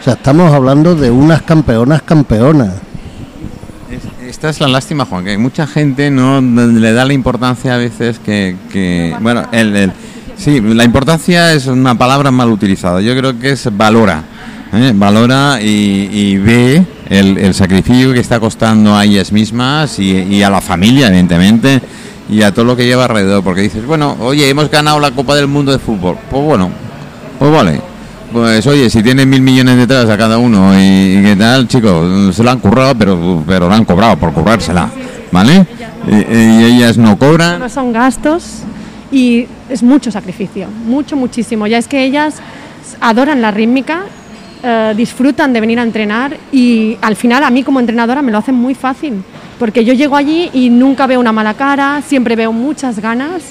O 0.00 0.04
sea, 0.04 0.14
estamos 0.14 0.52
hablando 0.52 0.94
de 0.94 1.10
unas 1.10 1.42
campeonas 1.42 2.02
campeonas. 2.02 2.91
Es- 4.32 4.42
Esta 4.42 4.48
es 4.48 4.60
la 4.60 4.68
lástima, 4.68 5.04
Juan, 5.04 5.24
que 5.24 5.36
mucha 5.36 5.66
gente 5.66 6.10
no 6.10 6.40
le 6.40 6.92
da 6.92 7.04
la 7.04 7.12
importancia 7.12 7.74
a 7.74 7.76
veces 7.76 8.18
que, 8.18 9.14
bueno, 9.20 9.46
el, 9.52 9.92
sí, 10.36 10.58
la 10.60 10.84
importancia 10.84 11.52
es 11.52 11.66
una 11.66 11.96
palabra 11.96 12.30
mal 12.30 12.48
utilizada. 12.50 13.00
Yo 13.02 13.14
creo 13.14 13.38
que 13.38 13.50
es 13.50 13.68
valora, 13.76 14.24
¿eh? 14.72 14.92
valora 14.94 15.58
y, 15.60 16.38
ve 16.38 16.82
el, 17.10 17.54
sacrificio 17.54 18.12
que 18.14 18.20
está 18.20 18.40
costando 18.40 18.96
a 18.96 19.04
ellas 19.04 19.30
mismas 19.32 19.98
y 19.98 20.42
a 20.42 20.48
la 20.50 20.60
familia, 20.62 21.08
evidentemente, 21.08 21.80
y 22.28 22.42
a 22.42 22.52
todo 22.52 22.64
lo 22.64 22.74
que 22.74 22.86
lleva 22.86 23.04
alrededor. 23.04 23.44
Porque 23.44 23.60
dices, 23.60 23.84
bueno, 23.84 24.16
oye, 24.18 24.48
hemos 24.48 24.70
ganado 24.70 24.98
la 24.98 25.10
Copa 25.10 25.36
del 25.36 25.46
Mundo 25.46 25.70
de 25.72 25.78
Fútbol. 25.78 26.16
Pues 26.30 26.42
bueno, 26.42 26.70
pues 27.38 27.52
vale. 27.52 27.91
Pues 28.32 28.66
oye, 28.66 28.88
si 28.88 29.02
tienen 29.02 29.28
mil 29.28 29.42
millones 29.42 29.76
detrás 29.76 30.08
a 30.08 30.16
cada 30.16 30.38
uno 30.38 30.72
y, 30.74 31.22
qué 31.22 31.36
tal, 31.38 31.68
chicos, 31.68 32.34
se 32.34 32.42
lo 32.42 32.50
han 32.50 32.60
currado, 32.60 32.94
pero, 32.94 33.44
pero 33.46 33.68
lo 33.68 33.74
han 33.74 33.84
cobrado 33.84 34.16
por 34.16 34.32
currársela, 34.32 34.88
¿vale? 35.30 35.66
Y, 36.08 36.34
y 36.34 36.64
ellas 36.64 36.96
no 36.96 37.18
cobran. 37.18 37.58
No 37.58 37.68
son 37.68 37.92
gastos 37.92 38.62
y 39.10 39.46
es 39.68 39.82
mucho 39.82 40.10
sacrificio, 40.10 40.68
mucho, 40.86 41.14
muchísimo. 41.14 41.66
Ya 41.66 41.76
es 41.76 41.86
que 41.88 42.04
ellas 42.04 42.36
adoran 43.00 43.42
la 43.42 43.50
rítmica, 43.50 44.04
eh, 44.62 44.94
disfrutan 44.96 45.52
de 45.52 45.60
venir 45.60 45.78
a 45.78 45.82
entrenar 45.82 46.36
y 46.52 46.96
al 47.02 47.16
final 47.16 47.44
a 47.44 47.50
mí 47.50 47.62
como 47.62 47.80
entrenadora 47.80 48.22
me 48.22 48.32
lo 48.32 48.38
hacen 48.38 48.54
muy 48.54 48.74
fácil, 48.74 49.22
porque 49.58 49.84
yo 49.84 49.92
llego 49.92 50.16
allí 50.16 50.48
y 50.54 50.70
nunca 50.70 51.06
veo 51.06 51.20
una 51.20 51.32
mala 51.32 51.54
cara, 51.54 52.00
siempre 52.06 52.34
veo 52.36 52.52
muchas 52.52 52.98
ganas 52.98 53.42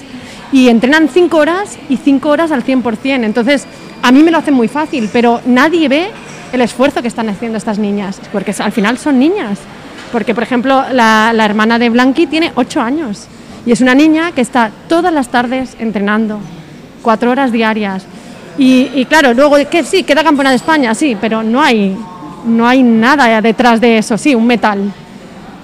y 0.52 0.68
entrenan 0.68 1.08
cinco 1.08 1.38
horas 1.38 1.78
y 1.88 1.96
cinco 1.96 2.28
horas 2.28 2.52
al 2.52 2.64
100%. 2.64 3.24
Entonces, 3.24 3.66
a 4.02 4.12
mí 4.12 4.22
me 4.22 4.30
lo 4.30 4.38
hacen 4.38 4.54
muy 4.54 4.68
fácil, 4.68 5.08
pero 5.12 5.40
nadie 5.46 5.88
ve 5.88 6.10
el 6.52 6.60
esfuerzo 6.60 7.00
que 7.00 7.08
están 7.08 7.30
haciendo 7.30 7.56
estas 7.56 7.78
niñas, 7.78 8.20
porque 8.30 8.54
al 8.58 8.72
final 8.72 8.98
son 8.98 9.18
niñas. 9.18 9.58
Porque, 10.12 10.34
por 10.34 10.42
ejemplo, 10.42 10.84
la, 10.92 11.32
hermana 11.42 11.78
de 11.78 11.88
Blanqui 11.88 12.26
tiene 12.26 12.52
ocho 12.54 12.82
años 12.82 13.26
y 13.64 13.72
es 13.72 13.80
una 13.80 13.94
niña 13.94 14.32
que 14.32 14.42
está 14.42 14.70
todas 14.88 15.12
las 15.12 15.28
tardes 15.28 15.74
entrenando, 15.78 16.38
cuatro 17.00 17.30
horas 17.30 17.50
diarias. 17.50 18.04
Y, 18.58 18.90
y 18.94 19.06
claro, 19.06 19.32
luego 19.32 19.56
que 19.70 19.82
sí, 19.84 20.02
queda 20.02 20.22
campeona 20.22 20.50
de 20.50 20.56
España, 20.56 20.94
sí, 20.94 21.16
pero 21.18 21.42
no 21.42 21.62
hay, 21.62 21.96
no 22.44 22.68
hay 22.68 22.82
nada 22.82 23.40
detrás 23.40 23.80
de 23.80 23.96
eso, 23.96 24.18
sí, 24.18 24.34
un 24.34 24.46
metal. 24.46 24.92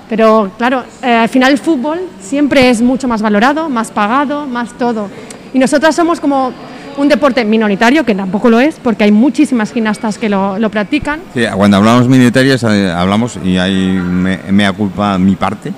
Pero 0.09 0.51
claro, 0.57 0.85
eh, 1.03 1.13
al 1.13 1.29
final 1.29 1.53
el 1.53 1.59
fútbol 1.59 2.01
siempre 2.21 2.71
es 2.71 2.81
mucho 2.81 3.09
más 3.09 3.23
valorado, 3.23 3.69
más 3.69 3.91
pagado, 3.91 4.47
más 4.47 4.73
todo. 4.79 5.11
Y 5.53 5.59
nosotras 5.59 5.95
somos 5.95 6.21
como 6.21 6.53
un 6.97 7.09
deporte 7.09 7.45
minoritario, 7.45 8.05
que 8.05 8.15
tampoco 8.15 8.51
lo 8.51 8.59
es, 8.59 8.77
porque 8.83 9.05
hay 9.05 9.13
muchísimas 9.13 9.73
gimnastas 9.73 10.19
que 10.19 10.29
lo, 10.29 10.59
lo 10.59 10.71
practican. 10.71 11.21
Sí, 11.35 11.45
cuando 11.55 11.77
hablamos 11.77 12.09
militares 12.09 12.63
eh, 12.65 12.91
hablamos, 12.91 13.39
y 13.45 13.57
ahí 13.57 13.75
me, 13.75 14.39
me 14.51 14.73
culpa 14.73 15.17
mi 15.19 15.37
parte, 15.37 15.73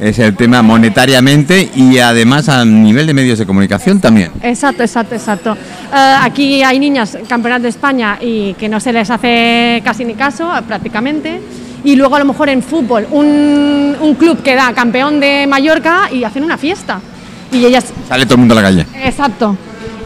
es 0.00 0.18
el 0.18 0.36
tema 0.36 0.62
monetariamente 0.62 1.70
y 1.74 1.98
además 1.98 2.48
a 2.48 2.64
nivel 2.64 3.06
de 3.06 3.14
medios 3.14 3.38
de 3.38 3.46
comunicación 3.46 4.00
también. 4.00 4.30
Exacto, 4.42 4.82
exacto, 4.82 5.14
exacto. 5.14 5.52
Eh, 5.54 6.14
aquí 6.20 6.62
hay 6.62 6.78
niñas 6.78 7.16
campeonas 7.28 7.62
de 7.62 7.68
España 7.68 8.18
y 8.20 8.54
que 8.54 8.68
no 8.68 8.80
se 8.80 8.92
les 8.92 9.08
hace 9.08 9.80
casi 9.84 10.04
ni 10.04 10.14
caso, 10.14 10.50
prácticamente. 10.66 11.40
Y 11.84 11.94
luego 11.96 12.16
a 12.16 12.18
lo 12.18 12.24
mejor 12.24 12.48
en 12.48 12.62
fútbol, 12.62 13.06
un, 13.10 13.96
un 14.00 14.14
club 14.14 14.42
que 14.42 14.54
da 14.54 14.72
campeón 14.72 15.20
de 15.20 15.46
Mallorca 15.48 16.08
y 16.12 16.24
hacen 16.24 16.42
una 16.44 16.56
fiesta. 16.58 17.00
Y 17.52 17.64
ellas 17.64 17.86
Sale 18.08 18.24
todo 18.24 18.34
el 18.34 18.40
mundo 18.40 18.54
a 18.54 18.56
la 18.56 18.62
calle. 18.62 18.86
Exacto. 19.04 19.56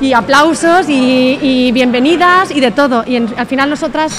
Y 0.01 0.13
aplausos 0.15 0.89
y, 0.89 1.39
y 1.43 1.73
bienvenidas 1.73 2.51
y 2.51 2.61
de 2.61 2.71
todo. 2.71 3.05
Y 3.07 3.17
en- 3.17 3.29
al 3.37 3.47
final 3.47 3.69
nosotras 3.71 4.13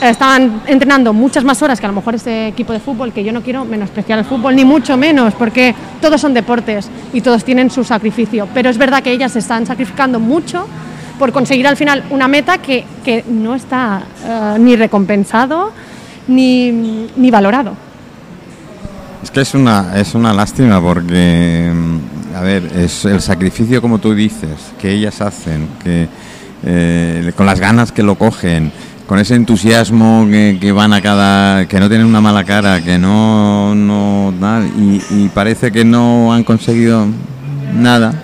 estaban 0.00 0.60
entrenando 0.66 1.12
muchas 1.12 1.44
más 1.44 1.60
horas 1.62 1.80
que 1.80 1.86
a 1.86 1.88
lo 1.88 1.94
mejor 1.94 2.14
ese 2.16 2.48
equipo 2.48 2.72
de 2.72 2.78
fútbol, 2.80 3.12
que 3.12 3.24
yo 3.24 3.32
no 3.32 3.42
quiero 3.42 3.64
menospreciar 3.64 4.18
el 4.18 4.24
fútbol, 4.24 4.54
ni 4.54 4.64
mucho 4.64 4.96
menos, 4.96 5.34
porque 5.34 5.74
todos 6.00 6.20
son 6.20 6.34
deportes 6.34 6.88
y 7.12 7.20
todos 7.20 7.44
tienen 7.44 7.70
su 7.70 7.84
sacrificio. 7.84 8.46
Pero 8.54 8.70
es 8.70 8.78
verdad 8.78 9.02
que 9.02 9.12
ellas 9.12 9.32
se 9.32 9.38
están 9.40 9.66
sacrificando 9.66 10.20
mucho 10.20 10.66
por 11.18 11.32
conseguir 11.32 11.66
al 11.66 11.76
final 11.76 12.04
una 12.10 12.28
meta 12.28 12.58
que, 12.58 12.84
que 13.04 13.24
no 13.28 13.54
está 13.54 14.02
eh, 14.24 14.56
ni 14.58 14.76
recompensado 14.76 15.72
ni, 16.28 17.08
ni 17.16 17.30
valorado. 17.30 17.74
Es 19.22 19.30
que 19.30 19.40
es 19.40 19.54
una, 19.54 19.96
es 19.96 20.14
una 20.14 20.32
lástima 20.32 20.80
porque 20.82 21.72
mm, 21.74 22.36
a 22.36 22.40
ver, 22.40 22.70
es 22.76 23.04
el 23.04 23.20
sacrificio 23.20 23.80
como 23.80 23.98
tú 23.98 24.14
dices, 24.14 24.72
que 24.80 24.92
ellas 24.92 25.20
hacen, 25.20 25.68
que 25.82 26.08
eh, 26.64 27.32
con 27.36 27.46
las 27.46 27.60
ganas 27.60 27.92
que 27.92 28.02
lo 28.02 28.16
cogen, 28.16 28.72
con 29.06 29.18
ese 29.18 29.34
entusiasmo 29.34 30.26
que, 30.28 30.72
van 30.72 30.92
a 30.92 31.00
cada, 31.00 31.66
que 31.68 31.78
no 31.78 31.88
tienen 31.88 32.06
una 32.06 32.20
mala 32.20 32.44
cara, 32.44 32.82
que 32.82 32.98
no, 32.98 33.74
no 33.74 34.32
y, 34.78 35.02
y 35.10 35.30
parece 35.32 35.70
que 35.70 35.84
no 35.84 36.32
han 36.32 36.42
conseguido 36.42 37.06
nada. 37.74 38.14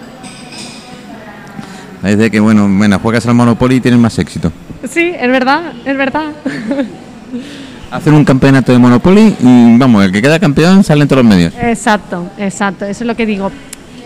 Parece 2.02 2.30
que 2.30 2.40
bueno, 2.40 2.66
bueno, 2.68 2.98
juegas 2.98 3.26
al 3.26 3.34
Monopoly 3.34 3.76
y 3.76 3.80
tienes 3.80 4.00
más 4.00 4.18
éxito. 4.18 4.50
Sí, 4.88 5.12
es 5.16 5.30
verdad, 5.30 5.72
es 5.84 5.96
verdad. 5.96 6.32
Hacen 7.90 8.14
un 8.14 8.24
campeonato 8.24 8.70
de 8.70 8.78
Monopoly 8.78 9.36
y 9.40 9.78
vamos, 9.78 10.04
el 10.04 10.12
que 10.12 10.22
queda 10.22 10.38
campeón 10.38 10.84
sale 10.84 11.02
en 11.02 11.08
todos 11.08 11.24
los 11.24 11.34
medios. 11.34 11.52
Exacto, 11.60 12.26
exacto, 12.38 12.84
eso 12.84 13.02
es 13.02 13.06
lo 13.06 13.16
que 13.16 13.26
digo. 13.26 13.50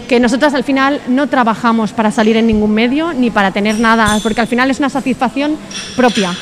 Que 0.08 0.20
nosotras 0.20 0.54
al 0.54 0.64
final 0.64 1.00
no 1.08 1.28
trabajamos 1.28 1.92
para 1.92 2.10
salir 2.10 2.36
en 2.36 2.46
ningún 2.46 2.72
medio 2.72 3.12
ni 3.12 3.30
para 3.30 3.50
tener 3.50 3.78
nada, 3.78 4.18
porque 4.22 4.40
al 4.40 4.46
final 4.46 4.70
es 4.70 4.78
una 4.78 4.88
satisfacción 4.88 5.56
propia. 5.96 6.32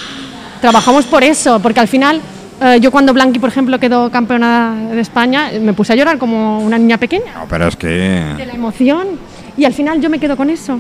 Trabajamos 0.61 1.05
por 1.07 1.25
eso, 1.25 1.59
porque 1.61 1.81
al 1.81 1.89
final 1.89 2.21
eh, 2.61 2.79
yo 2.81 2.93
cuando 2.93 3.13
Blanqui, 3.13 3.41
por 3.41 3.49
ejemplo, 3.49 3.81
quedó 3.81 4.09
campeona 4.11 4.77
de 4.93 5.01
España, 5.01 5.51
me 5.61 5.73
puse 5.73 5.93
a 5.93 5.97
llorar 5.97 6.19
como 6.19 6.61
una 6.61 6.79
niña 6.79 6.99
pequeña. 6.99 7.35
No, 7.35 7.47
pero 7.49 7.67
es 7.67 7.75
que... 7.75 7.89
De 7.89 8.47
la 8.47 8.53
emoción. 8.53 9.09
Y 9.57 9.65
al 9.65 9.75
final 9.75 10.01
yo 10.01 10.09
me 10.11 10.21
quedo 10.21 10.37
con 10.37 10.49
eso 10.49 10.79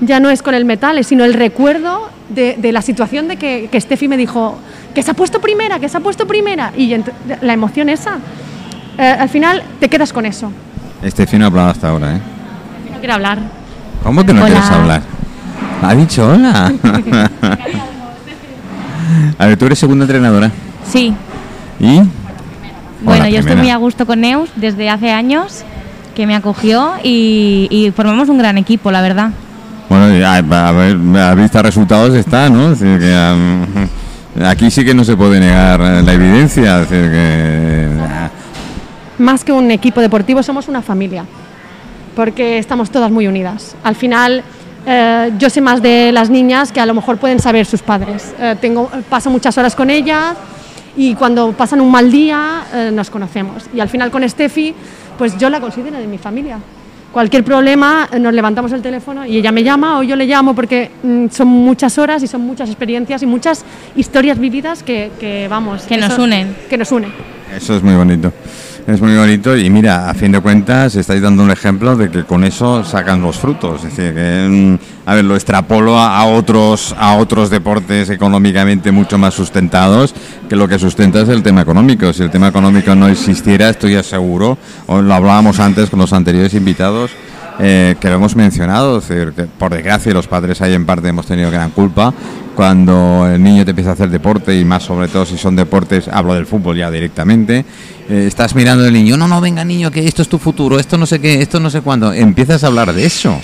ya 0.00 0.20
no 0.20 0.30
es 0.30 0.42
con 0.42 0.54
el 0.54 0.64
metal, 0.64 1.02
sino 1.04 1.24
el 1.24 1.34
recuerdo 1.34 2.08
de, 2.28 2.56
la 2.72 2.82
situación 2.82 3.28
de 3.28 3.36
que, 3.36 3.68
que 3.70 3.80
Steffi 3.80 4.08
me 4.08 4.16
dijo 4.16 4.58
que 4.94 5.02
se 5.02 5.10
ha 5.10 5.14
puesto 5.14 5.40
primera, 5.40 5.78
que 5.78 5.88
se 5.88 5.96
ha 5.96 6.00
puesto 6.00 6.26
primera, 6.26 6.72
y 6.76 6.96
la 7.42 7.52
emoción 7.52 7.88
esa, 7.88 8.18
eh, 8.96 9.02
al 9.02 9.28
final 9.28 9.62
te 9.80 9.88
quedas 9.88 10.12
con 10.12 10.24
eso. 10.24 10.52
Steffi 11.04 11.36
no 11.36 11.44
ha 11.44 11.48
hablado 11.48 11.70
hasta 11.70 11.88
ahora, 11.88 12.16
¿eh? 12.16 12.20
No 12.92 12.98
quiere 12.98 13.12
hablar. 13.12 13.38
¿Cómo 14.02 14.24
que 14.24 14.32
no 14.32 14.42
quieres 14.44 14.64
hablar? 14.64 15.02
Ha 15.82 15.94
dicho 15.94 16.28
hola. 16.28 16.72
a 19.38 19.46
ver, 19.46 19.58
tú 19.58 19.66
eres 19.66 19.78
segunda 19.78 20.04
entrenadora. 20.04 20.50
Sí. 20.90 21.14
¿Y? 21.80 22.00
Bueno, 23.02 23.28
yo 23.28 23.40
estoy 23.40 23.56
muy 23.56 23.70
a 23.70 23.76
gusto 23.76 24.06
con 24.06 24.20
Neus 24.20 24.48
desde 24.56 24.88
hace 24.88 25.10
años, 25.10 25.64
que 26.14 26.26
me 26.26 26.34
acogió 26.34 26.92
y, 27.02 27.68
y 27.70 27.90
formamos 27.90 28.28
un 28.28 28.38
gran 28.38 28.56
equipo, 28.56 28.90
la 28.90 29.02
verdad. 29.02 29.30
Bueno, 29.88 30.26
a, 30.26 30.72
ver, 30.72 30.96
a 31.18 31.34
vista 31.34 31.62
resultados 31.62 32.14
está, 32.14 32.48
¿no? 32.48 32.74
Aquí 34.42 34.70
sí 34.70 34.84
que 34.84 34.94
no 34.94 35.04
se 35.04 35.16
puede 35.16 35.40
negar 35.40 35.80
la 35.80 36.12
evidencia. 36.12 36.86
que, 36.88 37.88
Más 39.18 39.44
que 39.44 39.52
un 39.52 39.70
equipo 39.70 40.00
deportivo, 40.00 40.42
somos 40.42 40.68
una 40.68 40.82
familia, 40.82 41.24
porque 42.16 42.58
estamos 42.58 42.90
todas 42.90 43.10
muy 43.10 43.26
unidas. 43.26 43.76
Al 43.82 43.94
final, 43.94 44.42
eh, 44.86 45.32
yo 45.38 45.50
sé 45.50 45.60
más 45.60 45.82
de 45.82 46.12
las 46.12 46.30
niñas 46.30 46.72
que 46.72 46.80
a 46.80 46.86
lo 46.86 46.94
mejor 46.94 47.18
pueden 47.18 47.40
saber 47.40 47.66
sus 47.66 47.82
padres. 47.82 48.34
Eh, 48.38 48.56
tengo, 48.60 48.90
paso 49.08 49.30
muchas 49.30 49.56
horas 49.58 49.74
con 49.74 49.90
ellas 49.90 50.34
y 50.96 51.14
cuando 51.14 51.52
pasan 51.52 51.80
un 51.80 51.90
mal 51.90 52.10
día 52.10 52.64
eh, 52.72 52.90
nos 52.92 53.10
conocemos. 53.10 53.64
Y 53.74 53.80
al 53.80 53.88
final 53.88 54.10
con 54.10 54.28
Steffi, 54.28 54.74
pues 55.16 55.36
yo 55.38 55.48
la 55.48 55.60
considero 55.60 55.98
de 55.98 56.06
mi 56.06 56.18
familia 56.18 56.58
cualquier 57.14 57.44
problema 57.44 58.08
eh, 58.12 58.18
nos 58.18 58.34
levantamos 58.34 58.72
el 58.72 58.82
teléfono 58.82 59.24
y 59.24 59.38
ella 59.38 59.52
me 59.52 59.62
llama 59.62 59.98
o 59.98 60.02
yo 60.02 60.16
le 60.16 60.26
llamo 60.26 60.54
porque 60.54 60.90
mm, 61.02 61.28
son 61.30 61.46
muchas 61.46 61.96
horas 61.96 62.22
y 62.24 62.26
son 62.26 62.40
muchas 62.42 62.68
experiencias 62.68 63.22
y 63.22 63.26
muchas 63.26 63.64
historias 63.94 64.38
vividas 64.38 64.82
que, 64.82 65.46
vamos 65.48 65.82
que 65.84 65.96
nos 65.96 66.18
unen. 66.18 66.54
que 66.68 66.76
nos 66.76 66.90
unen 66.90 67.33
eso 67.56 67.76
es 67.76 67.82
muy 67.82 67.94
bonito 67.94 68.32
es 68.86 69.00
muy 69.00 69.16
bonito 69.16 69.56
y 69.56 69.70
mira, 69.70 70.10
a 70.10 70.14
fin 70.14 70.30
de 70.32 70.40
cuentas 70.40 70.94
estáis 70.94 71.22
dando 71.22 71.42
un 71.42 71.50
ejemplo 71.50 71.96
de 71.96 72.10
que 72.10 72.24
con 72.24 72.44
eso 72.44 72.84
sacan 72.84 73.22
los 73.22 73.38
frutos. 73.38 73.82
Es 73.82 73.96
decir, 73.96 74.14
que 74.14 74.46
mm, 74.46 75.08
a 75.08 75.14
ver, 75.14 75.24
lo 75.24 75.34
extrapolo 75.34 75.98
a, 75.98 76.24
otros 76.26 76.94
a 76.98 77.16
otros 77.16 77.48
deportes 77.48 78.10
económicamente 78.10 78.92
mucho 78.92 79.16
más 79.16 79.32
sustentados, 79.32 80.14
que 80.48 80.56
lo 80.56 80.68
que 80.68 80.78
sustenta 80.78 81.22
es 81.22 81.30
el 81.30 81.42
tema 81.42 81.62
económico. 81.62 82.12
Si 82.12 82.22
el 82.22 82.30
tema 82.30 82.48
económico 82.48 82.94
no 82.94 83.08
existiera, 83.08 83.70
estoy 83.70 84.02
seguro, 84.02 84.58
o 84.86 85.00
lo 85.00 85.14
hablábamos 85.14 85.60
antes 85.60 85.88
con 85.88 86.00
los 86.00 86.12
anteriores 86.12 86.52
invitados, 86.52 87.10
eh, 87.60 87.94
que 88.00 88.08
lo 88.08 88.16
hemos 88.16 88.34
mencionado, 88.34 89.00
que 89.00 89.46
por 89.58 89.72
desgracia 89.72 90.12
los 90.12 90.26
padres 90.26 90.60
ahí 90.60 90.74
en 90.74 90.86
parte 90.86 91.08
hemos 91.08 91.26
tenido 91.26 91.50
gran 91.50 91.70
culpa, 91.70 92.12
cuando 92.54 93.28
el 93.32 93.42
niño 93.42 93.64
te 93.64 93.70
empieza 93.70 93.90
a 93.90 93.92
hacer 93.94 94.10
deporte 94.10 94.58
y 94.58 94.64
más 94.64 94.82
sobre 94.82 95.08
todo 95.08 95.24
si 95.24 95.36
son 95.38 95.54
deportes, 95.56 96.08
hablo 96.08 96.34
del 96.34 96.46
fútbol 96.46 96.76
ya 96.76 96.90
directamente, 96.90 97.64
eh, 98.08 98.24
estás 98.26 98.54
mirando 98.54 98.84
al 98.84 98.92
niño, 98.92 99.16
no, 99.16 99.28
no, 99.28 99.40
venga 99.40 99.64
niño, 99.64 99.90
que 99.90 100.04
esto 100.06 100.22
es 100.22 100.28
tu 100.28 100.38
futuro, 100.38 100.78
esto 100.78 100.98
no 100.98 101.06
sé 101.06 101.20
qué, 101.20 101.40
esto 101.40 101.60
no 101.60 101.70
sé 101.70 101.80
cuándo, 101.80 102.12
empiezas 102.12 102.64
a 102.64 102.68
hablar 102.68 102.92
de 102.92 103.06
eso. 103.06 103.38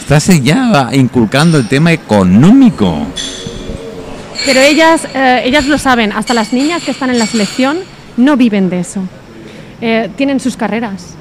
Estás 0.00 0.28
ya 0.42 0.90
inculcando 0.92 1.56
el 1.56 1.66
tema 1.66 1.90
económico. 1.92 3.06
Pero 4.44 4.60
ellas, 4.60 5.06
eh, 5.14 5.42
ellas 5.44 5.66
lo 5.66 5.78
saben, 5.78 6.12
hasta 6.12 6.34
las 6.34 6.52
niñas 6.52 6.82
que 6.82 6.90
están 6.90 7.08
en 7.08 7.18
la 7.18 7.26
selección 7.26 7.78
no 8.16 8.36
viven 8.36 8.68
de 8.68 8.80
eso. 8.80 9.00
Eh, 9.80 10.10
tienen 10.16 10.40
sus 10.40 10.56
carreras 10.56 11.16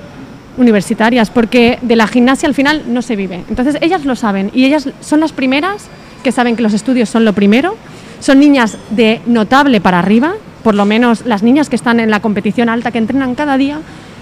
universitarias, 0.58 1.30
porque 1.30 1.80
de 1.82 1.96
la 1.96 2.08
gimnasia 2.08 2.48
al 2.48 2.54
final 2.54 2.84
no 2.88 3.02
se 3.02 3.16
vive. 3.16 3.44
Entonces 3.50 3.78
ellas 3.82 4.06
lo 4.06 4.16
saben 4.16 4.52
y 4.54 4.66
ellas 4.66 4.90
son 5.02 5.20
las 5.20 5.32
primeras 5.32 5.88
que 6.24 6.32
saben 6.32 6.56
que 6.56 6.64
los 6.64 6.74
estudios 6.74 7.10
son 7.10 7.26
lo 7.26 7.34
primero. 7.34 7.76
Son 8.20 8.40
niñas 8.40 8.78
de 8.90 9.22
notable 9.26 9.82
para 9.82 10.00
arriba, 10.00 10.34
por 10.64 10.76
lo 10.76 10.86
menos 10.86 11.26
las 11.26 11.44
niñas 11.44 11.70
que 11.70 11.76
están 11.76 12.00
en 12.00 12.10
la 12.10 12.22
competición 12.22 12.70
alta, 12.70 12.92
que 12.92 12.98
entrenan 12.98 13.36
cada 13.36 13.58
día, 13.58 13.80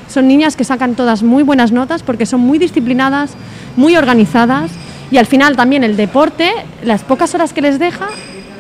son 0.08 0.28
niñas 0.28 0.56
que 0.56 0.64
sacan 0.64 0.96
todas 0.96 1.24
muy 1.24 1.44
buenas 1.44 1.72
notas 1.72 2.04
porque 2.04 2.26
son 2.26 2.42
muy 2.42 2.58
disciplinadas, 2.58 3.32
muy 3.78 3.96
organizadas 3.96 4.72
y 5.10 5.18
al 5.18 5.26
final 5.26 5.56
también 5.56 5.84
el 5.84 5.96
deporte, 5.96 6.52
las 6.84 7.04
pocas 7.04 7.34
horas 7.36 7.54
que 7.54 7.62
les 7.62 7.80
deja, 7.80 8.08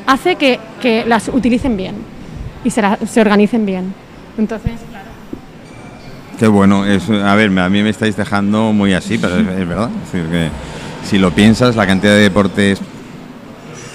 hace 0.07 0.35
que, 0.35 0.59
las 1.07 1.27
utilicen 1.27 1.75
bien 1.75 1.95
y 2.63 2.69
se, 2.69 2.81
se 3.05 3.21
organicen 3.21 3.65
bien. 3.65 3.93
Entonces. 4.37 4.90
Bueno, 6.47 6.83
a 6.83 7.35
ver, 7.35 7.59
a 7.59 7.69
mí 7.69 7.83
me 7.83 7.89
estáis 7.89 8.15
dejando 8.15 8.73
muy 8.73 8.93
así, 8.93 9.17
pero 9.17 9.37
es, 9.37 9.67
verdad. 9.67 9.89
Es 10.03 10.11
decir, 10.11 10.29
que 10.29 10.49
si 11.07 11.17
lo 11.17 11.31
piensas, 11.31 11.75
la 11.75 11.85
cantidad 11.85 12.13
de 12.13 12.21
deportes 12.21 12.79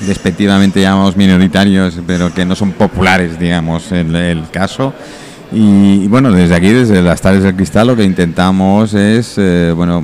despectivamente 0.00 0.80
llamamos 0.80 1.16
minoritarios, 1.16 1.98
pero 2.06 2.32
que 2.32 2.44
no 2.44 2.54
son 2.54 2.72
populares, 2.72 3.38
digamos, 3.38 3.90
en 3.92 4.14
el 4.14 4.50
caso. 4.50 4.92
Y, 5.52 6.06
bueno, 6.08 6.32
desde 6.32 6.54
aquí, 6.54 6.68
desde 6.68 7.02
las 7.02 7.20
Tales 7.20 7.42
del 7.42 7.54
Cristal, 7.54 7.86
lo 7.86 7.96
que 7.96 8.04
intentamos 8.04 8.94
es, 8.94 9.34
eh, 9.38 9.72
bueno, 9.74 10.02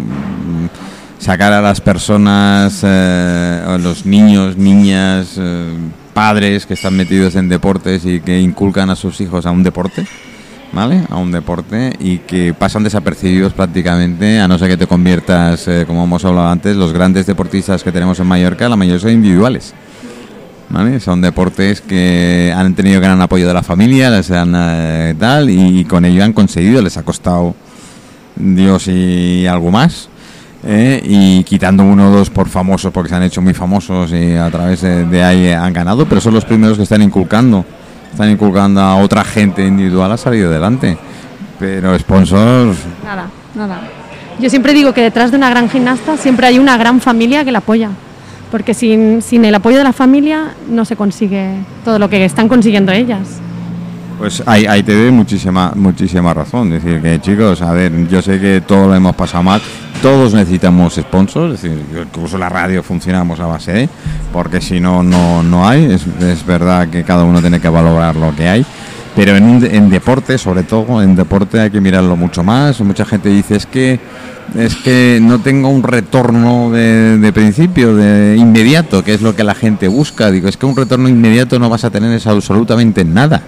sacar 1.18 1.52
a 1.52 1.60
las 1.60 1.80
personas, 1.80 2.80
eh, 2.84 3.62
a 3.66 3.78
los 3.78 4.06
niños, 4.06 4.56
niñas, 4.56 5.36
eh, 5.38 5.74
padres 6.14 6.66
que 6.66 6.74
están 6.74 6.96
metidos 6.96 7.34
en 7.36 7.48
deportes 7.48 8.04
y 8.04 8.20
que 8.20 8.40
inculcan 8.40 8.90
a 8.90 8.96
sus 8.96 9.20
hijos 9.20 9.46
a 9.46 9.50
un 9.50 9.62
deporte. 9.62 10.06
¿Vale? 10.72 11.02
A 11.10 11.16
un 11.16 11.30
deporte 11.30 11.92
y 12.00 12.18
que 12.18 12.54
pasan 12.54 12.82
desapercibidos 12.82 13.52
prácticamente, 13.52 14.40
a 14.40 14.48
no 14.48 14.58
ser 14.58 14.68
que 14.68 14.78
te 14.78 14.86
conviertas, 14.86 15.68
como 15.86 16.04
hemos 16.04 16.24
hablado 16.24 16.48
antes, 16.48 16.76
los 16.76 16.94
grandes 16.94 17.26
deportistas 17.26 17.82
que 17.82 17.92
tenemos 17.92 18.18
en 18.20 18.26
Mallorca, 18.26 18.70
la 18.70 18.76
mayoría 18.76 19.00
son 19.00 19.10
individuales. 19.10 19.74
Son 21.00 21.20
deportes 21.20 21.82
que 21.82 22.50
han 22.56 22.74
tenido 22.74 22.98
gran 22.98 23.20
apoyo 23.20 23.46
de 23.46 23.52
la 23.52 23.62
familia, 23.62 24.08
les 24.08 24.30
han 24.30 24.54
eh, 24.56 25.14
tal, 25.18 25.50
y, 25.50 25.84
con 25.84 26.06
ello 26.06 26.24
han 26.24 26.32
conseguido, 26.32 26.80
les 26.80 26.96
ha 26.96 27.02
costado 27.02 27.54
Dios 28.36 28.88
y 28.88 29.46
algo 29.46 29.70
más. 29.70 30.08
Eh, 30.64 31.02
y 31.04 31.44
quitando 31.44 31.84
uno 31.84 32.08
o 32.08 32.10
dos 32.10 32.30
por 32.30 32.48
famosos, 32.48 32.90
porque 32.90 33.10
se 33.10 33.16
han 33.16 33.22
hecho 33.22 33.42
muy 33.42 33.52
famosos 33.52 34.12
y 34.12 34.34
a 34.34 34.50
través 34.50 34.80
de, 34.80 35.22
ahí 35.22 35.50
han 35.50 35.74
ganado, 35.74 36.06
pero 36.06 36.22
son 36.22 36.32
los 36.32 36.46
primeros 36.46 36.78
que 36.78 36.84
están 36.84 37.02
inculcando, 37.02 37.66
están 38.12 38.30
inculcando 38.30 38.80
a 38.80 38.96
otra 38.96 39.24
gente 39.24 39.66
individual 39.66 40.12
a 40.12 40.16
salir 40.16 40.46
adelante. 40.46 40.96
Pero 41.58 41.98
sponsors. 41.98 42.78
Nada, 43.04 43.26
nada. 43.54 43.80
Yo 44.38 44.48
siempre 44.48 44.72
digo 44.72 44.92
que 44.92 45.02
detrás 45.02 45.30
de 45.30 45.36
una 45.36 45.50
gran 45.50 45.68
gimnasta 45.68 46.16
siempre 46.16 46.46
hay 46.46 46.58
una 46.58 46.76
gran 46.76 47.00
familia 47.00 47.44
que 47.44 47.52
la 47.52 47.58
apoya 47.58 47.90
porque 48.52 48.74
sin, 48.74 49.22
sin 49.22 49.46
el 49.46 49.54
apoyo 49.54 49.78
de 49.78 49.84
la 49.84 49.94
familia 49.94 50.54
no 50.68 50.84
se 50.84 50.94
consigue 50.94 51.54
todo 51.86 51.98
lo 51.98 52.10
que 52.10 52.22
están 52.22 52.48
consiguiendo 52.48 52.92
ellas. 52.92 53.40
Pues 54.18 54.42
ahí, 54.46 54.66
ahí 54.66 54.82
te 54.82 54.94
doy 54.94 55.10
muchísima, 55.10 55.72
muchísima 55.74 56.32
razón. 56.32 56.72
Es 56.72 56.82
decir, 56.82 57.00
que 57.00 57.20
chicos, 57.20 57.62
a 57.62 57.72
ver, 57.72 58.08
yo 58.08 58.22
sé 58.22 58.40
que 58.40 58.60
todo 58.60 58.88
lo 58.88 58.94
hemos 58.94 59.16
pasado 59.16 59.42
mal, 59.42 59.60
todos 60.00 60.34
necesitamos 60.34 60.94
sponsors, 60.94 61.54
es 61.54 61.62
decir, 61.62 61.84
incluso 62.02 62.38
la 62.38 62.48
radio 62.48 62.82
funcionamos 62.82 63.40
a 63.40 63.46
base 63.46 63.72
de, 63.72 63.88
porque 64.32 64.60
si 64.60 64.80
no, 64.80 65.02
no, 65.02 65.42
no 65.42 65.66
hay. 65.66 65.84
Es, 65.84 66.46
verdad 66.46 66.88
que 66.88 67.04
cada 67.04 67.24
uno 67.24 67.40
tiene 67.40 67.60
que 67.60 67.68
valorar 67.68 68.16
lo 68.16 68.34
que 68.34 68.48
hay. 68.48 68.66
Pero 69.14 69.36
en, 69.36 69.62
en 69.64 69.90
deporte, 69.90 70.38
sobre 70.38 70.62
todo, 70.62 71.02
en 71.02 71.14
deporte 71.14 71.60
hay 71.60 71.70
que 71.70 71.80
mirarlo 71.80 72.16
mucho 72.16 72.42
más. 72.42 72.80
Mucha 72.80 73.04
gente 73.04 73.28
dice 73.28 73.56
es 73.56 73.66
que 73.66 74.00
es 74.56 74.76
que 74.76 75.18
no 75.22 75.40
tengo 75.40 75.68
un 75.68 75.82
retorno 75.82 76.70
de, 76.70 77.32
principio, 77.32 77.96
de 77.96 78.36
inmediato, 78.36 79.02
que 79.02 79.14
es 79.14 79.22
lo 79.22 79.34
que 79.34 79.44
la 79.44 79.54
gente 79.54 79.88
busca. 79.88 80.30
Digo, 80.30 80.48
es 80.48 80.56
que 80.56 80.66
un 80.66 80.76
retorno 80.76 81.08
inmediato 81.08 81.58
no 81.58 81.70
vas 81.70 81.84
a 81.84 81.90
tener 81.90 82.12
es 82.12 82.26
absolutamente 82.26 83.04
nada. 83.04 83.42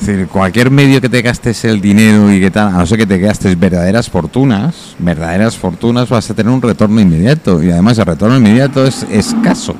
Es 0.00 0.06
decir, 0.06 0.28
cualquier 0.28 0.70
medio 0.70 0.98
que 0.98 1.10
te 1.10 1.20
gastes 1.20 1.62
el 1.66 1.78
dinero 1.78 2.32
y 2.32 2.40
que 2.40 2.50
tal, 2.50 2.68
a 2.68 2.78
no 2.78 2.86
ser 2.86 2.96
que 2.96 3.06
te 3.06 3.18
gastes 3.18 3.58
verdaderas 3.60 4.08
fortunas, 4.08 4.96
verdaderas 4.98 5.58
fortunas 5.58 6.08
vas 6.08 6.30
a 6.30 6.34
tener 6.34 6.50
un 6.50 6.62
retorno 6.62 7.02
inmediato. 7.02 7.62
Y 7.62 7.70
además 7.70 7.98
el 7.98 8.06
retorno 8.06 8.38
inmediato 8.38 8.86
es 8.86 9.02
escaso. 9.10 9.76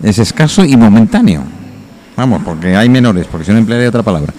Es 0.00 0.20
escaso 0.20 0.64
y 0.64 0.76
momentáneo. 0.76 1.42
Vamos, 2.16 2.42
porque 2.44 2.76
hay 2.76 2.88
menores, 2.88 3.26
porque 3.26 3.46
si 3.46 3.52
no 3.52 3.58
emplearía 3.58 3.88
otra 3.88 4.04
palabra. 4.04 4.32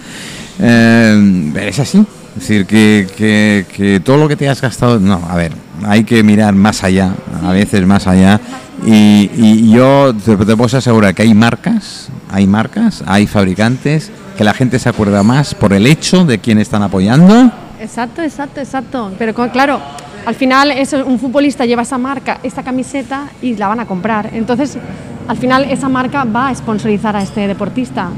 Eh, 0.57 1.51
es 1.67 1.79
así. 1.79 2.05
Es 2.37 2.47
decir, 2.47 2.65
que, 2.65 3.65
que, 3.75 3.99
todo 3.99 4.15
lo 4.15 4.29
que 4.29 4.37
te 4.37 4.47
has 4.47 4.61
gastado, 4.61 5.01
no, 5.01 5.21
a 5.29 5.35
ver, 5.35 5.51
hay 5.83 6.05
que 6.05 6.23
mirar 6.23 6.55
más 6.55 6.85
allá, 6.85 7.13
a 7.43 7.51
veces 7.51 7.85
más 7.85 8.07
allá. 8.07 8.39
Y, 8.85 9.29
y 9.35 9.69
yo 9.69 10.15
te, 10.15 10.37
te 10.37 10.55
puedo 10.55 10.77
asegurar 10.77 11.13
que 11.13 11.23
hay 11.23 11.33
marcas, 11.33 12.07
hay 12.31 12.47
marcas, 12.47 13.03
hay 13.05 13.27
fabricantes 13.27 14.11
que 14.41 14.45
la 14.45 14.55
gente 14.55 14.79
se 14.79 14.89
acuerda 14.89 15.21
más 15.21 15.53
por 15.53 15.71
el 15.71 15.85
hecho 15.85 16.25
de 16.25 16.39
quién 16.39 16.57
están 16.57 16.81
apoyando. 16.81 17.51
Exacto, 17.79 18.23
exacto, 18.23 18.59
exacto. 18.59 19.11
Pero 19.19 19.35
claro, 19.35 19.79
al 20.25 20.33
final 20.33 20.71
eso, 20.71 21.05
un 21.05 21.19
futbolista 21.19 21.63
lleva 21.63 21.83
esa 21.83 21.99
marca, 21.99 22.39
esta 22.41 22.63
camiseta 22.63 23.29
y 23.43 23.55
la 23.55 23.67
van 23.67 23.81
a 23.81 23.85
comprar. 23.85 24.31
Entonces, 24.33 24.79
al 25.27 25.37
final 25.37 25.65
esa 25.65 25.89
marca 25.89 26.23
va 26.23 26.49
a 26.49 26.55
sponsorizar 26.55 27.15
a 27.15 27.21
este 27.21 27.47
deportista. 27.47 28.09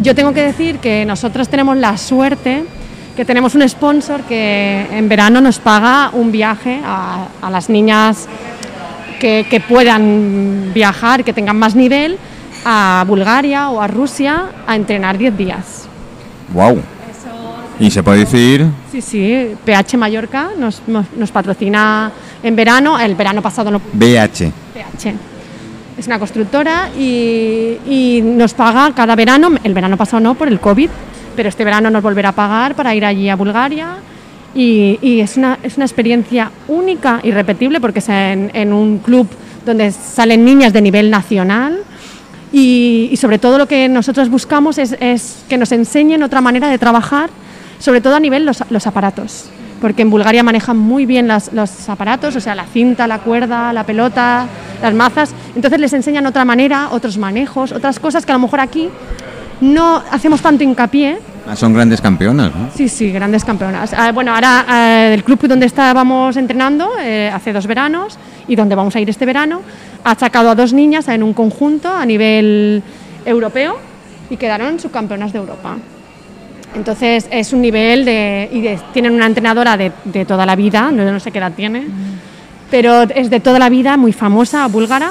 Yo 0.00 0.12
tengo 0.12 0.32
que 0.32 0.42
decir 0.42 0.80
que 0.80 1.04
nosotros 1.04 1.48
tenemos 1.48 1.76
la 1.76 1.96
suerte 1.98 2.64
que 3.14 3.24
tenemos 3.24 3.54
un 3.54 3.68
sponsor 3.68 4.22
que 4.22 4.88
en 4.90 5.08
verano 5.08 5.40
nos 5.40 5.60
paga 5.60 6.10
un 6.12 6.32
viaje 6.32 6.80
a, 6.84 7.28
las 7.48 7.70
niñas 7.70 8.26
que, 9.20 9.46
que, 9.48 9.60
puedan 9.60 10.72
viajar, 10.74 11.22
que 11.22 11.32
tengan 11.32 11.60
más 11.60 11.76
nivel, 11.76 12.18
a 12.64 13.04
Bulgaria 13.06 13.70
o 13.70 13.80
a 13.80 13.86
Rusia 13.86 14.46
a 14.66 14.76
entrenar 14.76 15.18
10 15.18 15.36
días. 15.36 15.88
¡Wow! 16.52 16.82
¿Y 17.78 17.90
se 17.90 18.02
puede 18.02 18.20
decir? 18.20 18.66
Sí, 18.92 19.00
sí, 19.00 19.54
PH 19.64 19.96
Mallorca 19.96 20.50
nos, 20.58 20.82
nos, 20.86 21.30
patrocina 21.30 22.12
en 22.42 22.54
verano, 22.54 22.98
el 22.98 23.14
verano 23.14 23.40
pasado 23.40 23.70
no... 23.70 23.80
BH. 23.92 24.52
BH. 24.74 25.14
Es 25.96 26.06
una 26.06 26.18
constructora 26.18 26.90
y, 26.98 27.78
y 27.86 28.20
nos 28.22 28.52
paga 28.52 28.92
cada 28.94 29.16
verano, 29.16 29.52
el 29.64 29.72
verano 29.72 29.96
pasado 29.96 30.20
no 30.20 30.34
por 30.34 30.48
el 30.48 30.60
COVID, 30.60 30.90
pero 31.36 31.48
este 31.48 31.64
verano 31.64 31.88
nos 31.88 32.02
volverá 32.02 32.30
a 32.30 32.32
pagar 32.32 32.74
para 32.74 32.94
ir 32.94 33.04
allí 33.04 33.30
a 33.30 33.36
Bulgaria 33.36 33.96
y, 34.54 35.20
es, 35.20 35.36
una, 35.36 35.58
es, 35.62 35.76
una, 35.76 35.86
experiencia 35.86 36.50
única 36.68 37.20
y 37.22 37.30
repetible 37.30 37.80
porque 37.80 38.00
es 38.00 38.08
en, 38.08 38.72
un 38.72 38.98
club 38.98 39.28
donde 39.64 39.92
salen 39.92 40.44
niñas 40.44 40.72
de 40.72 40.82
nivel 40.82 41.10
nacional 41.10 41.78
y, 42.52 43.12
sobre 43.16 43.38
todo 43.38 43.58
lo 43.58 43.66
que 43.66 43.88
nosotros 43.88 44.28
buscamos 44.28 44.78
es, 44.78 45.44
que 45.48 45.58
nos 45.58 45.72
enseñen 45.72 46.22
otra 46.22 46.40
manera 46.40 46.68
de 46.68 46.78
trabajar, 46.78 47.30
sobre 47.78 48.00
todo 48.00 48.16
a 48.16 48.20
nivel 48.20 48.44
los, 48.44 48.62
los 48.70 48.86
aparatos, 48.86 49.50
porque 49.80 50.02
en 50.02 50.10
Bulgaria 50.10 50.42
manejan 50.42 50.76
muy 50.76 51.06
bien 51.06 51.28
los 51.28 51.88
aparatos, 51.88 52.36
o 52.36 52.40
sea, 52.40 52.54
la 52.54 52.66
cinta, 52.66 53.06
la 53.06 53.18
cuerda, 53.18 53.72
la 53.72 53.84
pelota, 53.84 54.46
las 54.82 54.94
mazas, 54.94 55.34
entonces 55.54 55.80
les 55.80 55.92
enseñan 55.92 56.26
otra 56.26 56.44
manera, 56.44 56.88
otros 56.90 57.18
manejos, 57.18 57.72
otras 57.72 57.98
cosas 57.98 58.26
que 58.26 58.32
a 58.32 58.34
lo 58.34 58.40
mejor 58.40 58.60
aquí 58.60 58.88
no 59.60 60.02
hacemos 60.10 60.40
tanto 60.40 60.64
hincapié. 60.64 61.18
Ah, 61.46 61.56
son 61.56 61.72
grandes 61.72 62.00
campeonas, 62.00 62.54
¿no? 62.54 62.68
Sí, 62.74 62.88
sí, 62.88 63.10
grandes 63.10 63.44
campeonas. 63.44 63.92
Ah, 63.96 64.12
bueno, 64.12 64.34
ahora 64.34 64.64
eh, 64.68 65.14
el 65.14 65.24
club 65.24 65.46
donde 65.48 65.66
estábamos 65.66 66.36
entrenando 66.36 66.90
eh, 67.00 67.30
hace 67.32 67.52
dos 67.52 67.66
veranos 67.66 68.18
y 68.46 68.56
donde 68.56 68.74
vamos 68.74 68.94
a 68.96 69.00
ir 69.00 69.08
este 69.08 69.26
verano 69.26 69.62
ha 70.04 70.14
sacado 70.14 70.50
a 70.50 70.54
dos 70.54 70.72
niñas 70.72 71.08
en 71.08 71.22
un 71.22 71.34
conjunto 71.34 71.88
a 71.88 72.04
nivel 72.06 72.82
europeo 73.24 73.78
y 74.30 74.36
quedaron 74.36 74.78
subcampeonas 74.78 75.32
de 75.32 75.38
Europa. 75.38 75.76
Entonces 76.74 77.26
es 77.30 77.52
un 77.52 77.62
nivel 77.62 78.04
de, 78.04 78.48
y 78.52 78.92
tienen 78.92 79.12
una 79.12 79.26
entrenadora 79.26 79.76
de, 79.76 79.92
de 80.04 80.24
toda 80.24 80.46
la 80.46 80.54
vida, 80.54 80.90
no, 80.92 81.10
no 81.10 81.20
sé 81.20 81.32
qué 81.32 81.38
edad 81.38 81.52
tiene, 81.52 81.84
pero 82.70 83.02
es 83.02 83.28
de 83.28 83.40
toda 83.40 83.58
la 83.58 83.68
vida, 83.68 83.96
muy 83.96 84.12
famosa, 84.12 84.66
búlgara, 84.68 85.10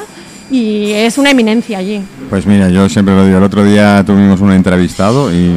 y 0.49 0.91
es 0.91 1.17
una 1.17 1.31
eminencia 1.31 1.77
allí. 1.77 2.01
Pues 2.29 2.45
mira, 2.45 2.69
yo 2.69 2.87
siempre 2.87 3.13
lo 3.13 3.25
digo, 3.25 3.37
el 3.37 3.43
otro 3.43 3.63
día 3.65 4.03
tuvimos 4.05 4.39
un 4.39 4.53
entrevistado 4.53 5.33
y 5.33 5.51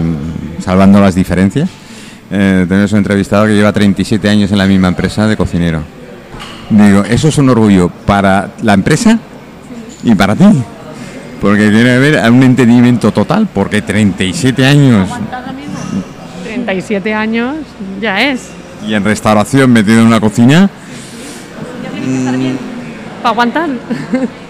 salvando 0.59 1.01
las 1.01 1.15
diferencias, 1.15 1.71
eh, 2.31 2.67
tenemos 2.69 2.91
un 2.93 2.99
entrevistado 2.99 3.47
que 3.47 3.55
lleva 3.55 3.73
37 3.73 4.29
años 4.29 4.51
en 4.51 4.59
la 4.59 4.67
misma 4.67 4.89
empresa 4.89 5.27
de 5.27 5.37
cocinero. 5.37 5.83
Digo, 6.71 7.05
eso 7.05 7.29
es 7.29 7.39
un 7.39 7.51
orgullo 7.51 7.91
para 8.07 8.51
la 8.63 8.75
empresa 8.75 9.19
y 10.03 10.15
para 10.15 10.35
ti, 10.35 10.45
porque 11.41 11.69
tiene 11.69 11.85
que 11.85 11.93
haber 11.93 12.31
un 12.31 12.43
entendimiento 12.43 13.13
total, 13.13 13.49
porque 13.53 13.83
37 13.83 14.65
años... 14.65 15.09
37 16.45 17.15
años 17.15 17.57
ya 18.01 18.23
es. 18.23 18.49
Y 18.87 18.95
en 18.95 19.05
restauración 19.05 19.73
metido 19.73 20.01
en 20.01 20.07
una 20.07 20.21
cocina... 20.21 20.69
Para 23.23 23.31
aguantar. 23.31 23.69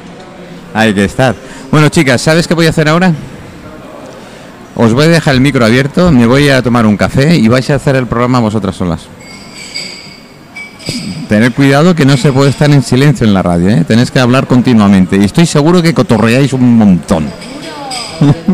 Hay 0.75 0.95
que 0.95 1.05
estar. 1.05 1.35
Bueno, 1.71 1.89
chicas, 1.91 2.23
¿sabes 2.23 2.47
qué 2.47 2.55
voy 2.55 2.67
a 2.67 2.71
hacer 2.71 2.89
ahora? 2.89 3.13
Os 4.75 4.95
voy 4.95 5.05
a 5.05 5.09
dejar 5.09 5.35
el 5.35 5.41
micro 5.41 5.65
abierto, 5.65 6.11
me 6.11 6.27
voy 6.27 6.49
a 6.49 6.63
tomar 6.63 6.87
un 6.87 6.97
café 6.97 7.37
y 7.37 7.49
vais 7.49 7.69
a 7.69 7.75
hacer 7.75 7.97
el 7.97 8.07
programa 8.07 8.41
vosotras 8.41 8.75
solas. 8.75 9.07
Tener 11.33 11.55
cuidado 11.55 11.95
que 11.95 12.05
no 12.05 12.19
se 12.19 12.31
puede 12.31 12.51
estar 12.51 12.71
en 12.71 12.83
silencio 12.83 13.27
en 13.27 13.33
la 13.33 13.41
radio, 13.41 13.71
¿eh? 13.71 13.85
tenéis 13.89 14.11
que 14.11 14.21
hablar 14.21 14.47
continuamente 14.47 15.17
y 15.17 15.25
estoy 15.25 15.47
seguro 15.47 15.81
que 15.81 15.95
cotorreáis 15.95 16.53
un 16.53 16.77
montón. 16.77 17.27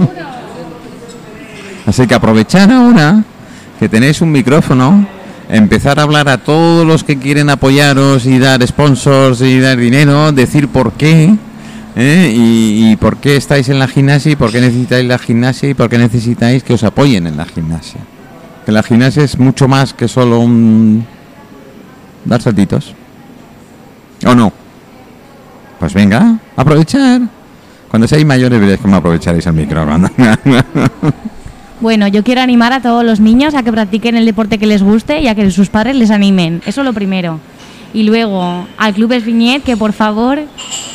Así 1.86 2.06
que 2.06 2.14
aprovechar 2.14 2.70
ahora 2.70 3.24
que 3.80 3.88
tenéis 3.88 4.20
un 4.20 4.30
micrófono, 4.30 5.08
empezar 5.48 5.98
a 5.98 6.04
hablar 6.04 6.28
a 6.28 6.38
todos 6.38 6.86
los 6.86 7.02
que 7.02 7.18
quieren 7.18 7.50
apoyaros 7.50 8.26
y 8.26 8.38
dar 8.38 8.64
sponsors 8.64 9.40
y 9.40 9.58
dar 9.58 9.76
dinero, 9.76 10.30
decir 10.30 10.68
por 10.68 10.92
qué 10.92 11.34
¿eh? 11.96 12.32
y, 12.32 12.94
por 12.94 13.16
qué 13.16 13.34
estáis 13.34 13.70
en 13.70 13.80
la 13.80 13.88
gimnasia 13.88 14.30
y 14.30 14.36
por 14.36 14.52
qué 14.52 14.60
necesitáis 14.60 15.04
la 15.04 15.18
gimnasia 15.18 15.68
y 15.68 15.74
por 15.74 15.90
qué 15.90 15.98
necesitáis 15.98 16.62
que 16.62 16.74
os 16.74 16.84
apoyen 16.84 17.26
en 17.26 17.38
la 17.38 17.44
gimnasia. 17.44 18.02
Que 18.64 18.70
la 18.70 18.84
gimnasia 18.84 19.24
es 19.24 19.36
mucho 19.36 19.66
más 19.66 19.94
que 19.94 20.06
solo 20.06 20.38
un 20.38 21.17
dar 22.24 22.42
saltitos. 22.42 22.94
¿O 24.26 24.34
no? 24.34 24.52
Pues 25.78 25.94
venga, 25.94 26.38
aprovechar. 26.56 27.20
Cuando 27.88 28.06
seáis 28.06 28.26
mayores 28.26 28.60
veréis 28.60 28.80
cómo 28.80 28.96
aprovecharéis 28.96 29.46
el 29.46 29.54
micrófono. 29.54 30.10
Bueno, 31.80 32.08
yo 32.08 32.24
quiero 32.24 32.40
animar 32.40 32.72
a 32.72 32.80
todos 32.80 33.04
los 33.04 33.20
niños 33.20 33.54
a 33.54 33.62
que 33.62 33.70
practiquen 33.70 34.16
el 34.16 34.26
deporte 34.26 34.58
que 34.58 34.66
les 34.66 34.82
guste 34.82 35.20
y 35.20 35.28
a 35.28 35.36
que 35.36 35.48
sus 35.52 35.68
padres 35.68 35.94
les 35.94 36.10
animen. 36.10 36.60
Eso 36.66 36.80
es 36.80 36.84
lo 36.84 36.92
primero. 36.92 37.38
Y 37.94 38.02
luego 38.02 38.66
al 38.76 38.94
Club 38.94 39.12
Esviñet 39.12 39.62
que 39.62 39.76
por 39.76 39.92
favor 39.92 40.40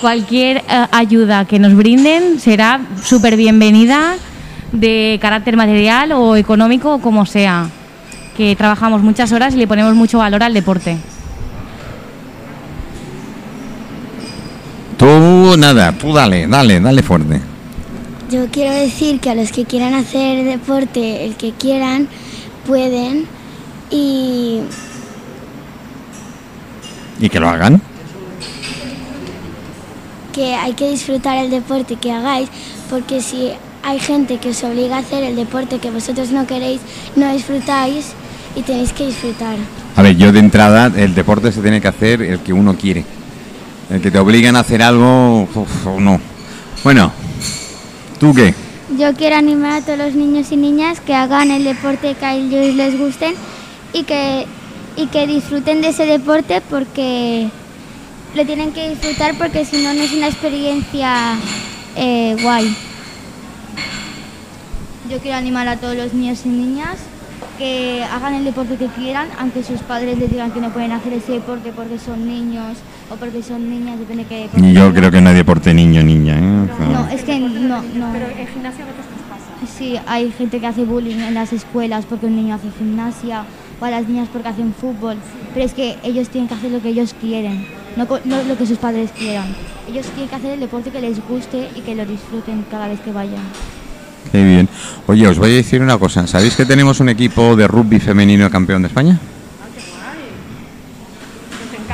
cualquier 0.02 0.58
eh, 0.58 0.64
ayuda 0.92 1.46
que 1.46 1.58
nos 1.58 1.74
brinden 1.74 2.38
será 2.38 2.82
súper 3.02 3.38
bienvenida 3.38 4.16
de 4.74 5.18
carácter 5.22 5.56
material 5.56 6.12
o 6.12 6.36
económico 6.36 6.96
o 6.96 7.00
como 7.00 7.26
sea. 7.26 7.70
Que 8.36 8.54
trabajamos 8.58 9.02
muchas 9.02 9.32
horas 9.32 9.54
y 9.54 9.58
le 9.58 9.68
ponemos 9.68 9.96
mucho 9.96 10.18
valor 10.18 10.44
al 10.44 10.54
deporte. 10.54 10.98
Tú 15.04 15.58
nada, 15.58 15.92
tú 15.92 16.14
dale, 16.14 16.48
dale, 16.48 16.80
dale 16.80 17.04
fuerte. 17.04 17.42
Yo 18.32 18.48
quiero 18.50 18.74
decir 18.74 19.20
que 19.20 19.32
a 19.32 19.36
los 19.36 19.52
que 19.52 19.66
quieran 19.66 19.94
hacer 19.96 20.46
deporte, 20.46 21.26
el 21.26 21.36
que 21.36 21.52
quieran, 21.52 22.08
pueden 22.66 23.26
y 23.92 24.62
¿Y 27.20 27.28
que 27.28 27.38
lo 27.42 27.50
hagan? 27.50 27.82
Que 30.32 30.56
hay 30.56 30.72
que 30.72 30.90
disfrutar 30.92 31.38
el 31.38 31.52
deporte 31.52 31.98
que 31.98 32.14
hagáis, 32.14 32.48
porque 32.90 33.22
si 33.22 33.52
hay 33.84 34.00
gente 34.00 34.38
que 34.38 34.52
os 34.52 34.64
obliga 34.64 34.96
a 34.96 35.00
hacer 35.00 35.26
el 35.26 35.36
deporte 35.36 35.80
que 35.80 35.92
vosotros 35.92 36.32
no 36.32 36.48
queréis, 36.48 36.80
no 37.18 37.30
disfrutáis 37.34 38.14
y 38.56 38.62
tenéis 38.62 38.94
que 38.94 39.08
disfrutar. 39.08 39.58
A 39.98 40.02
ver, 40.02 40.16
yo 40.16 40.32
de 40.32 40.40
entrada, 40.40 40.90
el 40.96 41.14
deporte 41.14 41.52
se 41.52 41.60
tiene 41.60 41.82
que 41.82 41.90
hacer 41.90 42.22
el 42.22 42.40
que 42.40 42.54
uno 42.54 42.78
quiere. 42.78 43.04
El 43.94 44.02
que 44.02 44.10
te 44.10 44.18
obligan 44.18 44.56
a 44.56 44.62
hacer 44.62 44.82
algo, 44.82 45.48
no. 46.00 46.20
Bueno, 46.84 47.12
¿tú 48.20 48.34
qué? 48.34 48.56
Yo 48.98 49.14
quiero 49.14 49.36
animar 49.36 49.74
a 49.74 49.86
todos 49.86 50.00
los 50.00 50.16
niños 50.16 50.52
y 50.52 50.58
niñas 50.58 51.00
que 51.00 51.14
hagan 51.14 51.52
el 51.52 51.64
deporte 51.64 52.16
que 52.16 52.26
a 52.26 52.34
ellos 52.34 52.74
les 52.74 52.98
gusten 52.98 53.36
y 53.94 54.04
que 54.04 54.48
y 54.96 55.08
que 55.08 55.28
disfruten 55.28 55.82
de 55.82 55.90
ese 55.90 56.08
deporte 56.08 56.62
porque 56.72 57.50
lo 58.34 58.46
tienen 58.48 58.74
que 58.74 58.90
disfrutar 58.90 59.38
porque 59.38 59.64
si 59.64 59.84
no 59.84 59.94
no 59.94 60.02
es 60.02 60.12
una 60.12 60.28
experiencia 60.28 61.36
eh, 61.96 62.36
guay. 62.42 62.76
Yo 65.08 65.20
quiero 65.20 65.38
animar 65.38 65.68
a 65.68 65.78
todos 65.78 65.96
los 65.96 66.16
niños 66.16 66.42
y 66.46 66.50
niñas 66.50 66.98
que 67.58 68.04
hagan 68.04 68.34
el 68.36 68.44
deporte 68.46 68.76
que 68.78 68.88
quieran, 68.88 69.28
aunque 69.40 69.64
sus 69.64 69.80
padres 69.82 70.18
les 70.18 70.30
digan 70.30 70.52
que 70.52 70.60
no 70.60 70.70
pueden 70.72 70.92
hacer 70.92 71.14
ese 71.14 71.34
deporte 71.34 71.72
porque 71.76 71.98
son 72.00 72.28
niños 72.28 72.78
o 73.12 73.16
porque 73.16 73.44
son 73.44 73.70
niñas, 73.70 74.00
depende 74.00 74.26
que... 74.26 74.50
Yo 74.74 74.94
creo 74.94 75.12
que 75.12 75.22
nadie 75.22 75.38
deporte 75.38 75.74
niño 75.74 76.02
niña. 76.04 76.38
¿eh? 76.38 76.42
No, 76.92 77.08
es 77.10 77.24
que 77.24 77.40
no, 77.40 77.82
no. 77.82 78.12
Pero 78.14 78.28
en 78.38 78.48
gimnasia 78.48 78.84
a 78.84 78.88
veces 78.88 79.06
pasa. 79.30 79.72
Sí, 79.78 79.96
hay 80.08 80.32
gente 80.32 80.60
que 80.60 80.68
hace 80.68 80.84
bullying 80.84 81.20
en 81.20 81.34
las 81.36 81.54
escuelas 81.54 82.06
porque 82.06 82.26
un 82.26 82.36
niño 82.36 82.56
hace 82.56 82.70
gimnasia 82.78 83.46
o 83.80 83.86
a 83.86 83.92
las 83.92 84.08
niñas 84.08 84.30
porque 84.32 84.48
hacen 84.48 84.74
fútbol, 84.74 85.18
pero 85.54 85.66
es 85.66 85.74
que 85.74 85.98
ellos 86.04 86.30
tienen 86.30 86.48
que 86.48 86.54
hacer 86.56 86.72
lo 86.72 86.82
que 86.82 86.90
ellos 86.90 87.14
quieren, 87.20 87.66
no, 87.98 88.08
co- 88.08 88.20
no 88.26 88.42
lo 88.44 88.58
que 88.58 88.66
sus 88.66 88.78
padres 88.78 89.12
quieran. 89.12 89.48
Ellos 89.90 90.06
tienen 90.08 90.30
que 90.30 90.36
hacer 90.36 90.52
el 90.54 90.60
deporte 90.62 90.90
que 90.90 91.02
les 91.02 91.26
guste 91.28 91.70
y 91.76 91.82
que 91.82 91.94
lo 91.94 92.06
disfruten 92.06 92.66
cada 92.72 92.88
vez 92.88 93.00
que 93.02 93.12
vayan. 93.12 93.44
Qué 94.32 94.44
bien. 94.44 94.70
Oye, 95.08 95.28
os 95.28 95.38
voy 95.38 95.52
a 95.52 95.56
decir 95.56 95.82
una 95.82 95.98
cosa. 95.98 96.26
¿Sabéis 96.28 96.56
que 96.56 96.66
tenemos 96.66 97.00
un 97.00 97.10
equipo 97.10 97.56
de 97.56 97.68
rugby 97.68 98.00
femenino 98.00 98.50
campeón 98.50 98.82
de 98.82 98.88
España? 98.88 99.20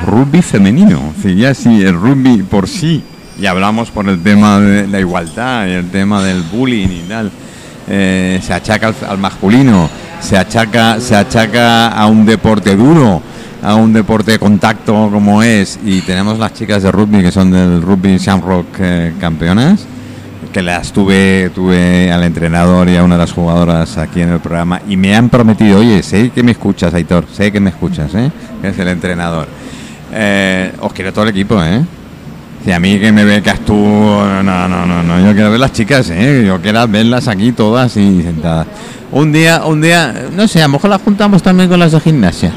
Rugby 0.06 0.42
femenino. 0.42 1.12
Sí, 1.22 1.34
ya 1.36 1.54
sí, 1.54 1.82
el 1.82 1.94
rugby 1.94 2.42
por 2.42 2.68
sí. 2.68 3.02
Y 3.38 3.46
hablamos 3.46 3.90
por 3.90 4.08
el 4.08 4.22
tema 4.22 4.58
de 4.60 4.86
la 4.86 5.00
igualdad 5.00 5.66
y 5.66 5.72
el 5.72 5.90
tema 5.90 6.22
del 6.22 6.42
bullying 6.42 6.88
y 6.88 7.08
tal. 7.08 7.30
Eh, 7.88 8.40
se 8.42 8.54
achaca 8.54 8.94
al, 9.08 9.18
masculino, 9.18 9.90
se 10.20 10.36
achaca, 10.38 11.00
se 11.00 11.16
achaca 11.16 11.88
a 11.88 12.06
un 12.06 12.24
deporte 12.24 12.76
duro, 12.76 13.20
a 13.62 13.74
un 13.74 13.92
deporte 13.92 14.32
de 14.32 14.38
contacto 14.38 15.10
como 15.12 15.42
es. 15.42 15.78
Y 15.84 16.00
tenemos 16.02 16.38
las 16.38 16.54
chicas 16.54 16.82
de 16.82 16.92
rugby 16.92 17.22
que 17.22 17.32
son 17.32 17.50
del 17.50 17.82
rugby 17.82 18.18
Shamrock 18.18 18.66
eh, 18.78 19.12
campeonas 19.18 19.86
que 20.52 20.62
las 20.62 20.92
tuve, 20.92 21.50
tuve 21.54 22.10
al 22.10 22.24
entrenador 22.24 22.88
y 22.88 22.96
a 22.96 23.04
una 23.04 23.14
de 23.14 23.20
las 23.20 23.32
jugadoras 23.32 23.96
aquí 23.98 24.20
en 24.20 24.30
el 24.30 24.40
programa 24.40 24.80
y 24.88 24.96
me 24.96 25.14
han 25.14 25.28
prometido, 25.28 25.78
oye, 25.78 26.02
sé 26.02 26.30
que 26.30 26.42
me 26.42 26.52
escuchas, 26.52 26.92
Aitor, 26.92 27.26
sé 27.32 27.52
que 27.52 27.60
me 27.60 27.70
escuchas, 27.70 28.14
¿eh? 28.14 28.30
que 28.60 28.68
es 28.68 28.78
el 28.78 28.88
entrenador. 28.88 29.46
Eh, 30.12 30.72
os 30.80 30.92
quiero 30.92 31.12
todo 31.12 31.24
el 31.24 31.30
equipo, 31.30 31.62
¿eh? 31.62 31.82
Si 32.64 32.72
a 32.72 32.78
mí 32.78 32.98
que 32.98 33.10
me 33.10 33.24
becas 33.24 33.60
tú, 33.60 33.74
no, 33.74 34.42
no, 34.42 34.68
no, 34.68 35.02
no, 35.02 35.20
yo 35.20 35.32
quiero 35.32 35.50
ver 35.50 35.60
las 35.60 35.72
chicas, 35.72 36.10
¿eh? 36.10 36.44
Yo 36.46 36.60
quiero 36.60 36.86
verlas 36.88 37.28
aquí 37.28 37.52
todas 37.52 37.96
y 37.96 38.22
sentadas. 38.22 38.66
Un 39.12 39.32
día, 39.32 39.64
un 39.64 39.80
día, 39.80 40.14
no 40.32 40.46
sé, 40.46 40.60
a 40.60 40.66
lo 40.66 40.72
mejor 40.72 40.90
las 40.90 41.00
juntamos 41.00 41.42
también 41.42 41.68
con 41.68 41.78
las 41.78 41.92
de 41.92 42.00
gimnasia. 42.00 42.52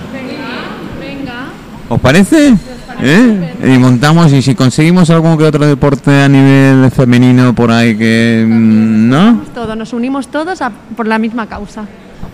¿Os 1.88 2.00
parece? 2.00 2.54
¿Eh? 3.02 3.54
Y 3.66 3.78
montamos 3.80 4.32
y 4.34 4.42
si 4.42 4.56
conseguimos 4.56 5.10
algún 5.10 5.38
que 5.38 5.44
otro 5.46 5.66
deporte 5.66 6.12
a 6.24 6.28
nivel 6.30 6.90
femenino 6.92 7.54
por 7.54 7.72
ahí 7.72 7.96
que 7.98 8.46
mm, 8.48 9.10
no, 9.10 9.42
Todos, 9.54 9.76
nos 9.78 9.94
unimos 9.94 10.28
todos 10.28 10.62
a- 10.62 10.72
por 10.96 11.08
la 11.08 11.18
misma 11.20 11.48
causa. 11.48 11.86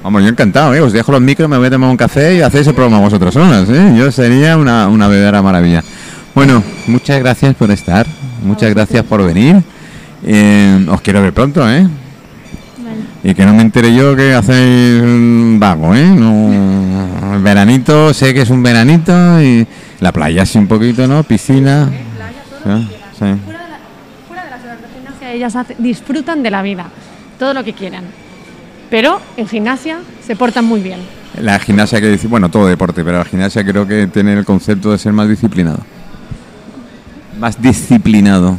vamos, 0.03 0.21
yo 0.23 0.29
encantado, 0.29 0.73
¿eh? 0.75 0.81
os 0.81 0.93
dejo 0.93 1.11
los 1.11 1.21
micros, 1.21 1.49
me 1.49 1.57
voy 1.57 1.67
a 1.67 1.71
tomar 1.71 1.89
un 1.89 1.97
café 1.97 2.35
y 2.35 2.41
hacéis 2.41 2.67
el 2.67 2.73
programa 2.73 2.99
vosotros 2.99 3.33
solas, 3.33 3.67
¿eh? 3.69 3.93
yo 3.97 4.11
sería 4.11 4.57
una, 4.57 4.87
una 4.87 5.07
verdadera 5.07 5.41
maravilla. 5.41 5.83
Bueno, 6.35 6.61
muchas 6.87 7.19
gracias 7.19 7.55
por 7.55 7.71
estar, 7.71 8.05
muchas 8.43 8.69
gracias 8.73 9.03
por 9.05 9.23
venir, 9.25 9.61
Eh, 10.23 10.85
os 10.89 10.99
quiero 11.01 11.21
ver 11.21 11.33
pronto, 11.33 11.67
¿eh? 11.69 11.87
Y 13.23 13.33
que 13.33 13.45
no 13.45 13.53
me 13.53 13.61
entere 13.61 13.93
yo 13.93 14.15
que 14.15 14.33
hacéis 14.33 15.01
vago, 15.59 15.93
¿eh? 15.93 16.05
No, 16.05 17.35
el 17.35 17.41
veranito, 17.41 18.13
sé 18.13 18.33
que 18.33 18.41
es 18.41 18.49
un 18.49 18.63
veranito 18.63 19.41
y 19.41 19.67
la 19.99 20.11
playa 20.13 20.45
sí 20.45 20.57
un 20.57 20.67
poquito, 20.67 21.05
¿no? 21.05 21.23
Piscina. 21.23 21.89
Sí, 22.63 22.87
sí. 23.13 23.25
Fuera 23.45 24.43
de 24.45 24.49
las 24.51 24.63
horas 24.63 24.77
de 24.81 24.87
gimnasia, 24.95 25.33
ellas 25.33 25.55
hace- 25.55 25.75
disfrutan 25.79 26.41
de 26.43 26.51
la 26.51 26.61
vida, 26.61 26.85
todo 27.37 27.53
lo 27.53 27.63
que 27.63 27.73
quieran. 27.73 28.05
Pero 28.89 29.19
en 29.37 29.47
gimnasia 29.47 29.99
se 30.25 30.35
portan 30.37 30.63
muy 30.65 30.79
bien. 30.79 30.99
La 31.41 31.59
gimnasia 31.59 31.99
que 32.01 32.09
dice, 32.09 32.27
bueno, 32.27 32.49
todo 32.49 32.67
deporte, 32.67 33.03
pero 33.03 33.17
la 33.19 33.25
gimnasia 33.25 33.63
creo 33.65 33.85
que 33.85 34.07
tiene 34.07 34.33
el 34.33 34.45
concepto 34.45 34.91
de 34.91 34.97
ser 34.97 35.11
más 35.13 35.27
disciplinado. 35.27 35.79
Más 37.39 37.61
disciplinado. 37.61 38.57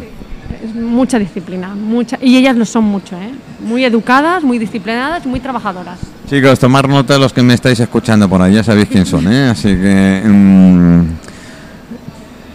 Es 0.64 0.74
mucha 0.74 1.18
disciplina, 1.18 1.74
mucha 1.74 2.18
y 2.20 2.36
ellas 2.36 2.56
lo 2.56 2.64
son 2.64 2.84
mucho, 2.84 3.16
¿eh? 3.16 3.32
Muy 3.60 3.84
educadas, 3.84 4.42
muy 4.42 4.58
disciplinadas, 4.58 5.24
muy 5.26 5.40
trabajadoras. 5.40 5.98
Chicos, 6.28 6.58
tomar 6.58 6.88
nota 6.88 7.18
los 7.18 7.32
que 7.32 7.42
me 7.42 7.54
estáis 7.54 7.80
escuchando 7.80 8.28
por 8.28 8.42
ahí, 8.42 8.54
ya 8.54 8.62
sabéis 8.62 8.88
quién 8.88 9.06
son, 9.06 9.32
¿eh? 9.32 9.48
Así 9.48 9.68
que 9.68 10.22
mm, 10.24 11.02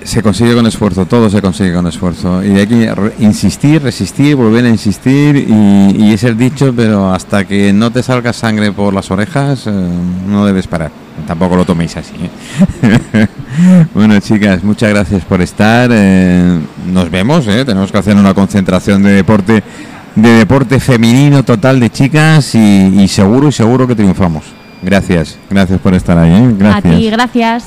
se 0.03 0.21
consigue 0.21 0.53
con 0.53 0.65
esfuerzo, 0.67 1.05
todo 1.05 1.29
se 1.29 1.41
consigue 1.41 1.73
con 1.73 1.87
esfuerzo. 1.87 2.43
Y 2.43 2.51
hay 2.51 2.67
que 2.67 2.93
insistir, 3.19 3.81
resistir, 3.81 4.35
volver 4.35 4.65
a 4.65 4.69
insistir 4.69 5.35
y, 5.35 5.95
y 5.97 6.13
es 6.13 6.23
el 6.23 6.37
dicho, 6.37 6.73
pero 6.75 7.11
hasta 7.11 7.45
que 7.45 7.73
no 7.73 7.91
te 7.91 8.03
salga 8.03 8.31
sangre 8.33 8.71
por 8.71 8.93
las 8.93 9.09
orejas, 9.09 9.67
eh, 9.67 9.71
no 9.71 10.45
debes 10.45 10.67
parar. 10.67 11.04
Tampoco 11.27 11.55
lo 11.55 11.65
toméis 11.65 11.95
así. 11.97 12.13
¿eh? 12.83 13.27
bueno, 13.93 14.19
chicas, 14.19 14.63
muchas 14.63 14.89
gracias 14.89 15.23
por 15.23 15.41
estar. 15.41 15.89
eh, 15.93 16.59
nos 16.91 17.09
vemos, 17.09 17.47
¿eh? 17.47 17.65
tenemos 17.65 17.91
que 17.91 17.97
hacer 17.97 18.15
una 18.15 18.33
concentración 18.33 19.01
de 19.03 19.11
deporte 19.11 19.63
de 20.15 20.29
deporte 20.29 20.79
femenino 20.79 21.43
total 21.43 21.79
de 21.79 21.89
chicas 21.89 22.55
y, 22.55 23.01
y 23.01 23.07
seguro 23.07 23.49
y 23.49 23.51
seguro 23.51 23.85
que 23.87 23.95
triunfamos. 23.95 24.45
Gracias, 24.81 25.37
gracias 25.49 25.79
por 25.79 25.93
estar 25.93 26.17
ahí. 26.17 26.31
¿eh? 26.31 26.55
Gracias. 26.57 26.93
A 26.93 26.97
ti, 26.97 27.09
gracias. 27.09 27.63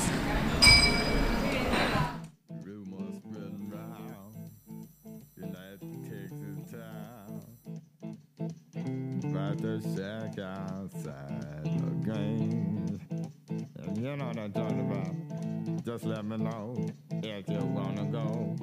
Just 15.99 16.11
let 16.11 16.23
me 16.23 16.37
know 16.37 16.73
if 17.11 17.49
you 17.49 17.59
wanna 17.59 18.05
go 18.05 18.55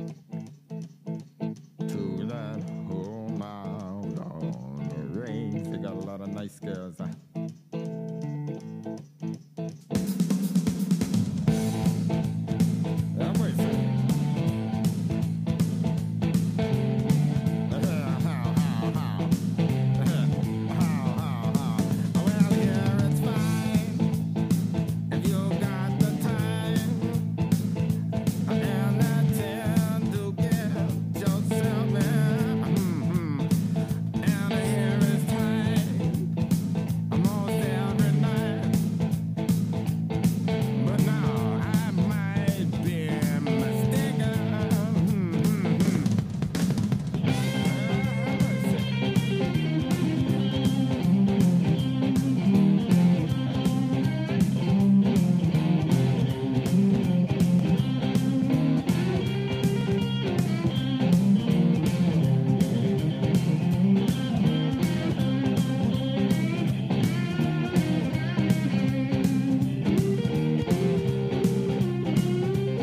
to 1.87 2.27
that 2.29 2.63
home 2.89 3.43
out 3.43 4.19
on 4.33 4.89
the 4.89 5.21
range. 5.21 5.69
They 5.69 5.77
got 5.77 5.93
a 5.93 6.07
lot 6.07 6.23
of 6.23 6.29
nice 6.29 6.59
girls. 6.59 6.97